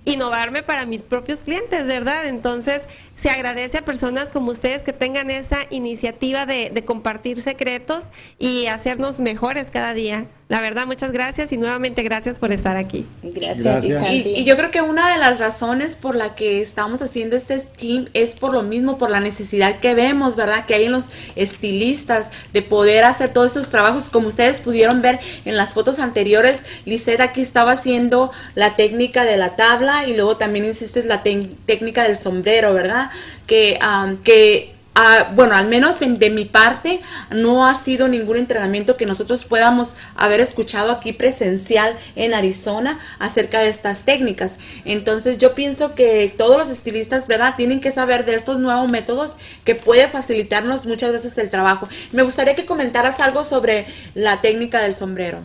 innovarme 0.04 0.62
para 0.62 0.86
mis 0.86 1.02
propios 1.02 1.40
clientes, 1.40 1.86
¿verdad? 1.86 2.26
Entonces, 2.26 2.82
se 3.14 3.30
agradece 3.30 3.78
a 3.78 3.84
personas 3.84 4.28
como 4.28 4.50
ustedes 4.50 4.82
que 4.82 4.92
tengan 4.92 5.30
esa 5.30 5.58
iniciativa 5.70 6.46
de, 6.46 6.70
de 6.70 6.84
compartir 6.84 7.40
secretos 7.40 8.04
y 8.38 8.66
hacernos 8.66 9.20
mejores 9.20 9.66
cada 9.70 9.94
día. 9.94 10.26
La 10.50 10.60
verdad, 10.60 10.84
muchas 10.84 11.12
gracias 11.12 11.52
y 11.52 11.56
nuevamente 11.56 12.02
gracias 12.02 12.40
por 12.40 12.50
estar 12.52 12.76
aquí. 12.76 13.06
Gracias. 13.22 13.84
Y, 14.10 14.40
y 14.40 14.44
yo 14.44 14.56
creo 14.56 14.72
que 14.72 14.82
una 14.82 15.12
de 15.12 15.18
las 15.18 15.38
razones 15.38 15.94
por 15.94 16.16
la 16.16 16.34
que 16.34 16.60
estamos 16.60 17.02
haciendo 17.02 17.36
este 17.36 17.56
team 17.60 18.08
es 18.14 18.34
por 18.34 18.52
lo 18.52 18.64
mismo, 18.64 18.98
por 18.98 19.10
la 19.10 19.20
necesidad 19.20 19.78
que 19.78 19.94
vemos, 19.94 20.34
¿verdad? 20.34 20.66
Que 20.66 20.74
hay 20.74 20.86
en 20.86 20.92
los 20.92 21.04
estilistas 21.36 22.30
de 22.52 22.62
poder 22.62 23.04
hacer 23.04 23.32
todos 23.32 23.52
esos 23.52 23.70
trabajos. 23.70 24.10
Como 24.10 24.26
ustedes 24.26 24.60
pudieron 24.60 25.02
ver 25.02 25.20
en 25.44 25.56
las 25.56 25.72
fotos 25.72 26.00
anteriores, 26.00 26.64
Lisette 26.84 27.20
aquí 27.20 27.42
estaba 27.42 27.70
haciendo 27.70 28.32
la 28.56 28.74
técnica 28.74 29.22
de 29.22 29.36
la 29.36 29.54
tabla 29.54 30.08
y 30.08 30.16
luego 30.16 30.36
también 30.36 30.64
hiciste 30.64 31.04
la 31.04 31.22
técnica 31.22 32.02
del 32.02 32.16
sombrero, 32.16 32.74
¿verdad? 32.74 33.12
Que, 33.46 33.78
am, 33.80 34.20
que 34.20 34.79
Ah, 34.94 35.30
bueno, 35.34 35.54
al 35.54 35.68
menos 35.68 36.02
en- 36.02 36.18
de 36.18 36.30
mi 36.30 36.44
parte, 36.44 37.00
no 37.30 37.64
ha 37.64 37.74
sido 37.76 38.08
ningún 38.08 38.36
entrenamiento 38.36 38.96
que 38.96 39.06
nosotros 39.06 39.44
podamos 39.44 39.94
haber 40.16 40.40
escuchado 40.40 40.90
aquí 40.90 41.12
presencial 41.12 41.96
en 42.16 42.34
Arizona 42.34 42.98
acerca 43.20 43.60
de 43.60 43.68
estas 43.68 44.04
técnicas. 44.04 44.56
Entonces 44.84 45.38
yo 45.38 45.54
pienso 45.54 45.94
que 45.94 46.34
todos 46.36 46.58
los 46.58 46.68
estilistas, 46.70 47.28
¿verdad? 47.28 47.54
Tienen 47.56 47.80
que 47.80 47.92
saber 47.92 48.24
de 48.24 48.34
estos 48.34 48.58
nuevos 48.58 48.90
métodos 48.90 49.36
que 49.64 49.76
puede 49.76 50.08
facilitarnos 50.08 50.84
muchas 50.86 51.12
veces 51.12 51.38
el 51.38 51.50
trabajo. 51.50 51.88
Me 52.10 52.24
gustaría 52.24 52.56
que 52.56 52.66
comentaras 52.66 53.20
algo 53.20 53.44
sobre 53.44 53.86
la 54.14 54.40
técnica 54.42 54.80
del 54.82 54.96
sombrero. 54.96 55.38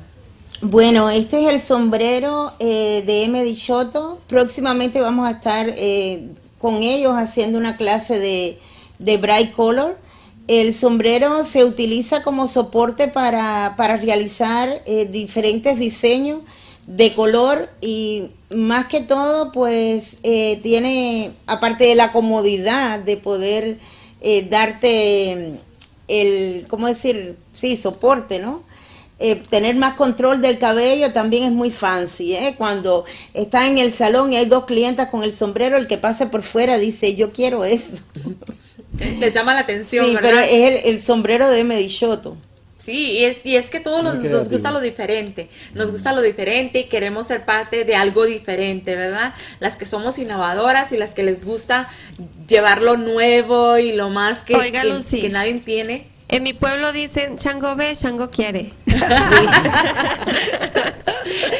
Bueno, 0.62 1.12
este 1.12 1.44
es 1.44 1.54
el 1.54 1.62
sombrero 1.62 2.52
eh, 2.60 3.04
de 3.06 3.24
M. 3.26 3.44
Dichoto. 3.44 4.22
Próximamente 4.28 5.02
vamos 5.02 5.28
a 5.28 5.32
estar 5.32 5.68
eh, 5.70 6.30
con 6.58 6.82
ellos 6.82 7.14
haciendo 7.16 7.60
una 7.60 7.78
clase 7.78 8.18
de, 8.18 8.58
de 9.00 9.18
Bright 9.18 9.54
Color. 9.54 9.98
El 10.48 10.74
sombrero 10.74 11.44
se 11.44 11.64
utiliza 11.64 12.22
como 12.24 12.48
soporte 12.48 13.08
para, 13.08 13.74
para 13.78 13.98
realizar 13.98 14.82
eh, 14.86 15.06
diferentes 15.06 15.80
diseños 15.80 16.42
de 16.86 17.14
color 17.14 17.70
y 17.82 18.30
más 18.56 18.86
que 18.86 19.02
todo 19.02 19.52
pues 19.52 20.20
eh, 20.22 20.60
tiene, 20.62 21.32
aparte 21.48 21.86
de 21.86 21.96
la 21.96 22.12
comodidad 22.12 23.00
de 23.00 23.18
poder 23.18 23.80
eh, 24.22 24.48
darte 24.48 25.60
el, 26.08 26.68
¿cómo 26.68 26.88
decir? 26.88 27.38
Sí, 27.54 27.76
soporte, 27.76 28.38
¿no? 28.38 28.62
eh, 29.18 29.36
tener 29.50 29.76
más 29.76 29.96
control 29.96 30.42
del 30.42 30.60
cabello 30.60 31.14
también 31.14 31.44
es 31.44 31.52
muy 31.52 31.72
fancy. 31.72 32.36
¿eh? 32.36 32.56
Cuando 32.58 33.06
está 33.34 33.68
en 33.68 33.78
el 33.78 33.92
salón 33.94 34.34
y 34.34 34.38
hay 34.38 34.46
dos 34.46 34.66
clientas 34.66 35.10
con 35.10 35.24
el 35.24 35.32
sombrero, 35.32 35.78
el 35.78 35.88
que 35.88 35.98
pase 35.98 36.28
por 36.28 36.44
fuera 36.44 36.78
dice, 36.78 37.16
yo 37.16 37.32
quiero 37.32 37.66
eso. 37.66 38.04
Les 39.20 39.34
llama 39.34 39.54
la 39.54 39.62
atención, 39.62 40.06
Sí, 40.08 40.14
¿verdad? 40.16 40.30
pero 40.30 40.42
es 40.42 40.86
el, 40.86 40.94
el 40.94 41.02
sombrero 41.02 41.50
de 41.50 41.64
Medichoto. 41.64 42.38
Sí, 42.86 43.14
y 43.14 43.24
es, 43.24 43.44
y 43.44 43.56
es 43.56 43.72
que 43.72 43.80
todos 43.80 44.04
nos, 44.04 44.50
gusta 44.50 44.70
lo 44.70 44.80
diferente, 44.80 45.50
nos 45.74 45.90
gusta 45.90 46.14
lo 46.14 46.22
diferente 46.22 46.82
y 46.82 46.84
queremos 46.84 47.26
ser 47.26 47.44
parte 47.44 47.84
de 47.84 47.96
algo 47.96 48.26
diferente, 48.26 48.96
¿verdad? 48.96 49.34
Las 49.60 49.76
que 49.76 49.88
somos 49.88 50.20
innovadoras 50.20 50.92
y 50.92 50.98
las 50.98 51.16
que 51.16 51.24
les 51.24 51.46
gusta 51.46 51.90
llevar 52.48 52.84
lo 52.84 52.96
nuevo 52.98 53.80
y 53.80 53.92
lo 53.92 54.10
más 54.12 54.44
que, 54.44 54.56
Oiga, 54.56 54.82
que, 54.82 54.88
Lucy. 54.90 55.22
que 55.22 55.30
nadie 55.30 55.56
tiene. 55.56 56.06
En 56.28 56.44
mi 56.44 56.54
pueblo 56.54 56.94
dicen, 56.94 57.40
Chango 57.40 57.76
ve, 57.76 57.96
Chango 57.96 58.30
quiere. 58.30 58.72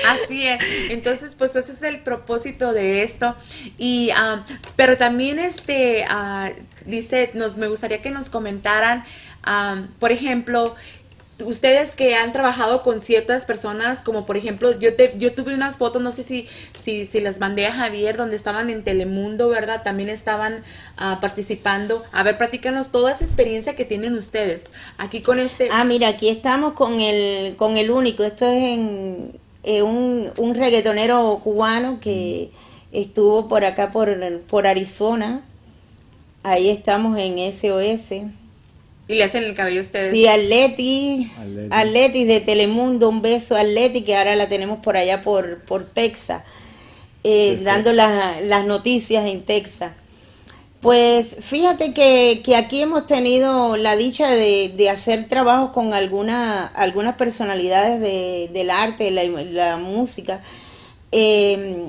Así 0.08 0.46
es. 0.48 0.64
Entonces, 0.90 1.36
pues 1.36 1.56
ese 1.56 1.72
es 1.72 1.82
el 1.82 2.00
propósito 2.02 2.72
de 2.74 3.04
esto. 3.04 3.36
Y, 3.78 4.10
ah, 4.16 4.44
pero 4.76 4.98
también, 4.98 5.40
este, 5.40 6.06
ah, 6.08 6.52
dice, 6.86 7.32
nos, 7.34 7.58
me 7.58 7.68
gustaría 7.68 8.02
que 8.02 8.12
nos 8.12 8.30
comentaran, 8.30 9.04
por 10.00 10.12
ejemplo, 10.12 10.76
ustedes 11.44 11.96
que 11.96 12.16
han 12.16 12.32
trabajado 12.32 12.82
con 12.84 13.02
ciertas 13.02 13.46
personas, 13.46 14.00
como 14.00 14.26
por 14.26 14.38
ejemplo, 14.38 14.78
yo 14.80 14.96
te, 14.96 15.14
yo 15.18 15.34
tuve 15.34 15.54
unas 15.54 15.78
fotos, 15.78 16.02
no 16.02 16.12
sé 16.12 16.24
si, 16.24 16.48
si, 16.82 17.06
si 17.06 17.20
las 17.20 17.40
mandé 17.40 17.68
a 17.68 17.74
Javier, 17.74 18.16
donde 18.16 18.36
estaban 18.36 18.70
en 18.70 18.84
Telemundo, 18.84 19.50
¿verdad? 19.50 19.84
También 19.84 20.10
estaban 20.10 20.64
ah, 20.98 21.20
participando. 21.20 22.04
A 22.12 22.24
ver, 22.24 22.38
platícanos 22.38 22.90
toda 22.90 23.12
esa 23.12 23.26
experiencia 23.26 23.76
que 23.76 23.86
tienen 23.86 24.14
ustedes 24.14 24.66
aquí 24.98 25.22
con 25.22 25.40
este. 25.40 25.68
Ah, 25.72 25.84
mira, 25.84 26.08
aquí 26.08 26.30
estamos 26.30 26.74
con 26.74 27.02
el, 27.02 27.56
con 27.58 27.78
el 27.78 27.92
único. 27.92 28.24
Esto 28.24 28.46
es 28.46 28.64
en, 28.64 29.40
eh, 29.64 29.82
un, 29.82 30.32
un 30.38 30.56
reggaetonero 30.56 31.42
cubano 31.44 32.00
que 32.00 32.52
estuvo 32.92 33.50
por 33.50 33.66
acá, 33.66 33.92
por, 33.92 34.42
por 34.42 34.68
Arizona. 34.68 35.42
Ahí 36.46 36.70
estamos 36.70 37.18
en 37.18 37.40
SOS. 37.52 38.12
y 39.08 39.14
le 39.16 39.24
hacen 39.24 39.44
el 39.44 39.56
cabello 39.56 39.80
a 39.80 39.84
ustedes. 39.84 40.12
Sí, 40.12 40.28
Atleti, 40.28 41.32
Atleti. 41.40 41.68
Atleti 41.72 42.26
de 42.26 42.40
Telemundo, 42.42 43.10
un 43.10 43.22
beso 43.22 43.56
a 43.56 43.62
Atleti, 43.62 44.02
que 44.04 44.16
ahora 44.16 44.36
la 44.36 44.48
tenemos 44.50 44.80
por 44.80 44.96
allá 44.98 45.22
por, 45.24 45.62
por 45.66 45.86
Texas, 45.86 46.44
eh, 47.24 47.60
dando 47.64 47.94
las, 47.94 48.42
las 48.44 48.66
noticias 48.66 49.26
en 49.26 49.44
Texas. 49.44 49.94
Pues 50.82 51.38
fíjate 51.42 51.94
que, 51.96 52.42
que 52.44 52.56
aquí 52.56 52.82
hemos 52.82 53.08
tenido 53.08 53.76
la 53.76 53.96
dicha 53.96 54.30
de, 54.30 54.72
de 54.76 54.90
hacer 54.92 55.28
trabajos 55.28 55.72
con 55.72 55.94
alguna, 55.96 56.68
algunas 56.68 57.16
personalidades 57.16 58.00
de- 58.02 58.50
del 58.54 58.70
arte, 58.70 59.10
la, 59.10 59.24
la 59.24 59.78
música, 59.78 60.44
eh, 61.12 61.86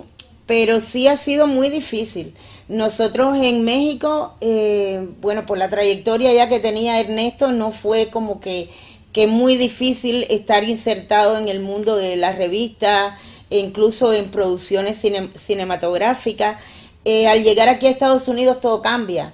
pero 0.47 0.81
sí 0.81 1.09
ha 1.09 1.17
sido 1.19 1.47
muy 1.47 1.69
difícil. 1.69 2.33
Nosotros 2.69 3.37
en 3.41 3.65
México, 3.65 4.35
eh, 4.41 5.09
bueno, 5.21 5.47
por 5.47 5.57
la 5.57 5.69
trayectoria 5.69 6.33
ya 6.33 6.49
que 6.49 6.59
tenía 6.59 6.99
Ernesto, 7.01 7.53
no 7.53 7.71
fue 7.71 8.11
como 8.11 8.41
que, 8.41 8.69
que 9.13 9.27
muy 9.29 9.57
difícil 9.57 10.27
estar 10.31 10.65
insertado 10.65 11.39
en 11.39 11.49
el 11.49 11.61
mundo 11.61 11.97
de 11.97 12.17
las 12.17 12.37
revistas, 12.37 13.15
e 13.51 13.59
incluso 13.59 14.13
en 14.13 14.31
producciones 14.33 15.01
cine- 15.01 15.31
cinematográficas. 15.37 16.59
Eh, 17.05 17.29
al 17.29 17.45
llegar 17.45 17.69
aquí 17.69 17.87
a 17.87 17.91
Estados 17.91 18.27
Unidos 18.27 18.61
todo 18.61 18.83
cambia. 18.83 19.33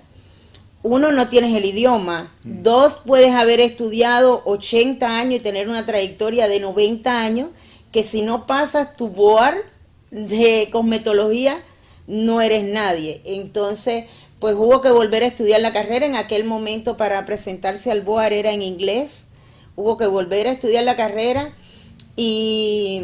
Uno, 0.83 1.11
no 1.13 1.29
tienes 1.29 1.55
el 1.55 1.65
idioma. 1.65 2.31
Dos, 2.45 3.01
puedes 3.07 3.33
haber 3.33 3.61
estudiado 3.61 4.43
80 4.45 5.19
años 5.19 5.37
y 5.41 5.43
tener 5.43 5.71
una 5.71 5.87
trayectoria 5.87 6.49
de 6.49 6.61
90 6.61 7.21
años, 7.23 7.49
que 7.93 8.05
si 8.05 8.21
no 8.21 8.47
pasas 8.47 8.95
tu 8.97 9.09
board 9.09 9.57
de 10.11 10.69
cosmetología, 10.71 11.63
no 12.07 12.41
eres 12.41 12.65
nadie. 12.65 13.21
Entonces, 13.25 14.07
pues 14.41 14.55
hubo 14.57 14.81
que 14.81 14.91
volver 14.91 15.23
a 15.23 15.27
estudiar 15.27 15.61
la 15.61 15.73
carrera. 15.73 16.07
En 16.07 16.17
aquel 16.17 16.45
momento 16.45 16.97
para 16.97 17.25
presentarse 17.25 17.91
al 17.91 18.03
board 18.03 18.33
era 18.33 18.53
en 18.53 18.63
inglés. 18.63 19.29
Hubo 19.77 19.97
que 19.97 20.07
volver 20.07 20.49
a 20.49 20.53
estudiar 20.53 20.85
la 20.85 20.97
carrera 20.97 21.55
y, 22.17 23.03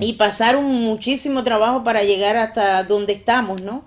y 0.00 0.14
pasar 0.14 0.56
un 0.56 0.82
muchísimo 0.82 1.44
trabajo 1.44 1.84
para 1.84 2.02
llegar 2.04 2.36
hasta 2.36 2.82
donde 2.84 3.12
estamos, 3.12 3.62
¿no? 3.62 3.84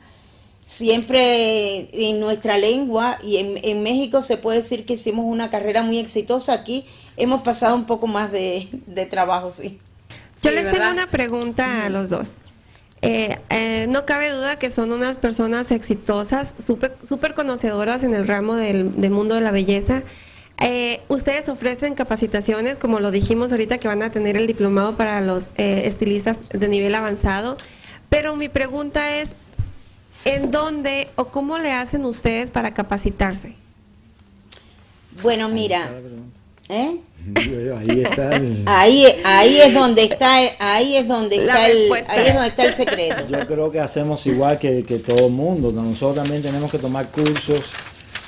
Siempre 0.65 1.89
en 2.09 2.19
nuestra 2.19 2.57
lengua 2.57 3.17
y 3.23 3.37
en, 3.37 3.59
en 3.63 3.83
México 3.83 4.21
se 4.21 4.37
puede 4.37 4.59
decir 4.59 4.85
que 4.85 4.93
hicimos 4.93 5.25
una 5.25 5.49
carrera 5.49 5.81
muy 5.83 5.97
exitosa. 5.99 6.53
Aquí 6.53 6.85
hemos 7.17 7.41
pasado 7.41 7.75
un 7.75 7.85
poco 7.85 8.07
más 8.07 8.31
de, 8.31 8.67
de 8.85 9.05
trabajo, 9.07 9.51
sí. 9.51 9.79
Yo 10.41 10.51
Sí, 10.51 10.51
les 10.51 10.63
¿verdad? 10.63 10.71
tengo 10.71 10.89
una 10.89 11.07
pregunta 11.07 11.85
a 11.85 11.89
los 11.89 12.09
dos. 12.09 12.31
Eh, 13.01 13.39
eh, 13.49 13.85
no 13.87 14.05
cabe 14.05 14.29
duda 14.29 14.59
que 14.59 14.69
son 14.69 14.91
unas 14.91 15.17
personas 15.17 15.71
exitosas, 15.71 16.53
súper 16.59 17.33
conocedoras 17.33 18.03
en 18.03 18.13
el 18.13 18.27
ramo 18.27 18.55
del, 18.55 18.99
del 18.99 19.11
mundo 19.11 19.35
de 19.35 19.41
la 19.41 19.51
belleza. 19.51 20.03
Eh, 20.61 20.99
ustedes 21.07 21.47
ofrecen 21.47 21.95
capacitaciones, 21.95 22.77
como 22.77 22.99
lo 22.99 23.11
dijimos 23.11 23.51
ahorita, 23.51 23.77
que 23.77 23.87
van 23.87 24.03
a 24.03 24.11
tener 24.11 24.35
el 24.35 24.45
diplomado 24.45 24.97
para 24.97 25.21
los 25.21 25.47
eh, 25.55 25.83
estilistas 25.85 26.39
de 26.49 26.67
nivel 26.67 26.93
avanzado. 26.95 27.55
Pero 28.09 28.35
mi 28.35 28.49
pregunta 28.49 29.17
es, 29.17 29.29
¿en 30.25 30.51
dónde 30.51 31.07
o 31.15 31.25
cómo 31.29 31.57
le 31.57 31.71
hacen 31.71 32.03
ustedes 32.03 32.51
para 32.51 32.73
capacitarse? 32.73 33.55
Bueno, 35.21 35.47
mira, 35.47 35.89
¿eh? 36.67 36.97
Ahí 37.35 38.01
está 38.01 38.35
el- 38.35 38.63
ahí, 38.65 39.05
ahí 39.25 39.57
es 39.61 39.73
donde 39.73 40.03
está, 40.03 40.35
ahí 40.59 40.95
es 40.95 41.07
donde 41.07 41.35
está 41.37 41.67
el, 41.69 41.91
ahí 42.07 42.25
es 42.27 42.33
donde 42.33 42.49
está 42.49 42.63
el 42.65 42.73
secreto. 42.73 43.25
Yo 43.29 43.47
creo 43.47 43.71
que 43.71 43.79
hacemos 43.79 44.25
igual 44.25 44.57
que, 44.59 44.83
que 44.83 44.97
todo 44.99 45.27
el 45.27 45.31
mundo. 45.31 45.71
Nosotros 45.71 46.15
también 46.15 46.41
tenemos 46.41 46.71
que 46.71 46.77
tomar 46.79 47.07
cursos, 47.07 47.61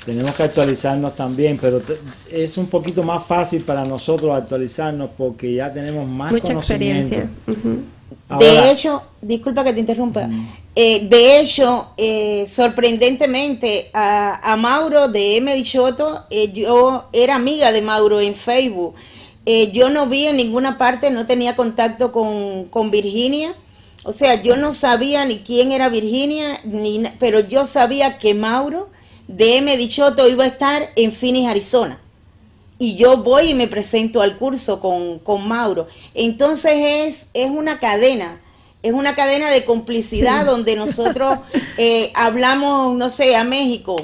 tenemos 0.04 0.34
que 0.34 0.42
actualizarnos 0.42 1.14
también, 1.16 1.58
pero 1.60 1.80
te- 1.80 1.98
es 2.30 2.56
un 2.58 2.66
poquito 2.66 3.02
más 3.02 3.24
fácil 3.24 3.62
para 3.62 3.84
nosotros 3.84 4.36
actualizarnos 4.36 5.10
porque 5.16 5.54
ya 5.54 5.72
tenemos 5.72 6.06
más 6.08 6.32
Mucha 6.32 6.48
conocimiento. 6.54 7.16
experiencia. 7.16 7.82
Ahora, 8.32 8.46
de 8.46 8.70
hecho, 8.72 9.02
disculpa 9.20 9.64
que 9.64 9.72
te 9.72 9.80
interrumpa. 9.80 10.28
Eh, 10.74 11.06
de 11.08 11.40
hecho, 11.40 11.90
eh, 11.96 12.46
sorprendentemente, 12.48 13.90
a, 13.92 14.52
a 14.52 14.56
Mauro 14.56 15.08
de 15.08 15.36
M. 15.36 15.54
Dichoto, 15.54 16.24
eh, 16.30 16.50
yo 16.52 17.04
era 17.12 17.36
amiga 17.36 17.72
de 17.72 17.82
Mauro 17.82 18.20
en 18.20 18.34
Facebook. 18.34 18.94
Eh, 19.44 19.72
yo 19.72 19.90
no 19.90 20.06
vi 20.06 20.26
en 20.26 20.36
ninguna 20.36 20.78
parte, 20.78 21.10
no 21.10 21.26
tenía 21.26 21.56
contacto 21.56 22.12
con, 22.12 22.66
con 22.66 22.90
Virginia. 22.90 23.54
O 24.04 24.12
sea, 24.12 24.42
yo 24.42 24.56
no 24.56 24.72
sabía 24.72 25.24
ni 25.24 25.38
quién 25.38 25.72
era 25.72 25.88
Virginia, 25.88 26.58
ni, 26.64 27.02
pero 27.18 27.40
yo 27.40 27.66
sabía 27.66 28.18
que 28.18 28.34
Mauro 28.34 28.88
de 29.28 29.58
M. 29.58 29.76
Dichoto 29.76 30.28
iba 30.28 30.44
a 30.44 30.48
estar 30.48 30.90
en 30.96 31.12
Phoenix, 31.12 31.48
Arizona. 31.48 32.00
Y 32.82 32.96
yo 32.96 33.18
voy 33.18 33.50
y 33.50 33.54
me 33.54 33.68
presento 33.68 34.22
al 34.22 34.36
curso 34.36 34.80
con, 34.80 35.20
con 35.20 35.46
Mauro. 35.46 35.86
Entonces 36.14 36.72
es, 36.74 37.26
es 37.32 37.48
una 37.48 37.78
cadena, 37.78 38.40
es 38.82 38.92
una 38.92 39.14
cadena 39.14 39.50
de 39.50 39.64
complicidad 39.64 40.44
donde 40.44 40.74
nosotros 40.74 41.38
eh, 41.78 42.10
hablamos, 42.16 42.96
no 42.96 43.08
sé, 43.10 43.36
a 43.36 43.44
México, 43.44 43.94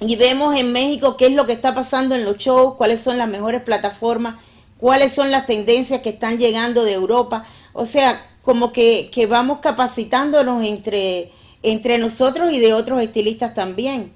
y 0.00 0.16
vemos 0.16 0.58
en 0.58 0.72
México 0.72 1.18
qué 1.18 1.26
es 1.26 1.32
lo 1.32 1.44
que 1.44 1.52
está 1.52 1.74
pasando 1.74 2.14
en 2.14 2.24
los 2.24 2.38
shows, 2.38 2.76
cuáles 2.76 3.02
son 3.02 3.18
las 3.18 3.28
mejores 3.28 3.60
plataformas, 3.60 4.36
cuáles 4.78 5.12
son 5.12 5.30
las 5.30 5.44
tendencias 5.44 6.00
que 6.00 6.08
están 6.08 6.38
llegando 6.38 6.82
de 6.82 6.94
Europa. 6.94 7.44
O 7.74 7.84
sea, 7.84 8.18
como 8.40 8.72
que, 8.72 9.10
que 9.12 9.26
vamos 9.26 9.58
capacitándonos 9.58 10.64
entre, 10.64 11.30
entre 11.62 11.98
nosotros 11.98 12.54
y 12.54 12.58
de 12.58 12.72
otros 12.72 13.02
estilistas 13.02 13.52
también. 13.52 14.15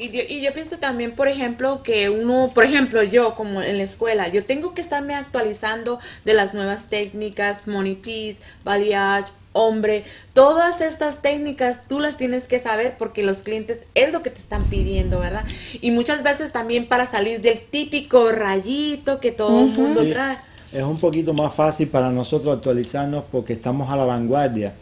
Y 0.00 0.08
yo, 0.08 0.22
y 0.26 0.40
yo 0.40 0.54
pienso 0.54 0.78
también, 0.78 1.12
por 1.14 1.28
ejemplo, 1.28 1.82
que 1.82 2.08
uno, 2.08 2.50
por 2.54 2.64
ejemplo, 2.64 3.02
yo 3.02 3.34
como 3.34 3.60
en 3.60 3.76
la 3.76 3.84
escuela, 3.84 4.28
yo 4.28 4.42
tengo 4.42 4.72
que 4.72 4.80
estarme 4.80 5.14
actualizando 5.14 5.98
de 6.24 6.32
las 6.32 6.54
nuevas 6.54 6.88
técnicas, 6.88 7.66
monipis, 7.66 8.36
balayage, 8.64 9.30
hombre, 9.52 10.04
todas 10.32 10.80
estas 10.80 11.20
técnicas 11.20 11.82
tú 11.86 12.00
las 12.00 12.16
tienes 12.16 12.48
que 12.48 12.60
saber 12.60 12.94
porque 12.98 13.22
los 13.22 13.42
clientes 13.42 13.80
es 13.94 14.10
lo 14.10 14.22
que 14.22 14.30
te 14.30 14.38
están 14.38 14.64
pidiendo, 14.70 15.20
¿verdad? 15.20 15.44
Y 15.82 15.90
muchas 15.90 16.22
veces 16.22 16.50
también 16.50 16.86
para 16.86 17.04
salir 17.04 17.42
del 17.42 17.60
típico 17.60 18.32
rayito 18.32 19.20
que 19.20 19.32
todo 19.32 19.66
el 19.66 19.78
mundo 19.78 20.00
Sí. 20.02 20.08
trae. 20.08 20.38
Es 20.72 20.82
un 20.82 20.98
poquito 20.98 21.34
más 21.34 21.54
fácil 21.54 21.88
para 21.88 22.10
nosotros 22.10 22.56
actualizarnos 22.56 23.24
porque 23.30 23.52
estamos 23.52 23.90
a 23.90 23.96
la 23.96 24.04
vanguardia. 24.04 24.72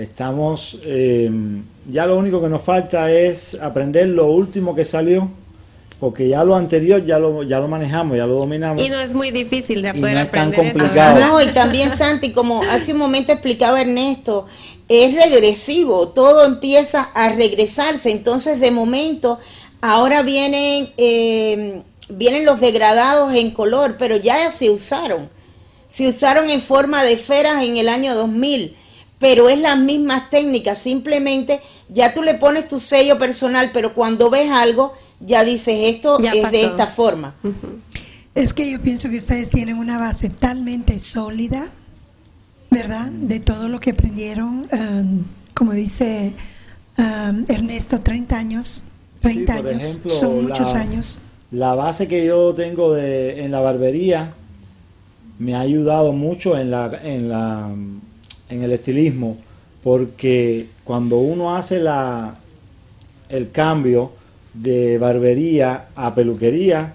Estamos, 0.00 0.78
eh, 0.82 1.30
ya 1.90 2.06
lo 2.06 2.16
único 2.16 2.40
que 2.40 2.48
nos 2.48 2.62
falta 2.62 3.10
es 3.10 3.54
aprender 3.54 4.08
lo 4.08 4.26
último 4.28 4.74
que 4.74 4.84
salió, 4.84 5.30
porque 5.98 6.28
ya 6.28 6.42
lo 6.42 6.56
anterior 6.56 7.04
ya 7.04 7.18
lo, 7.18 7.42
ya 7.42 7.60
lo 7.60 7.68
manejamos, 7.68 8.16
ya 8.16 8.26
lo 8.26 8.34
dominamos. 8.34 8.82
Y 8.82 8.88
no 8.88 8.98
es 9.00 9.14
muy 9.14 9.30
difícil 9.30 9.82
de 9.82 9.90
Y 9.90 10.00
poder 10.00 10.14
no 10.14 10.20
es 10.20 10.30
tan 10.30 10.52
eso. 10.52 10.62
complicado. 10.62 11.20
No, 11.20 11.42
y 11.42 11.46
también 11.48 11.94
Santi, 11.96 12.32
como 12.32 12.62
hace 12.62 12.92
un 12.92 12.98
momento 12.98 13.32
explicaba 13.32 13.80
Ernesto, 13.80 14.46
es 14.88 15.14
regresivo, 15.14 16.08
todo 16.08 16.46
empieza 16.46 17.02
a 17.14 17.32
regresarse, 17.34 18.10
entonces 18.10 18.58
de 18.60 18.70
momento 18.70 19.38
ahora 19.82 20.22
vienen 20.22 20.90
eh, 20.96 21.82
vienen 22.08 22.44
los 22.44 22.60
degradados 22.60 23.34
en 23.34 23.50
color, 23.50 23.96
pero 23.98 24.16
ya 24.16 24.50
se 24.50 24.70
usaron, 24.70 25.28
se 25.88 26.08
usaron 26.08 26.50
en 26.50 26.60
forma 26.60 27.04
de 27.04 27.12
esferas 27.12 27.62
en 27.62 27.76
el 27.76 27.88
año 27.88 28.14
2000, 28.14 28.76
pero 29.20 29.48
es 29.48 29.60
las 29.60 29.78
mismas 29.78 30.28
técnicas, 30.30 30.78
simplemente 30.78 31.60
ya 31.88 32.12
tú 32.12 32.22
le 32.24 32.34
pones 32.34 32.66
tu 32.66 32.80
sello 32.80 33.18
personal, 33.18 33.70
pero 33.72 33.94
cuando 33.94 34.30
ves 34.30 34.50
algo 34.50 34.92
ya 35.20 35.44
dices 35.44 35.76
esto 35.94 36.18
Ya 36.18 36.32
es 36.32 36.50
de 36.50 36.62
esta 36.64 36.86
forma. 36.88 37.34
Es 38.34 38.52
que 38.54 38.72
yo 38.72 38.80
pienso 38.80 39.08
que 39.10 39.18
ustedes 39.18 39.50
tienen 39.50 39.76
una 39.76 39.98
base 39.98 40.30
talmente 40.30 40.98
sólida, 40.98 41.68
¿verdad? 42.70 43.10
De 43.10 43.40
todo 43.40 43.68
lo 43.68 43.78
que 43.80 43.90
aprendieron, 43.90 44.66
um, 44.72 45.24
como 45.54 45.72
dice 45.72 46.32
um, 46.98 47.44
Ernesto, 47.48 48.00
30 48.00 48.38
años, 48.38 48.84
30 49.20 49.52
Sí, 49.56 49.60
por 49.62 49.70
años, 49.70 49.82
ejemplo, 49.84 50.10
son 50.12 50.42
muchos 50.44 50.72
la- 50.72 50.80
años. 50.80 51.22
La 51.50 51.74
base 51.74 52.06
que 52.08 52.24
yo 52.24 52.54
tengo 52.54 52.92
de, 52.94 53.44
en 53.44 53.50
la 53.50 53.60
barbería 53.60 54.32
me 55.38 55.54
ha 55.56 55.60
ayudado 55.60 56.12
mucho 56.12 56.56
en, 56.56 56.70
la, 56.70 56.98
en, 57.02 57.28
la, 57.28 57.70
en 58.50 58.62
el 58.62 58.72
estilismo, 58.72 59.38
porque 59.82 60.66
cuando 60.84 61.18
uno 61.18 61.56
hace 61.56 61.78
la, 61.80 62.34
el 63.28 63.50
cambio 63.50 64.12
de 64.52 64.98
barbería 64.98 65.88
a 65.94 66.14
peluquería, 66.14 66.94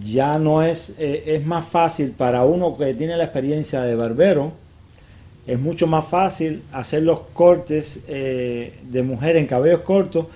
ya 0.00 0.38
no 0.38 0.62
es, 0.62 0.94
eh, 0.98 1.24
es 1.26 1.44
más 1.44 1.66
fácil 1.66 2.12
para 2.12 2.44
uno 2.44 2.76
que 2.78 2.94
tiene 2.94 3.16
la 3.16 3.24
experiencia 3.24 3.82
de 3.82 3.94
barbero, 3.94 4.52
es 5.46 5.58
mucho 5.58 5.86
más 5.86 6.06
fácil 6.06 6.62
hacer 6.72 7.02
los 7.02 7.20
cortes 7.32 8.00
eh, 8.06 8.78
de 8.88 9.02
mujer 9.02 9.36
en 9.36 9.46
cabellos 9.46 9.80
cortos 9.80 10.26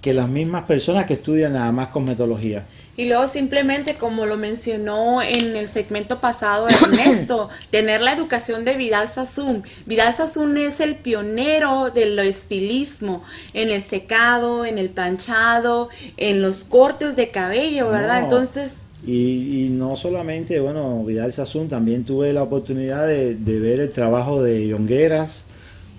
que 0.00 0.14
las 0.14 0.28
mismas 0.28 0.64
personas 0.64 1.04
que 1.06 1.14
estudian 1.14 1.52
nada 1.52 1.70
más 1.72 1.88
cosmetología. 1.88 2.66
Y 2.96 3.06
luego 3.06 3.28
simplemente, 3.28 3.94
como 3.94 4.26
lo 4.26 4.36
mencionó 4.36 5.22
en 5.22 5.56
el 5.56 5.68
segmento 5.68 6.20
pasado 6.20 6.68
Ernesto, 6.82 7.48
tener 7.70 8.00
la 8.00 8.12
educación 8.12 8.64
de 8.64 8.76
Vidal 8.76 9.08
Sassoon. 9.08 9.62
Vidal 9.86 10.12
Sassoon 10.12 10.56
es 10.58 10.80
el 10.80 10.96
pionero 10.96 11.90
del 11.90 12.18
estilismo 12.18 13.22
en 13.54 13.70
el 13.70 13.82
secado, 13.82 14.64
en 14.66 14.78
el 14.78 14.90
planchado, 14.90 15.88
en 16.16 16.42
los 16.42 16.64
cortes 16.64 17.16
de 17.16 17.30
cabello, 17.30 17.88
¿verdad? 17.88 18.18
No. 18.18 18.24
Entonces, 18.24 18.76
Y, 19.06 19.66
y 19.66 19.68
no 19.70 19.96
solamente, 19.96 20.60
bueno, 20.60 21.02
Vidal 21.04 21.32
Sassoon, 21.32 21.68
también 21.68 22.04
tuve 22.04 22.34
la 22.34 22.42
oportunidad 22.42 23.06
de, 23.06 23.34
de 23.34 23.60
ver 23.60 23.80
el 23.80 23.90
trabajo 23.90 24.42
de 24.42 24.66
Yongueras 24.66 25.44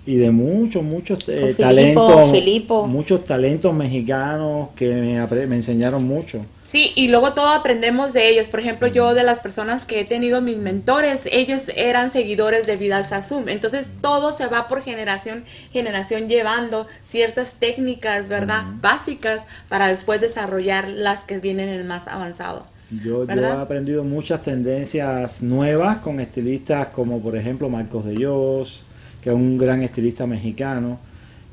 y 0.04 0.16
de 0.16 0.32
muchos, 0.32 0.82
muchos 0.82 1.28
eh, 1.28 1.54
Filipo, 1.56 1.62
talentos, 1.62 2.30
Filipo. 2.32 2.86
muchos 2.88 3.24
talentos 3.24 3.72
mexicanos 3.72 4.70
que 4.74 4.88
me, 4.94 5.46
me 5.46 5.56
enseñaron 5.56 6.04
mucho. 6.04 6.44
Sí, 6.64 6.90
y 6.96 7.06
luego 7.08 7.34
todo 7.34 7.48
aprendemos 7.48 8.12
de 8.12 8.28
ellos. 8.28 8.48
Por 8.48 8.60
ejemplo, 8.60 8.88
yo 8.88 9.14
de 9.14 9.22
las 9.22 9.38
personas 9.38 9.86
que 9.86 10.00
he 10.00 10.04
tenido 10.04 10.40
mis 10.40 10.56
mentores, 10.56 11.28
ellos 11.30 11.70
eran 11.76 12.10
seguidores 12.10 12.66
de 12.66 12.76
Vidal 12.76 13.04
Sassoon. 13.04 13.48
Entonces 13.48 13.92
todo 14.00 14.32
se 14.32 14.48
va 14.48 14.66
por 14.66 14.82
generación, 14.82 15.44
generación 15.72 16.28
llevando 16.28 16.88
ciertas 17.04 17.54
técnicas, 17.56 18.28
¿verdad? 18.28 18.64
Básicas 18.80 19.42
para 19.68 19.86
después 19.86 20.20
desarrollar 20.20 20.88
las 20.88 21.24
que 21.24 21.38
vienen 21.38 21.68
en 21.68 21.80
el 21.80 21.84
más 21.84 22.08
avanzado. 22.08 22.64
Yo, 22.90 23.24
yo 23.24 23.32
he 23.32 23.52
aprendido 23.52 24.04
muchas 24.04 24.42
tendencias 24.42 25.42
nuevas 25.42 25.98
con 25.98 26.20
estilistas 26.20 26.88
como 26.88 27.20
por 27.20 27.36
ejemplo 27.36 27.70
Marcos 27.70 28.04
de 28.04 28.12
Dios, 28.12 28.84
que 29.22 29.30
es 29.30 29.36
un 29.36 29.56
gran 29.56 29.82
estilista 29.82 30.26
mexicano, 30.26 30.98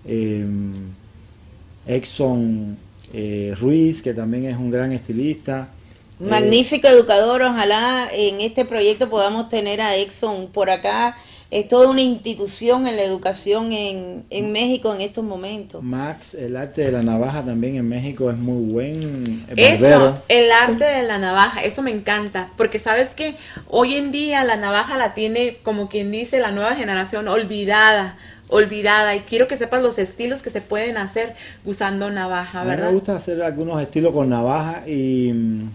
eh, 0.06 0.46
Exxon 1.88 2.78
eh, 3.14 3.56
Ruiz, 3.60 4.02
que 4.02 4.14
también 4.14 4.46
es 4.46 4.58
un 4.58 4.72
gran 4.72 4.92
estilista. 4.92 5.70
Eh, 6.20 6.24
Magnífico 6.24 6.88
educador, 6.88 7.44
ojalá 7.44 8.08
en 8.12 8.42
este 8.42 8.66
proyecto 8.66 9.10
podamos 9.10 9.50
tener 9.50 9.82
a 9.82 9.96
Exxon 9.96 10.48
por 10.48 10.70
acá. 10.70 11.18
Es 11.52 11.68
toda 11.68 11.88
una 11.90 12.02
institución 12.02 12.86
en 12.86 12.96
la 12.96 13.02
educación 13.02 13.72
en, 13.74 14.24
en 14.30 14.52
México 14.52 14.94
en 14.94 15.02
estos 15.02 15.24
momentos. 15.24 15.82
Max, 15.82 16.36
el 16.36 16.56
arte 16.56 16.84
de 16.84 16.92
la 16.92 17.02
navaja 17.02 17.42
también 17.42 17.76
en 17.76 17.90
México 17.90 18.30
es 18.30 18.38
muy 18.38 18.72
buen 18.72 19.46
eh, 19.50 19.74
Eso, 19.74 20.22
el 20.28 20.52
arte 20.52 20.86
de 20.86 21.04
la 21.04 21.18
navaja, 21.18 21.64
eso 21.64 21.82
me 21.82 21.90
encanta, 21.90 22.52
porque 22.56 22.78
sabes 22.78 23.10
que 23.10 23.34
hoy 23.68 23.96
en 23.96 24.12
día 24.12 24.44
la 24.44 24.58
navaja 24.58 24.96
la 24.98 25.16
tiene, 25.16 25.58
como 25.64 25.90
quien 25.90 26.12
dice, 26.12 26.40
la 26.40 26.52
nueva 26.52 26.76
generación 26.76 27.28
olvidada, 27.28 28.16
olvidada, 28.48 29.16
y 29.16 29.22
quiero 29.22 29.48
que 29.48 29.58
sepas 29.58 29.82
los 29.82 29.98
estilos 29.98 30.44
que 30.44 30.52
se 30.52 30.62
pueden 30.62 30.98
hacer 30.98 31.34
usando 31.66 32.12
navaja, 32.12 32.62
A 32.62 32.64
mí 32.64 32.70
me 32.70 32.76
¿verdad? 32.76 32.92
gusta 32.92 33.16
hacer 33.16 33.42
algunos 33.42 33.82
estilos 33.82 34.14
con 34.14 34.30
navaja 34.30 34.88
y 34.88 35.32
mm, 35.34 35.70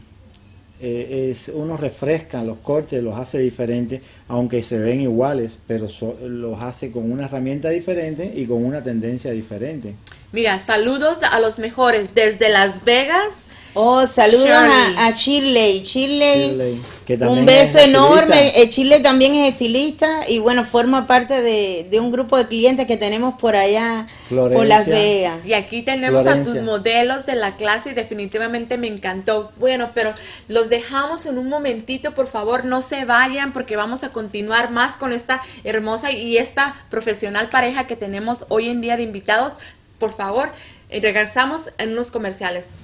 eh, 0.80 1.28
es, 1.30 1.50
uno 1.54 1.76
refresca 1.76 2.42
los 2.44 2.58
cortes, 2.58 3.02
los 3.02 3.16
hace 3.18 3.38
diferentes, 3.38 4.00
aunque 4.28 4.62
se 4.62 4.78
ven 4.78 5.00
iguales, 5.00 5.58
pero 5.66 5.88
so- 5.88 6.16
los 6.22 6.60
hace 6.60 6.90
con 6.90 7.10
una 7.10 7.26
herramienta 7.26 7.70
diferente 7.70 8.32
y 8.34 8.46
con 8.46 8.64
una 8.64 8.82
tendencia 8.82 9.30
diferente. 9.30 9.94
Mira, 10.32 10.58
saludos 10.58 11.18
a 11.22 11.38
los 11.40 11.58
mejores 11.58 12.08
desde 12.14 12.48
Las 12.48 12.84
Vegas. 12.84 13.44
Oh, 13.74 14.06
saludos 14.06 14.44
Shirley. 14.46 14.94
a, 14.96 15.06
a 15.06 15.10
Shirley. 15.12 15.82
Shirley, 15.84 16.48
Shirley, 16.50 16.80
que 17.06 17.18
también 17.18 17.42
un 17.42 17.48
es 17.48 17.74
beso 17.74 17.78
enorme. 17.84 18.60
Eh, 18.60 18.70
Shirley 18.70 19.02
también 19.02 19.34
es 19.34 19.52
estilista 19.52 20.28
y 20.28 20.38
bueno, 20.38 20.64
forma 20.64 21.06
parte 21.06 21.42
de, 21.42 21.86
de 21.90 22.00
un 22.00 22.10
grupo 22.10 22.36
de 22.36 22.46
clientes 22.46 22.86
que 22.86 22.96
tenemos 22.96 23.34
por 23.34 23.56
allá, 23.56 24.06
por 24.28 24.50
Florencia. 24.50 24.64
Las 24.64 24.86
Vegas. 24.86 25.38
Y 25.44 25.52
aquí 25.52 25.82
tenemos 25.82 26.26
a 26.26 26.42
tus 26.42 26.56
modelos 26.62 27.26
de 27.26 27.34
la 27.34 27.56
clase 27.56 27.90
y 27.90 27.94
definitivamente 27.94 28.78
me 28.78 28.86
encantó. 28.86 29.52
Bueno, 29.58 29.90
pero 29.94 30.14
los 30.48 30.70
dejamos 30.70 31.26
en 31.26 31.38
un 31.38 31.48
momentito, 31.48 32.12
por 32.12 32.26
favor, 32.26 32.64
no 32.64 32.80
se 32.80 33.04
vayan 33.04 33.52
porque 33.52 33.76
vamos 33.76 34.02
a 34.02 34.10
continuar 34.10 34.70
más 34.70 34.96
con 34.96 35.12
esta 35.12 35.42
hermosa 35.64 36.10
y 36.10 36.38
esta 36.38 36.74
profesional 36.90 37.48
pareja 37.48 37.86
que 37.86 37.96
tenemos 37.96 38.46
hoy 38.48 38.68
en 38.68 38.80
día 38.80 38.96
de 38.96 39.02
invitados. 39.02 39.52
Por 39.98 40.16
favor, 40.16 40.50
eh, 40.88 41.00
regresamos 41.00 41.70
en 41.78 41.92
unos 41.92 42.10
comerciales. 42.10 42.78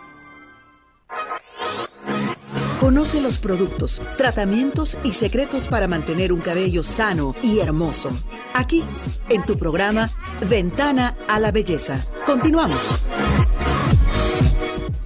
Conoce 2.80 3.20
los 3.20 3.38
productos, 3.38 4.02
tratamientos 4.16 4.98
y 5.04 5.12
secretos 5.12 5.68
para 5.68 5.86
mantener 5.86 6.32
un 6.32 6.40
cabello 6.40 6.82
sano 6.82 7.36
y 7.40 7.60
hermoso. 7.60 8.10
Aquí, 8.52 8.82
en 9.28 9.46
tu 9.46 9.56
programa 9.56 10.10
Ventana 10.50 11.14
a 11.28 11.38
la 11.38 11.52
Belleza. 11.52 12.00
Continuamos. 12.26 13.06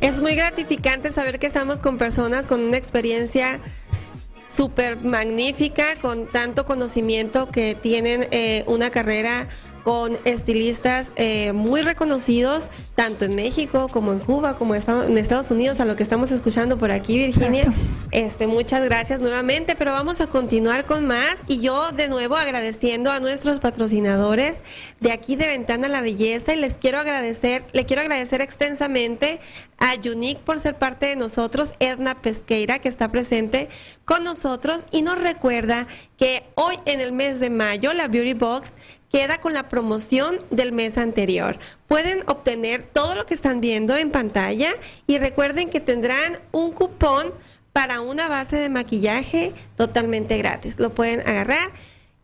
Es 0.00 0.18
muy 0.18 0.34
gratificante 0.34 1.10
saber 1.12 1.38
que 1.38 1.46
estamos 1.46 1.80
con 1.80 1.96
personas 1.96 2.46
con 2.46 2.60
una 2.60 2.76
experiencia 2.76 3.60
súper 4.48 4.98
magnífica, 4.98 5.96
con 6.00 6.26
tanto 6.26 6.64
conocimiento 6.66 7.50
que 7.50 7.74
tienen 7.74 8.28
eh, 8.30 8.64
una 8.66 8.90
carrera 8.90 9.48
con 9.86 10.18
estilistas 10.24 11.12
eh, 11.14 11.52
muy 11.52 11.80
reconocidos, 11.80 12.66
tanto 12.96 13.24
en 13.24 13.36
México 13.36 13.86
como 13.86 14.10
en 14.10 14.18
Cuba, 14.18 14.58
como 14.58 14.74
en 14.74 15.16
Estados 15.16 15.52
Unidos, 15.52 15.78
a 15.78 15.84
lo 15.84 15.94
que 15.94 16.02
estamos 16.02 16.32
escuchando 16.32 16.76
por 16.76 16.90
aquí, 16.90 17.16
Virginia. 17.18 17.72
Este, 18.10 18.48
muchas 18.48 18.82
gracias 18.82 19.20
nuevamente, 19.20 19.76
pero 19.76 19.92
vamos 19.92 20.20
a 20.20 20.26
continuar 20.26 20.86
con 20.86 21.06
más 21.06 21.38
y 21.46 21.60
yo 21.60 21.92
de 21.92 22.08
nuevo 22.08 22.34
agradeciendo 22.34 23.12
a 23.12 23.20
nuestros 23.20 23.60
patrocinadores 23.60 24.58
de 24.98 25.12
aquí 25.12 25.36
de 25.36 25.46
Ventana 25.46 25.88
la 25.88 26.00
Belleza 26.00 26.52
y 26.52 26.56
les 26.56 26.74
quiero 26.74 26.98
agradecer, 26.98 27.64
le 27.72 27.84
quiero 27.84 28.02
agradecer 28.02 28.40
extensamente 28.40 29.38
a 29.78 29.94
Unique 30.08 30.40
por 30.44 30.58
ser 30.58 30.78
parte 30.78 31.06
de 31.06 31.16
nosotros, 31.16 31.72
Edna 31.78 32.20
Pesqueira 32.20 32.78
que 32.78 32.88
está 32.88 33.10
presente 33.10 33.68
con 34.04 34.24
nosotros 34.24 34.84
y 34.90 35.02
nos 35.02 35.20
recuerda 35.20 35.86
que 36.16 36.42
hoy 36.54 36.76
en 36.86 37.00
el 37.00 37.12
mes 37.12 37.40
de 37.40 37.50
mayo 37.50 37.92
la 37.92 38.08
Beauty 38.08 38.34
Box 38.34 38.72
queda 39.10 39.38
con 39.38 39.54
la 39.54 39.68
promoción 39.68 40.40
del 40.50 40.72
mes 40.72 40.98
anterior. 40.98 41.58
Pueden 41.86 42.20
obtener 42.26 42.84
todo 42.84 43.14
lo 43.14 43.26
que 43.26 43.34
están 43.34 43.60
viendo 43.60 43.96
en 43.96 44.10
pantalla 44.10 44.70
y 45.06 45.18
recuerden 45.18 45.70
que 45.70 45.80
tendrán 45.80 46.38
un 46.52 46.72
cupón 46.72 47.32
para 47.72 48.00
una 48.00 48.28
base 48.28 48.56
de 48.56 48.70
maquillaje 48.70 49.52
totalmente 49.76 50.38
gratis. 50.38 50.78
Lo 50.78 50.94
pueden 50.94 51.20
agarrar. 51.20 51.70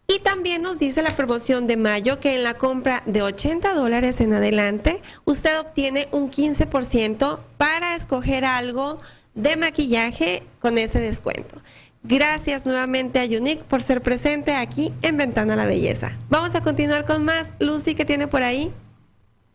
Y 0.07 0.18
también 0.18 0.62
nos 0.62 0.78
dice 0.78 1.03
la 1.03 1.16
promoción 1.16 1.66
de 1.66 1.76
mayo 1.76 2.20
que 2.20 2.35
en 2.35 2.43
la 2.43 2.55
compra 2.55 3.03
de 3.07 3.22
80 3.22 3.72
dólares 3.74 4.20
en 4.20 4.35
adelante, 4.35 5.01
usted 5.24 5.59
obtiene 5.61 6.09
un 6.11 6.30
15% 6.30 7.39
para 7.57 7.97
escoger 7.97 8.45
algo 8.45 9.01
de 9.35 9.57
maquillaje 9.57 10.43
con 10.59 10.76
ese 10.76 11.01
descuento. 11.01 11.62
Gracias 12.05 12.66
nuevamente 12.66 13.20
a 13.20 13.24
Unique 13.24 13.62
por 13.68 13.80
ser 13.80 14.03
presente 14.03 14.55
aquí 14.55 14.92
en 15.03 15.16
Ventana 15.16 15.55
la 15.55 15.66
Belleza. 15.66 16.18
Vamos 16.28 16.55
a 16.57 16.61
continuar 16.61 17.05
con 17.05 17.24
más. 17.24 17.53
Lucy, 17.61 17.94
¿qué 17.94 18.05
tiene 18.05 18.26
por 18.26 18.42
ahí? 18.42 18.72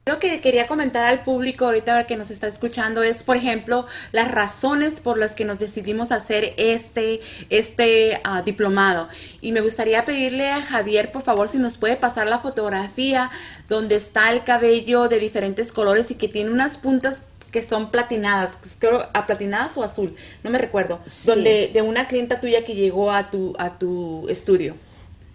Lo 0.05 0.19
que 0.19 0.39
quería 0.39 0.67
comentar 0.67 1.03
al 1.03 1.23
público 1.23 1.65
ahorita 1.65 2.07
que 2.07 2.15
nos 2.15 2.31
está 2.31 2.47
escuchando 2.47 3.03
es, 3.03 3.23
por 3.23 3.35
ejemplo, 3.35 3.85
las 4.13 4.31
razones 4.31 5.01
por 5.01 5.17
las 5.17 5.35
que 5.35 5.43
nos 5.43 5.59
decidimos 5.59 6.13
hacer 6.13 6.53
este, 6.55 7.19
este 7.49 8.21
uh, 8.23 8.41
diplomado. 8.41 9.09
Y 9.41 9.51
me 9.51 9.59
gustaría 9.59 10.05
pedirle 10.05 10.49
a 10.49 10.61
Javier, 10.61 11.11
por 11.11 11.23
favor, 11.23 11.49
si 11.49 11.57
nos 11.57 11.77
puede 11.77 11.97
pasar 11.97 12.27
la 12.27 12.39
fotografía 12.39 13.29
donde 13.67 13.97
está 13.97 14.31
el 14.31 14.45
cabello 14.45 15.09
de 15.09 15.19
diferentes 15.19 15.73
colores 15.73 16.09
y 16.11 16.15
que 16.15 16.29
tiene 16.29 16.51
unas 16.51 16.77
puntas 16.77 17.23
que 17.51 17.61
son 17.61 17.91
platinadas, 17.91 18.57
creo 18.79 19.05
platinadas 19.25 19.77
o 19.77 19.83
azul, 19.83 20.15
no 20.43 20.49
me 20.49 20.57
recuerdo, 20.57 20.99
donde 21.25 21.69
de 21.73 21.81
una 21.81 22.07
clienta 22.07 22.39
tuya 22.41 22.65
que 22.65 22.75
llegó 22.75 23.11
a 23.11 23.29
tu 23.29 23.53
a 23.57 23.77
tu 23.77 24.27
estudio. 24.29 24.75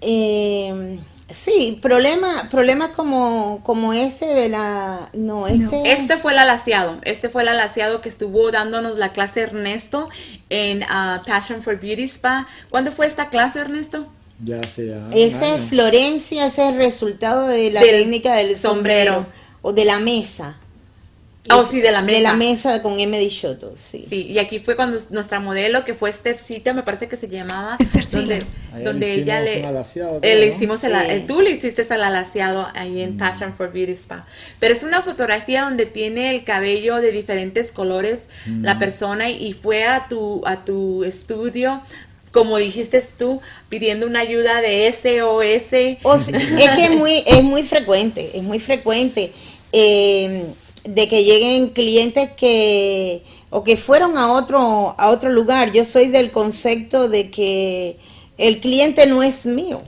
Eh, 0.01 0.99
sí, 1.31 1.79
problema 1.81 2.49
problema 2.51 2.93
como 2.93 3.61
como 3.63 3.93
este 3.93 4.27
de 4.27 4.49
la 4.49 5.11
no 5.13 5.47
este 5.47 5.93
este 5.93 6.19
fue 6.19 6.33
el 6.33 6.39
alaciado, 6.39 6.99
este 7.03 7.29
fue 7.29 7.43
el 7.43 7.49
alaciado 7.49 8.03
que 8.03 8.09
estuvo 8.09 8.51
dándonos 8.51 8.99
la 8.99 9.11
clase 9.11 9.43
Ernesto 9.43 10.09
en 10.51 10.83
uh, 10.83 11.25
Passion 11.27 11.63
for 11.63 11.79
Beauty 11.79 12.05
Spa. 12.05 12.47
¿Cuándo 12.69 12.91
fue 12.93 13.07
esta 13.07 13.29
clase 13.29 13.61
Ernesto? 13.61 14.07
Ya 14.45 14.61
sea. 14.65 15.09
Ese 15.15 15.55
es 15.55 15.63
Florencia, 15.63 16.47
ese 16.47 16.63
es 16.65 16.73
el 16.73 16.77
resultado 16.77 17.47
de 17.47 17.71
la 17.71 17.81
técnica 17.81 18.35
del 18.35 18.57
sombrero, 18.57 19.15
sombrero 19.15 19.33
o 19.63 19.73
de 19.73 19.85
la 19.85 20.01
mesa. 20.01 20.59
Oh, 21.51 21.63
sí, 21.63 21.81
de 21.81 21.91
la 21.91 22.03
mesa. 22.03 22.19
De 22.19 22.23
la 22.23 22.35
mesa 22.35 22.83
con 22.83 23.01
M. 23.01 23.29
Shoto, 23.29 23.73
sí. 23.75 24.05
Sí, 24.09 24.27
y 24.29 24.39
aquí 24.39 24.61
fue 24.61 24.77
cuando 24.77 24.97
nuestra 25.11 25.41
modelo, 25.41 25.85
que 25.85 25.93
fue 25.93 26.09
Estercita, 26.09 26.73
me 26.73 26.85
parece 26.85 27.09
que 27.09 27.17
se 27.17 27.29
llamaba. 27.29 27.77
Estercita. 27.81 28.39
Donde, 28.71 28.85
donde 28.85 29.13
ella 29.15 29.41
le. 29.41 29.61
le 30.23 30.47
hicimos 30.47 30.85
el, 30.85 30.95
el, 30.95 31.27
tú 31.27 31.41
le 31.41 31.51
hiciste 31.51 31.83
el 31.83 32.03
alaciado 32.03 32.69
ahí 32.75 33.01
en 33.03 33.17
mm. 33.17 33.19
Passion 33.19 33.55
for 33.55 33.73
Beauty 33.73 33.93
Spa. 33.93 34.25
Pero 34.61 34.73
es 34.73 34.85
una 34.85 35.03
fotografía 35.03 35.63
donde 35.63 35.87
tiene 35.87 36.31
el 36.31 36.45
cabello 36.45 36.97
de 36.97 37.11
diferentes 37.11 37.73
colores 37.73 38.27
mm. 38.47 38.65
la 38.65 38.79
persona 38.79 39.29
y 39.29 39.53
fue 39.53 39.85
a 39.85 40.07
tu, 40.09 40.43
a 40.47 40.65
tu 40.65 41.03
estudio 41.03 41.83
como 42.31 42.57
dijiste 42.57 43.03
tú, 43.19 43.43
pidiendo 43.69 44.07
una 44.07 44.21
ayuda 44.21 44.63
de 44.63 44.91
SOS. 44.91 45.73
es 45.75 46.71
que 46.77 46.85
es 46.87 46.97
muy, 46.97 47.23
es 47.27 47.43
muy 47.43 47.63
frecuente, 47.63 48.31
es 48.35 48.43
muy 48.43 48.59
frecuente. 48.59 49.33
Eh, 49.71 50.47
de 50.85 51.09
que 51.09 51.25
lleguen 51.25 51.71
clientes 51.71 52.31
que 52.33 53.23
o 53.51 53.63
que 53.63 53.77
fueron 53.77 54.17
a 54.19 54.33
otro 54.33 54.95
a 54.99 55.11
otro 55.11 55.31
lugar. 55.31 55.73
Yo 55.73 55.85
soy 55.85 56.09
del 56.09 56.31
concepto 56.31 57.09
de 57.09 57.31
que 57.31 57.97
el 58.39 58.61
cliente 58.61 59.07
no 59.07 59.23
es 59.23 59.47
mío. 59.47 59.83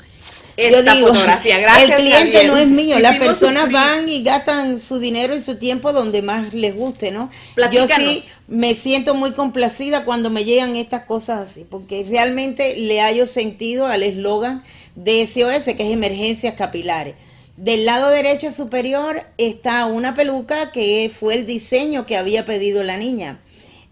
Esta 0.56 0.94
Yo 0.94 1.08
fotografía, 1.08 1.58
gracias. 1.58 1.90
El 1.90 1.96
cliente 1.96 2.44
no 2.46 2.56
es 2.56 2.68
mío. 2.68 2.98
Las 3.00 3.16
personas 3.16 3.70
van 3.72 4.08
y 4.08 4.22
gastan 4.22 4.78
su 4.78 4.98
dinero 4.98 5.34
y 5.34 5.42
su 5.42 5.58
tiempo 5.58 5.92
donde 5.92 6.22
más 6.22 6.54
les 6.54 6.76
guste, 6.76 7.10
¿no? 7.10 7.30
Yo 7.72 7.86
sí 7.88 8.24
me 8.46 8.74
siento 8.74 9.14
muy 9.14 9.32
complacida 9.32 10.04
cuando 10.04 10.30
me 10.30 10.44
llegan 10.44 10.76
estas 10.76 11.04
cosas 11.04 11.50
así, 11.50 11.66
porque 11.68 12.06
realmente 12.08 12.76
le 12.76 13.00
hallo 13.00 13.26
sentido 13.26 13.86
al 13.86 14.02
eslogan 14.02 14.62
de 14.94 15.26
SOS, 15.26 15.64
que 15.76 15.82
es 15.86 15.92
emergencias 15.92 16.54
capilares. 16.54 17.14
Del 17.56 17.84
lado 17.84 18.10
derecho 18.10 18.50
superior 18.50 19.16
está 19.38 19.86
una 19.86 20.14
peluca 20.14 20.72
que 20.72 21.10
fue 21.14 21.34
el 21.34 21.46
diseño 21.46 22.04
que 22.04 22.16
había 22.16 22.44
pedido 22.44 22.82
la 22.82 22.96
niña. 22.96 23.38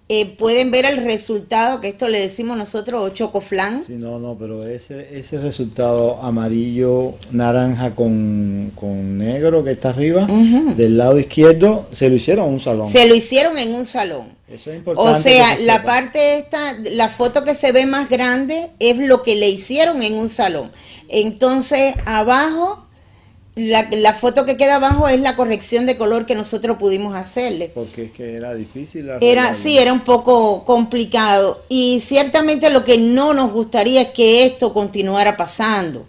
Eh, 0.08 0.26
pueden 0.26 0.70
ver 0.70 0.84
el 0.84 0.98
resultado, 0.98 1.80
que 1.80 1.88
esto 1.88 2.08
le 2.08 2.20
decimos 2.20 2.58
nosotros 2.58 3.14
chocoflan. 3.14 3.82
Sí, 3.82 3.94
no, 3.94 4.18
no, 4.18 4.36
pero 4.36 4.66
ese, 4.66 5.16
ese 5.16 5.38
resultado 5.38 6.20
amarillo, 6.20 7.14
naranja 7.30 7.94
con, 7.94 8.72
negro 9.16 9.64
que 9.64 9.70
está 9.70 9.90
arriba, 9.90 10.26
del 10.76 10.98
lado 10.98 11.18
izquierdo, 11.18 11.86
se 11.92 12.10
lo 12.10 12.16
hicieron 12.16 12.48
en 12.48 12.54
un 12.54 12.60
salón. 12.60 12.86
Se 12.88 13.06
lo 13.06 13.14
hicieron 13.14 13.56
en 13.56 13.74
un 13.74 13.86
salón. 13.86 14.26
Eso 14.48 14.70
es 14.70 14.78
importante. 14.78 15.10
O 15.10 15.16
sea, 15.16 15.58
la 15.60 15.82
parte 15.82 16.36
esta, 16.36 16.74
la 16.78 17.08
foto 17.08 17.42
que 17.44 17.54
se 17.54 17.72
ve 17.72 17.86
más 17.86 18.10
grande 18.10 18.70
es 18.80 18.98
lo 18.98 19.22
que 19.22 19.36
le 19.36 19.48
hicieron 19.48 20.02
en 20.02 20.14
un 20.14 20.28
salón. 20.28 20.70
Entonces, 21.08 21.94
abajo 22.04 22.81
la, 23.54 23.86
la 23.90 24.14
foto 24.14 24.46
que 24.46 24.56
queda 24.56 24.76
abajo 24.76 25.08
es 25.08 25.20
la 25.20 25.36
corrección 25.36 25.84
de 25.84 25.98
color 25.98 26.24
que 26.24 26.34
nosotros 26.34 26.78
pudimos 26.78 27.14
hacerle. 27.14 27.70
Porque 27.74 28.04
es 28.04 28.12
que 28.12 28.34
era 28.34 28.54
difícil. 28.54 29.08
Era, 29.08 29.16
arreglarlo. 29.16 29.54
sí, 29.54 29.78
era 29.78 29.92
un 29.92 30.00
poco 30.00 30.64
complicado. 30.64 31.62
Y 31.68 32.00
ciertamente 32.00 32.70
lo 32.70 32.84
que 32.84 32.96
no 32.96 33.34
nos 33.34 33.52
gustaría 33.52 34.02
es 34.02 34.08
que 34.08 34.46
esto 34.46 34.72
continuara 34.72 35.36
pasando. 35.36 36.06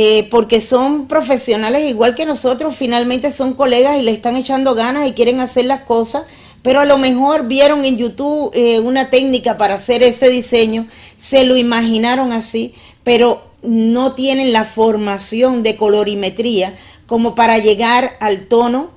Eh, 0.00 0.28
porque 0.30 0.60
son 0.60 1.08
profesionales 1.08 1.90
igual 1.90 2.14
que 2.14 2.24
nosotros, 2.24 2.76
finalmente 2.76 3.32
son 3.32 3.54
colegas 3.54 3.98
y 3.98 4.02
le 4.02 4.12
están 4.12 4.36
echando 4.36 4.76
ganas 4.76 5.08
y 5.08 5.12
quieren 5.12 5.40
hacer 5.40 5.64
las 5.64 5.80
cosas, 5.80 6.22
pero 6.62 6.78
a 6.78 6.84
lo 6.84 6.98
mejor 6.98 7.48
vieron 7.48 7.84
en 7.84 7.98
YouTube 7.98 8.52
eh, 8.54 8.78
una 8.78 9.10
técnica 9.10 9.56
para 9.56 9.74
hacer 9.74 10.04
ese 10.04 10.28
diseño, 10.28 10.86
se 11.16 11.42
lo 11.42 11.56
imaginaron 11.56 12.32
así, 12.32 12.74
pero 13.02 13.47
no 13.62 14.14
tienen 14.14 14.52
la 14.52 14.64
formación 14.64 15.62
de 15.62 15.76
colorimetría 15.76 16.74
como 17.06 17.34
para 17.34 17.58
llegar 17.58 18.12
al 18.20 18.46
tono 18.48 18.96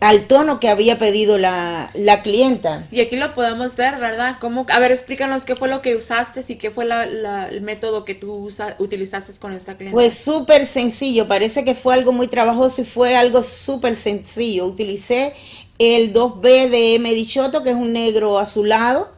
al 0.00 0.26
tono 0.26 0.60
que 0.60 0.68
había 0.68 0.98
pedido 0.98 1.38
la, 1.38 1.90
la 1.94 2.20
clienta. 2.22 2.86
Y 2.92 3.00
aquí 3.00 3.16
lo 3.16 3.32
podemos 3.32 3.74
ver, 3.76 3.98
¿verdad? 3.98 4.36
¿Cómo? 4.38 4.66
A 4.70 4.78
ver, 4.78 4.92
explícanos 4.92 5.46
qué 5.46 5.56
fue 5.56 5.68
lo 5.68 5.80
que 5.80 5.94
usaste 5.94 6.44
y 6.46 6.56
qué 6.56 6.70
fue 6.70 6.84
la- 6.84 7.06
la- 7.06 7.48
el 7.48 7.62
método 7.62 8.04
que 8.04 8.14
tú 8.14 8.34
usa- 8.34 8.76
utilizaste 8.78 9.32
con 9.38 9.54
esta 9.54 9.76
clienta. 9.76 9.94
Pues 9.96 10.12
súper 10.18 10.66
sencillo, 10.66 11.26
parece 11.26 11.64
que 11.64 11.74
fue 11.74 11.94
algo 11.94 12.12
muy 12.12 12.26
trabajoso 12.28 12.82
y 12.82 12.84
fue 12.84 13.16
algo 13.16 13.42
súper 13.42 13.96
sencillo. 13.96 14.66
Utilicé 14.66 15.32
el 15.78 16.12
2B 16.12 16.68
de 16.68 16.98
Medichoto, 16.98 17.62
que 17.62 17.70
es 17.70 17.76
un 17.76 17.94
negro 17.94 18.38
azulado, 18.38 19.10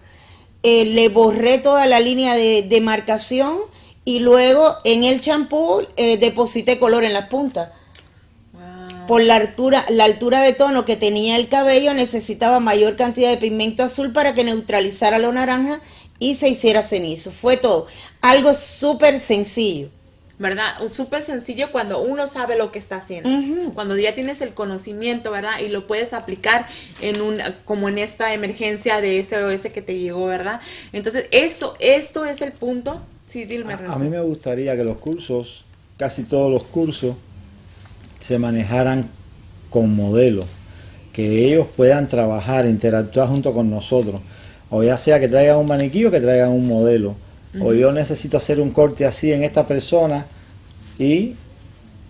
eh, 0.63 0.85
le 0.85 1.09
borré 1.09 1.59
toda 1.59 1.87
la 1.87 1.99
línea 1.99 2.37
de, 2.37 2.63
de 2.63 2.81
marcación 2.81 3.59
y 4.07 4.21
luego 4.21 4.77
en 4.85 5.05
el 5.05 5.21
champú 5.21 5.83
eh, 5.97 6.17
deposité 6.17 6.79
color 6.79 7.05
en 7.05 7.13
las 7.13 7.29
puntas. 7.29 7.71
Por 9.09 9.21
la 9.21 9.37
altura, 9.37 9.85
la 9.91 10.05
altura 10.05 10.41
de 10.43 10.53
tono 10.53 10.85
que 10.85 10.97
tenía 10.97 11.37
el 11.37 11.49
cabello 11.49 11.93
necesitaba 11.93 12.59
mayor 12.59 12.97
cantidad 12.97 13.31
de 13.31 13.37
pigmento 13.37 13.83
azul 13.83 14.13
para 14.13 14.35
que 14.35 14.45
neutralizara 14.45 15.19
lo 15.19 15.33
naranja 15.33 15.81
y 16.19 16.35
se 16.35 16.49
hiciera 16.49 16.83
cenizo. 16.83 17.31
Fue 17.31 17.57
todo. 17.57 17.87
Algo 18.21 18.55
súper 18.55 19.21
sencillo. 19.21 19.91
¿verdad? 20.39 20.75
Súper 20.89 21.23
sencillo 21.23 21.73
cuando 21.73 22.01
uno 22.01 22.27
sabe 22.27 22.57
lo 22.57 22.71
que 22.71 22.79
está 22.79 22.97
haciendo. 22.97 23.31
Cuando 23.75 23.97
ya 23.97 24.15
tienes 24.15 24.41
el 24.41 24.55
conocimiento, 24.55 25.31
¿verdad? 25.31 25.61
Y 25.61 25.69
lo 25.69 25.87
puedes 25.87 26.13
aplicar 26.13 26.69
en 27.01 27.21
un, 27.23 27.41
como 27.65 27.89
en 27.89 27.99
esta 27.99 28.35
emergencia 28.35 29.01
de 29.01 29.23
SOS 29.23 29.73
que 29.73 29.83
te 29.83 29.99
llegó, 29.99 30.27
¿verdad? 30.27 30.61
Entonces, 30.93 31.27
eso, 31.31 31.75
esto 31.81 32.25
es 32.25 32.43
el 32.43 32.53
punto. 32.53 33.01
Sí, 33.27 33.45
dime, 33.45 33.73
A 33.73 33.77
Ernesto. 33.77 33.99
mí 33.99 34.09
me 34.09 34.21
gustaría 34.21 34.77
que 34.77 34.85
los 34.85 34.99
cursos, 34.99 35.65
casi 35.99 36.23
todos 36.25 36.51
los 36.51 36.63
cursos, 36.65 37.17
se 38.19 38.39
manejaran 38.39 39.09
con 39.71 39.95
modelos, 39.95 40.47
que 41.13 41.47
ellos 41.47 41.67
puedan 41.77 42.07
trabajar, 42.07 42.67
interactuar 42.67 43.29
junto 43.29 43.53
con 43.53 43.71
nosotros. 43.71 44.21
O 44.71 44.83
ya 44.83 44.97
sea 44.97 45.21
que 45.21 45.29
traigan 45.29 45.57
un 45.59 45.67
maniquí 45.67 46.05
o 46.05 46.11
que 46.11 46.21
traigan 46.21 46.51
un 46.51 46.67
modelo. 46.67 47.15
O 47.61 47.73
yo 47.73 47.91
necesito 47.91 48.37
hacer 48.37 48.61
un 48.61 48.71
corte 48.71 49.07
así 49.07 49.33
en 49.33 49.43
esta 49.43 49.67
persona 49.67 50.27
y 50.99 51.35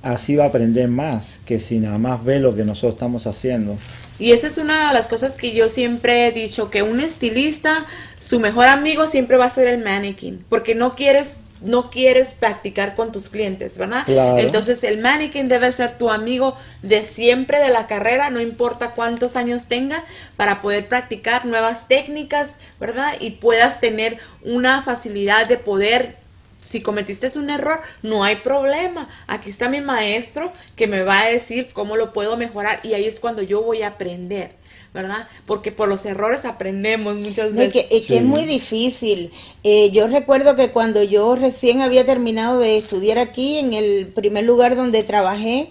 así 0.02 0.34
va 0.34 0.44
a 0.44 0.48
aprender 0.48 0.88
más 0.88 1.40
que 1.44 1.60
si 1.60 1.78
nada 1.78 1.98
más 1.98 2.24
ve 2.24 2.40
lo 2.40 2.54
que 2.54 2.64
nosotros 2.64 2.94
estamos 2.94 3.26
haciendo. 3.28 3.76
Y 4.18 4.32
esa 4.32 4.46
es 4.48 4.58
una 4.58 4.88
de 4.88 4.94
las 4.94 5.06
cosas 5.08 5.32
que 5.36 5.54
yo 5.54 5.68
siempre 5.68 6.26
he 6.26 6.32
dicho, 6.32 6.70
que 6.70 6.82
un 6.82 7.00
estilista, 7.00 7.84
su 8.26 8.40
mejor 8.40 8.66
amigo 8.66 9.06
siempre 9.06 9.36
va 9.36 9.44
a 9.44 9.50
ser 9.50 9.68
el 9.68 9.84
mannequin, 9.84 10.44
porque 10.48 10.74
no 10.74 10.96
quieres 10.96 11.38
no 11.62 11.90
quieres 11.90 12.34
practicar 12.34 12.94
con 12.94 13.12
tus 13.12 13.30
clientes, 13.30 13.78
¿verdad? 13.78 14.04
Claro. 14.04 14.38
Entonces 14.38 14.84
el 14.84 14.98
mannequin 14.98 15.48
debe 15.48 15.72
ser 15.72 15.96
tu 15.96 16.10
amigo 16.10 16.54
de 16.82 17.02
siempre 17.02 17.58
de 17.58 17.70
la 17.70 17.86
carrera, 17.86 18.28
no 18.28 18.40
importa 18.40 18.90
cuántos 18.90 19.36
años 19.36 19.66
tenga, 19.66 20.04
para 20.36 20.60
poder 20.60 20.86
practicar 20.86 21.46
nuevas 21.46 21.88
técnicas, 21.88 22.58
¿verdad? 22.78 23.14
Y 23.20 23.30
puedas 23.30 23.80
tener 23.80 24.18
una 24.42 24.82
facilidad 24.82 25.46
de 25.46 25.56
poder 25.56 26.16
si 26.62 26.80
cometiste 26.80 27.30
un 27.38 27.48
error, 27.48 27.80
no 28.02 28.24
hay 28.24 28.36
problema. 28.36 29.08
Aquí 29.28 29.50
está 29.50 29.68
mi 29.68 29.80
maestro 29.80 30.52
que 30.74 30.88
me 30.88 31.02
va 31.02 31.20
a 31.20 31.26
decir 31.26 31.68
cómo 31.72 31.96
lo 31.96 32.12
puedo 32.12 32.36
mejorar 32.36 32.80
y 32.82 32.94
ahí 32.94 33.04
es 33.04 33.20
cuando 33.20 33.42
yo 33.42 33.62
voy 33.62 33.82
a 33.82 33.88
aprender, 33.88 34.52
¿verdad? 34.96 35.28
Porque 35.44 35.72
por 35.72 35.88
los 35.88 36.06
errores 36.06 36.46
aprendemos 36.46 37.16
muchas 37.16 37.50
y 37.50 37.56
veces. 37.56 37.86
que, 37.86 37.96
y 37.96 38.00
que 38.00 38.16
es 38.16 38.24
muy 38.24 38.46
difícil. 38.46 39.30
Eh, 39.62 39.90
yo 39.90 40.08
recuerdo 40.08 40.56
que 40.56 40.70
cuando 40.70 41.02
yo 41.02 41.36
recién 41.36 41.82
había 41.82 42.06
terminado 42.06 42.58
de 42.58 42.78
estudiar 42.78 43.18
aquí, 43.18 43.58
en 43.58 43.74
el 43.74 44.06
primer 44.06 44.44
lugar 44.44 44.74
donde 44.74 45.02
trabajé, 45.02 45.68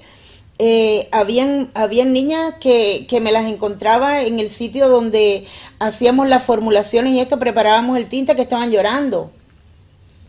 eh, 0.59 1.09
habían, 1.11 1.71
habían 1.73 2.13
niñas 2.13 2.53
que, 2.61 3.07
que 3.09 3.19
me 3.19 3.31
las 3.31 3.45
encontraba 3.45 4.21
en 4.21 4.39
el 4.39 4.51
sitio 4.51 4.89
donde 4.89 5.47
hacíamos 5.79 6.29
las 6.29 6.43
formulaciones 6.43 7.13
y 7.13 7.19
esto, 7.19 7.39
preparábamos 7.39 7.97
el 7.97 8.07
tinte 8.07 8.35
que 8.35 8.43
estaban 8.43 8.69
llorando. 8.69 9.31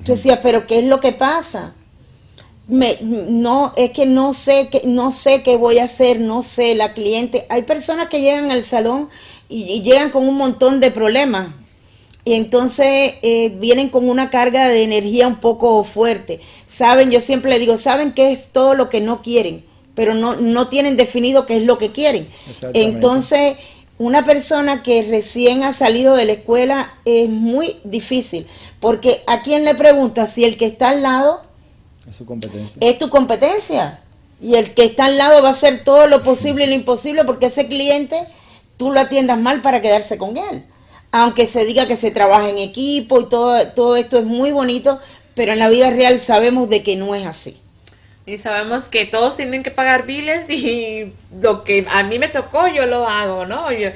Tú 0.07 0.13
decías, 0.13 0.41
pero 0.43 0.67
¿qué 0.67 0.79
es 0.79 0.87
lo 0.87 1.01
que 1.01 1.13
pasa? 1.13 1.75
Me, 2.69 2.99
no, 3.03 3.73
es 3.77 3.93
que 3.93 4.07
no 4.07 4.35
sé, 4.35 4.69
que, 4.69 4.83
no 4.85 5.13
sé 5.13 5.43
qué 5.43 5.57
voy 5.57 5.79
a 5.79 5.85
hacer, 5.85 6.19
no 6.19 6.43
sé, 6.43 6.75
la 6.75 6.95
cliente. 6.95 7.47
Hay 7.49 7.63
personas 7.63 8.09
que 8.09 8.21
llegan 8.21 8.51
al 8.51 8.65
salón 8.65 9.09
y, 9.49 9.63
y 9.65 9.83
llegan 9.83 10.11
con 10.11 10.29
un 10.29 10.37
montón 10.37 10.81
de 10.81 10.91
problemas. 10.91 11.49
Y 12.27 12.35
entonces 12.35 13.15
eh, 13.23 13.51
vienen 13.61 13.89
con 13.89 14.09
una 14.11 14.31
carga 14.31 14.69
de 14.69 14.83
energía 14.83 15.29
un 15.29 15.37
poco 15.37 15.85
fuerte. 15.85 16.41
Saben, 16.67 17.13
yo 17.13 17.21
siempre 17.21 17.53
le 17.53 17.61
digo, 17.61 17.79
saben 17.79 18.13
qué 18.15 18.33
es 18.33 18.49
todo 18.49 18.75
lo 18.75 18.89
que 18.89 19.01
no 19.01 19.23
quieren, 19.23 19.65
pero 19.95 20.13
no, 20.13 20.35
no 20.35 20.67
tienen 20.67 20.97
definido 20.97 21.47
qué 21.47 21.59
es 21.59 21.63
lo 21.63 21.79
que 21.79 21.93
quieren. 21.93 22.27
Entonces, 22.75 23.57
una 23.99 24.25
persona 24.25 24.83
que 24.83 25.05
recién 25.05 25.63
ha 25.63 25.73
salido 25.73 26.17
de 26.17 26.25
la 26.25 26.33
escuela 26.33 26.95
es 27.05 27.29
muy 27.29 27.77
difícil, 27.85 28.49
porque 28.81 29.23
a 29.29 29.43
quién 29.43 29.65
le 29.65 29.77
pregunta 29.77 30.27
si 30.27 30.43
el 30.43 30.57
que 30.57 30.67
está 30.67 30.89
al 30.89 31.03
lado 31.03 31.46
Es 32.09 32.17
su 32.17 32.25
competencia. 32.27 32.77
es 32.81 32.99
tu 32.99 33.09
competencia. 33.11 34.01
Y 34.41 34.55
el 34.55 34.75
que 34.75 34.85
está 34.85 35.07
al 35.07 35.17
lado 35.17 35.43
va 35.43 35.49
a 35.49 35.53
hacer 35.53 35.83
todo 35.85 36.07
lo 36.07 36.23
posible 36.23 36.65
y 36.65 36.69
lo 36.69 36.75
imposible 36.75 37.25
porque 37.25 37.47
ese 37.47 37.67
cliente 37.67 38.17
tú 38.77 38.93
lo 38.93 39.01
atiendas 39.01 39.39
mal 39.39 39.63
para 39.63 39.81
quedarse 39.81 40.19
con 40.19 40.37
él. 40.37 40.65
Aunque 41.13 41.47
se 41.47 41.65
diga 41.65 41.87
que 41.87 41.97
se 41.97 42.11
trabaja 42.11 42.49
en 42.51 42.59
equipo 42.59 43.21
y 43.21 43.29
todo, 43.29 43.67
todo 43.73 43.97
esto 43.97 44.19
es 44.19 44.25
muy 44.25 44.53
bonito, 44.53 45.01
pero 45.35 45.53
en 45.53 45.59
la 45.59 45.69
vida 45.71 45.91
real 45.91 46.21
sabemos 46.21 46.69
de 46.69 46.83
que 46.83 46.97
no 46.97 47.15
es 47.15 47.27
así. 47.27 47.57
Y 48.27 48.39
sabemos 48.39 48.89
que 48.89 49.07
todos 49.07 49.37
tienen 49.37 49.63
que 49.63 49.71
pagar 49.71 50.05
biles 50.05 50.51
y 50.51 51.13
lo 51.41 51.65
que 51.65 51.87
a 51.91 52.03
mí 52.03 52.19
me 52.19 52.29
tocó 52.29 52.67
yo 52.69 52.85
lo 52.87 53.09
hago, 53.09 53.47
¿no? 53.47 53.71
Yo- 53.73 53.91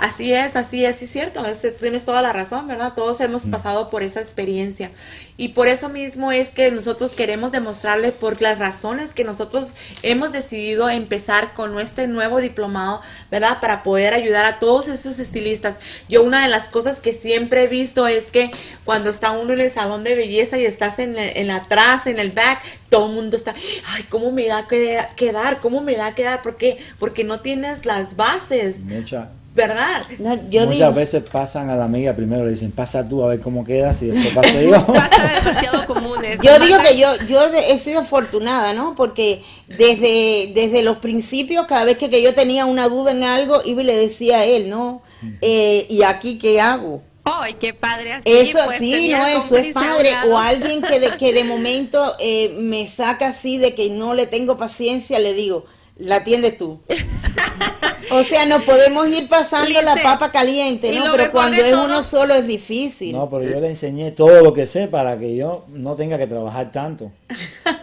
así 0.00 0.32
es, 0.32 0.56
así 0.56 0.84
es, 0.84 1.00
es 1.02 1.10
cierto, 1.10 1.44
es- 1.46 1.76
tienes 1.78 2.04
toda 2.04 2.22
la 2.22 2.32
razón, 2.32 2.66
¿verdad? 2.68 2.94
Todos 2.94 3.20
hemos 3.20 3.44
pasado 3.46 3.90
por 3.90 4.02
esa 4.02 4.20
experiencia. 4.20 4.90
Y 5.36 5.48
por 5.50 5.68
eso 5.68 5.88
mismo 5.88 6.32
es 6.32 6.50
que 6.50 6.70
nosotros 6.70 7.14
queremos 7.14 7.50
demostrarle 7.52 8.12
por 8.12 8.42
las 8.42 8.58
razones 8.58 9.14
que 9.14 9.24
nosotros 9.24 9.74
hemos 10.02 10.32
decidido 10.32 10.90
empezar 10.90 11.54
con 11.54 11.78
este 11.80 12.06
nuevo 12.08 12.40
diplomado, 12.40 13.00
¿verdad? 13.30 13.58
Para 13.60 13.82
poder 13.82 14.12
ayudar 14.12 14.44
a 14.44 14.58
todos 14.58 14.88
esos 14.88 15.18
estilistas. 15.18 15.76
Yo 16.10 16.22
una 16.22 16.42
de 16.42 16.48
las 16.48 16.68
cosas 16.68 17.00
que 17.00 17.14
siempre 17.14 17.62
he 17.64 17.68
visto 17.68 18.06
es 18.06 18.30
que 18.30 18.50
cuando 18.84 19.08
está 19.10 19.30
uno 19.30 19.52
en 19.54 19.60
el 19.60 19.70
salón 19.70 20.02
de 20.02 20.14
belleza 20.14 20.58
y 20.58 20.66
estás 20.66 20.98
en, 20.98 21.16
el- 21.18 21.36
en 21.36 21.50
atrás, 21.50 22.06
en 22.06 22.18
el 22.18 22.32
back, 22.32 22.60
todo 22.90 23.06
el 23.08 23.14
mundo 23.14 23.36
está, 23.36 23.52
ay, 23.94 24.02
¿cómo 24.10 24.32
me 24.32 24.46
da 24.46 24.58
a 24.58 24.68
queda- 24.68 25.08
quedar? 25.16 25.60
¿Cómo 25.60 25.80
me 25.80 25.94
da 25.96 26.06
a 26.06 26.14
quedar? 26.14 26.42
¿Por 26.42 26.56
qué? 26.58 26.78
Porque 26.98 27.24
no 27.24 27.40
tienes 27.40 27.86
las 27.86 28.16
bases, 28.16 28.80
Mucha- 28.84 29.30
¿verdad? 29.54 30.02
No, 30.18 30.34
yo 30.48 30.60
muchas 30.62 30.70
digo, 30.70 30.92
veces 30.92 31.22
pasan 31.30 31.70
a 31.70 31.76
la 31.76 31.84
amiga 31.84 32.14
primero, 32.14 32.44
le 32.44 32.52
dicen, 32.52 32.70
pasa 32.70 33.06
tú 33.06 33.22
a 33.24 33.28
ver 33.28 33.40
cómo 33.40 33.64
quedas 33.64 34.00
y 34.02 34.06
después 34.06 34.34
paso 34.34 34.60
yo. 34.62 34.86
Pasa 34.86 35.40
demasiado 35.40 35.86
común 35.86 36.24
eso. 36.24 36.42
yo 36.42 36.58
digo 36.60 36.78
que 36.80 36.98
yo, 36.98 37.08
yo 37.28 37.40
he 37.54 37.76
sido 37.78 38.00
afortunada, 38.00 38.72
¿no? 38.72 38.94
Porque 38.94 39.42
desde, 39.66 40.52
desde 40.54 40.82
los 40.82 40.98
principios, 40.98 41.66
cada 41.66 41.84
vez 41.84 41.98
que, 41.98 42.08
que 42.08 42.22
yo 42.22 42.34
tenía 42.34 42.66
una 42.66 42.88
duda 42.88 43.10
en 43.12 43.24
algo, 43.24 43.60
iba 43.64 43.82
y 43.82 43.84
le 43.84 43.96
decía 43.96 44.38
a 44.38 44.44
él, 44.44 44.70
¿no? 44.70 45.02
Eh, 45.40 45.86
¿Y 45.90 46.02
aquí 46.02 46.38
qué 46.38 46.60
hago? 46.60 47.02
Ay, 47.24 47.54
qué 47.54 47.74
padre 47.74 48.14
así. 48.14 48.30
Eso 48.30 48.58
pues, 48.64 48.78
sí, 48.78 49.08
no, 49.08 49.26
eso 49.26 49.56
es 49.56 49.72
padre. 49.72 50.10
O 50.28 50.38
alguien 50.38 50.80
que 50.80 51.00
de, 51.00 51.10
que 51.18 51.32
de 51.32 51.44
momento 51.44 52.14
eh, 52.18 52.54
me 52.58 52.86
saca 52.88 53.28
así 53.28 53.58
de 53.58 53.74
que 53.74 53.90
no 53.90 54.14
le 54.14 54.26
tengo 54.26 54.56
paciencia, 54.56 55.18
le 55.18 55.34
digo, 55.34 55.66
la 55.96 56.16
atiendes 56.16 56.56
tú. 56.56 56.80
o 58.12 58.22
sea, 58.22 58.46
no 58.46 58.60
podemos 58.60 59.08
ir 59.08 59.28
pasando 59.28 59.80
la 59.82 59.96
papa 59.96 60.30
caliente, 60.30 60.92
¿no? 60.98 61.12
Pero 61.12 61.30
cuando 61.32 61.56
es 61.56 61.70
todo- 61.70 61.84
uno 61.86 62.02
solo 62.02 62.34
es 62.34 62.46
difícil. 62.46 63.12
No, 63.16 63.28
pero 63.30 63.44
yo 63.44 63.60
le 63.60 63.68
enseñé 63.68 64.10
todo 64.10 64.42
lo 64.42 64.52
que 64.52 64.66
sé 64.66 64.88
para 64.88 65.18
que 65.18 65.36
yo 65.36 65.64
no 65.68 65.94
tenga 65.94 66.18
que 66.18 66.26
trabajar 66.26 66.70
tanto. 66.72 67.10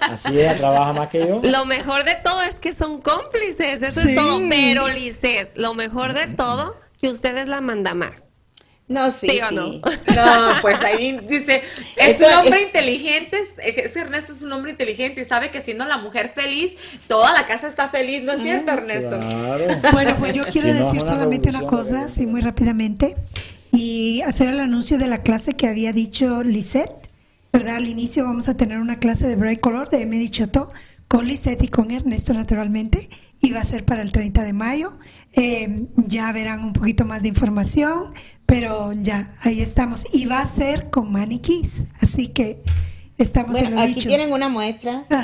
Así 0.01 0.29
ella 0.39 0.55
trabaja 0.57 0.93
más 0.93 1.09
que 1.09 1.19
yo. 1.27 1.39
Lo 1.43 1.65
mejor 1.65 2.03
de 2.03 2.15
todo 2.23 2.41
es 2.43 2.55
que 2.55 2.73
son 2.73 3.01
cómplices, 3.01 3.81
eso 3.81 4.01
Sí. 4.01 4.09
es 4.09 4.15
todo. 4.15 4.39
Pero, 4.49 4.87
Lisette, 4.89 5.51
lo 5.55 5.73
mejor 5.73 6.13
de 6.13 6.27
todo, 6.27 6.75
que 6.99 7.07
ustedes 7.09 7.47
la 7.47 7.61
manda 7.61 7.93
más. 7.93 8.26
No, 8.89 9.11
sí, 9.11 9.27
¿Sí 9.29 9.39
o 9.41 9.49
sí. 9.49 9.55
no? 9.55 9.67
No, 9.73 9.81
pues 10.61 10.79
ahí 10.81 11.19
dice, 11.27 11.61
es 11.97 12.21
Eso 12.21 12.27
un 12.27 12.33
hombre 12.35 12.59
es- 12.61 12.67
inteligente, 12.67 13.37
es- 13.37 13.75
ese 13.85 13.99
Ernesto 13.99 14.31
es 14.31 14.41
un 14.43 14.53
hombre 14.53 14.71
inteligente 14.71 15.21
y 15.21 15.25
sabe 15.25 15.51
que 15.51 15.61
siendo 15.61 15.83
la 15.85 15.97
mujer 15.97 16.31
feliz, 16.33 16.75
toda 17.07 17.33
la 17.33 17.45
casa 17.47 17.67
está 17.67 17.89
feliz, 17.89 18.23
¿no 18.23 18.31
es 18.33 18.41
cierto, 18.41 18.71
Ernesto? 18.71 19.17
Claro. 19.19 19.65
Bueno, 19.91 20.15
pues 20.19 20.33
yo 20.33 20.43
quiero 20.51 20.69
Si 20.69 20.73
decir 20.75 21.01
solamente 21.01 21.49
una 21.49 21.63
cosa, 21.63 21.91
¿verdad? 21.95 22.09
sí, 22.09 22.25
muy 22.27 22.39
rápidamente, 22.39 23.13
y 23.73 24.21
hacer 24.21 24.47
el 24.47 24.59
anuncio 24.61 24.97
de 24.97 25.07
la 25.07 25.21
clase 25.21 25.53
que 25.53 25.67
había 25.67 25.91
dicho 25.91 26.41
Lisette, 26.43 26.91
¿verdad? 27.51 27.75
Al 27.75 27.87
inicio 27.89 28.23
vamos 28.23 28.47
a 28.47 28.55
tener 28.55 28.77
una 28.79 28.99
clase 28.99 29.27
de 29.27 29.35
Bright 29.35 29.59
Color 29.59 29.89
de 29.89 30.01
Emily 30.03 30.29
Chotó 30.29 30.71
con 31.07 31.27
Lisette 31.27 31.63
y 31.63 31.67
con 31.67 31.91
Ernesto 31.91 32.33
naturalmente, 32.33 33.09
y 33.41 33.51
va 33.51 33.61
a 33.61 33.65
ser 33.65 33.85
para 33.85 34.01
el 34.01 34.11
30 34.11 34.43
de 34.43 34.53
mayo. 34.53 34.97
Eh, 35.33 35.87
ya 35.95 36.31
verán 36.31 36.63
un 36.63 36.73
poquito 36.73 37.05
más 37.05 37.21
de 37.21 37.29
información, 37.29 38.13
pero 38.45 38.93
ya, 38.93 39.31
ahí 39.41 39.61
estamos. 39.61 40.05
Y 40.13 40.25
va 40.25 40.39
a 40.39 40.45
ser 40.45 40.89
con 40.89 41.11
maniquís, 41.11 41.83
así 42.01 42.29
que 42.29 42.63
estamos 43.17 43.55
en 43.57 43.63
Bueno, 43.63 43.75
lo 43.77 43.81
aquí 43.81 43.93
dicho. 43.95 44.07
tienen 44.07 44.31
una 44.31 44.49
muestra. 44.49 45.05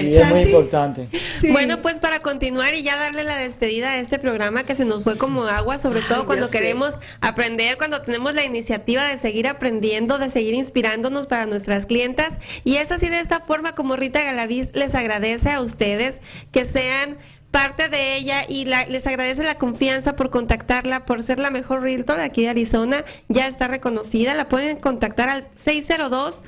Y 0.00 0.08
es 0.08 0.30
muy 0.30 0.40
importante. 0.42 1.08
Sí. 1.38 1.50
Bueno, 1.52 1.80
pues 1.82 1.94
para 1.94 2.20
continuar 2.20 2.74
y 2.74 2.82
ya 2.82 2.96
darle 2.96 3.24
la 3.24 3.36
despedida 3.36 3.90
a 3.92 4.00
este 4.00 4.18
programa 4.18 4.64
que 4.64 4.74
se 4.74 4.84
nos 4.84 5.04
fue 5.04 5.16
como 5.18 5.44
agua, 5.44 5.78
sobre 5.78 6.00
todo 6.02 6.20
Ay, 6.20 6.26
cuando 6.26 6.46
sé. 6.46 6.52
queremos 6.52 6.94
aprender, 7.20 7.76
cuando 7.76 8.00
tenemos 8.02 8.34
la 8.34 8.44
iniciativa 8.44 9.04
de 9.04 9.18
seguir 9.18 9.48
aprendiendo, 9.48 10.18
de 10.18 10.30
seguir 10.30 10.54
inspirándonos 10.54 11.26
para 11.26 11.46
nuestras 11.46 11.86
clientas. 11.86 12.34
Y 12.64 12.76
es 12.76 12.92
así 12.92 13.08
de 13.08 13.20
esta 13.20 13.40
forma 13.40 13.72
como 13.74 13.96
Rita 13.96 14.22
Galaviz 14.22 14.70
les 14.74 14.94
agradece 14.94 15.50
a 15.50 15.60
ustedes 15.60 16.18
que 16.52 16.64
sean 16.64 17.16
parte 17.50 17.88
de 17.88 18.16
ella 18.16 18.44
y 18.48 18.64
la- 18.66 18.86
les 18.86 19.06
agradece 19.06 19.42
la 19.42 19.56
confianza 19.56 20.16
por 20.16 20.30
contactarla, 20.30 21.04
por 21.06 21.22
ser 21.22 21.38
la 21.38 21.50
mejor 21.50 21.82
realtor 21.82 22.18
de 22.18 22.24
aquí 22.24 22.42
de 22.42 22.48
Arizona. 22.50 23.04
Ya 23.28 23.46
está 23.46 23.68
reconocida, 23.68 24.34
la 24.34 24.48
pueden 24.48 24.76
contactar 24.78 25.28
al 25.28 25.46
602 25.56 26.42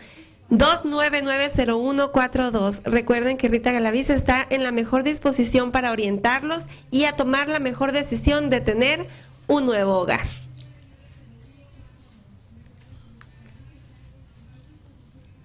2990142. 0.50 2.80
Recuerden 2.84 3.36
que 3.36 3.48
Rita 3.48 3.70
Galaviz 3.72 4.10
está 4.10 4.44
en 4.50 4.62
la 4.64 4.72
mejor 4.72 5.04
disposición 5.04 5.70
para 5.70 5.92
orientarlos 5.92 6.64
y 6.90 7.04
a 7.04 7.12
tomar 7.12 7.46
la 7.48 7.60
mejor 7.60 7.92
decisión 7.92 8.50
de 8.50 8.60
tener 8.60 9.06
un 9.46 9.66
nuevo 9.66 9.96
hogar. 9.98 10.26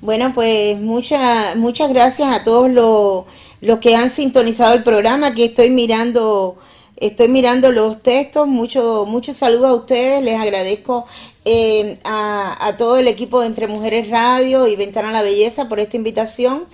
Bueno, 0.00 0.32
pues 0.34 0.78
muchas 0.78 1.56
muchas 1.56 1.90
gracias 1.90 2.34
a 2.34 2.42
todos 2.44 2.70
los 2.70 3.24
los 3.60 3.80
que 3.80 3.96
han 3.96 4.08
sintonizado 4.08 4.72
el 4.74 4.84
programa, 4.84 5.34
que 5.34 5.46
estoy 5.46 5.70
mirando 5.70 6.56
estoy 6.96 7.28
mirando 7.28 7.70
los 7.70 8.02
textos, 8.02 8.48
mucho 8.48 9.04
muchos 9.06 9.36
saludos 9.36 9.70
a 9.70 9.74
ustedes, 9.74 10.22
les 10.22 10.40
agradezco 10.40 11.06
eh, 11.44 11.98
a, 12.04 12.66
a 12.66 12.76
todo 12.76 12.98
el 12.98 13.08
equipo 13.08 13.40
de 13.40 13.48
Entre 13.48 13.66
Mujeres 13.68 14.08
Radio 14.08 14.66
y 14.68 14.76
Ventana 14.76 15.10
a 15.10 15.12
la 15.12 15.22
Belleza 15.22 15.68
por 15.68 15.80
esta 15.80 15.96
invitación 15.96 16.64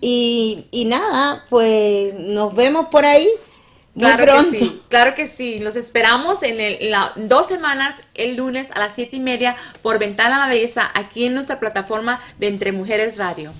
y, 0.00 0.66
y 0.70 0.84
nada, 0.86 1.44
pues 1.50 2.14
nos 2.14 2.54
vemos 2.54 2.86
por 2.86 3.04
ahí 3.04 3.28
muy 3.94 4.04
Claro 4.06 4.24
pronto. 4.24 4.50
que 4.52 4.58
sí, 4.60 4.82
claro 4.88 5.14
que 5.16 5.28
sí. 5.28 5.58
Los 5.58 5.74
esperamos 5.76 6.42
en, 6.42 6.60
el, 6.60 6.76
en 6.80 6.90
la, 6.92 7.12
dos 7.16 7.48
semanas, 7.48 7.96
el 8.14 8.36
lunes 8.36 8.68
a 8.72 8.78
las 8.78 8.94
siete 8.94 9.16
y 9.16 9.20
media, 9.20 9.56
por 9.82 9.98
Ventana 9.98 10.36
a 10.36 10.46
la 10.46 10.54
Belleza, 10.54 10.88
aquí 10.94 11.26
en 11.26 11.34
nuestra 11.34 11.58
plataforma 11.58 12.20
de 12.38 12.46
Entre 12.48 12.70
Mujeres 12.72 13.18
Radio. 13.18 13.52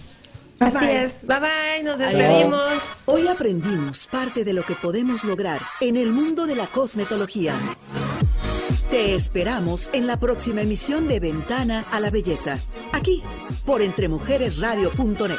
Así 0.61 0.79
bye. 0.79 1.03
es. 1.05 1.27
Bye 1.27 1.41
bye, 1.41 1.83
nos 1.83 1.95
Adiós. 1.97 2.13
despedimos. 2.13 2.73
Hoy 3.07 3.27
aprendimos 3.27 4.07
parte 4.07 4.45
de 4.45 4.53
lo 4.53 4.63
que 4.63 4.75
podemos 4.77 5.25
lograr 5.25 5.61
en 5.81 5.97
el 5.97 6.13
mundo 6.13 6.47
de 6.47 6.55
la 6.55 6.67
cosmetología. 6.69 7.55
Te 8.91 9.15
esperamos 9.15 9.91
en 9.93 10.07
la 10.07 10.19
próxima 10.21 10.61
emisión 10.61 11.09
de 11.09 11.19
Ventana 11.19 11.85
a 11.93 11.99
la 12.01 12.11
Belleza, 12.11 12.59
aquí 12.93 13.23
por 13.67 13.83
entremujeresradio.net. 13.83 15.39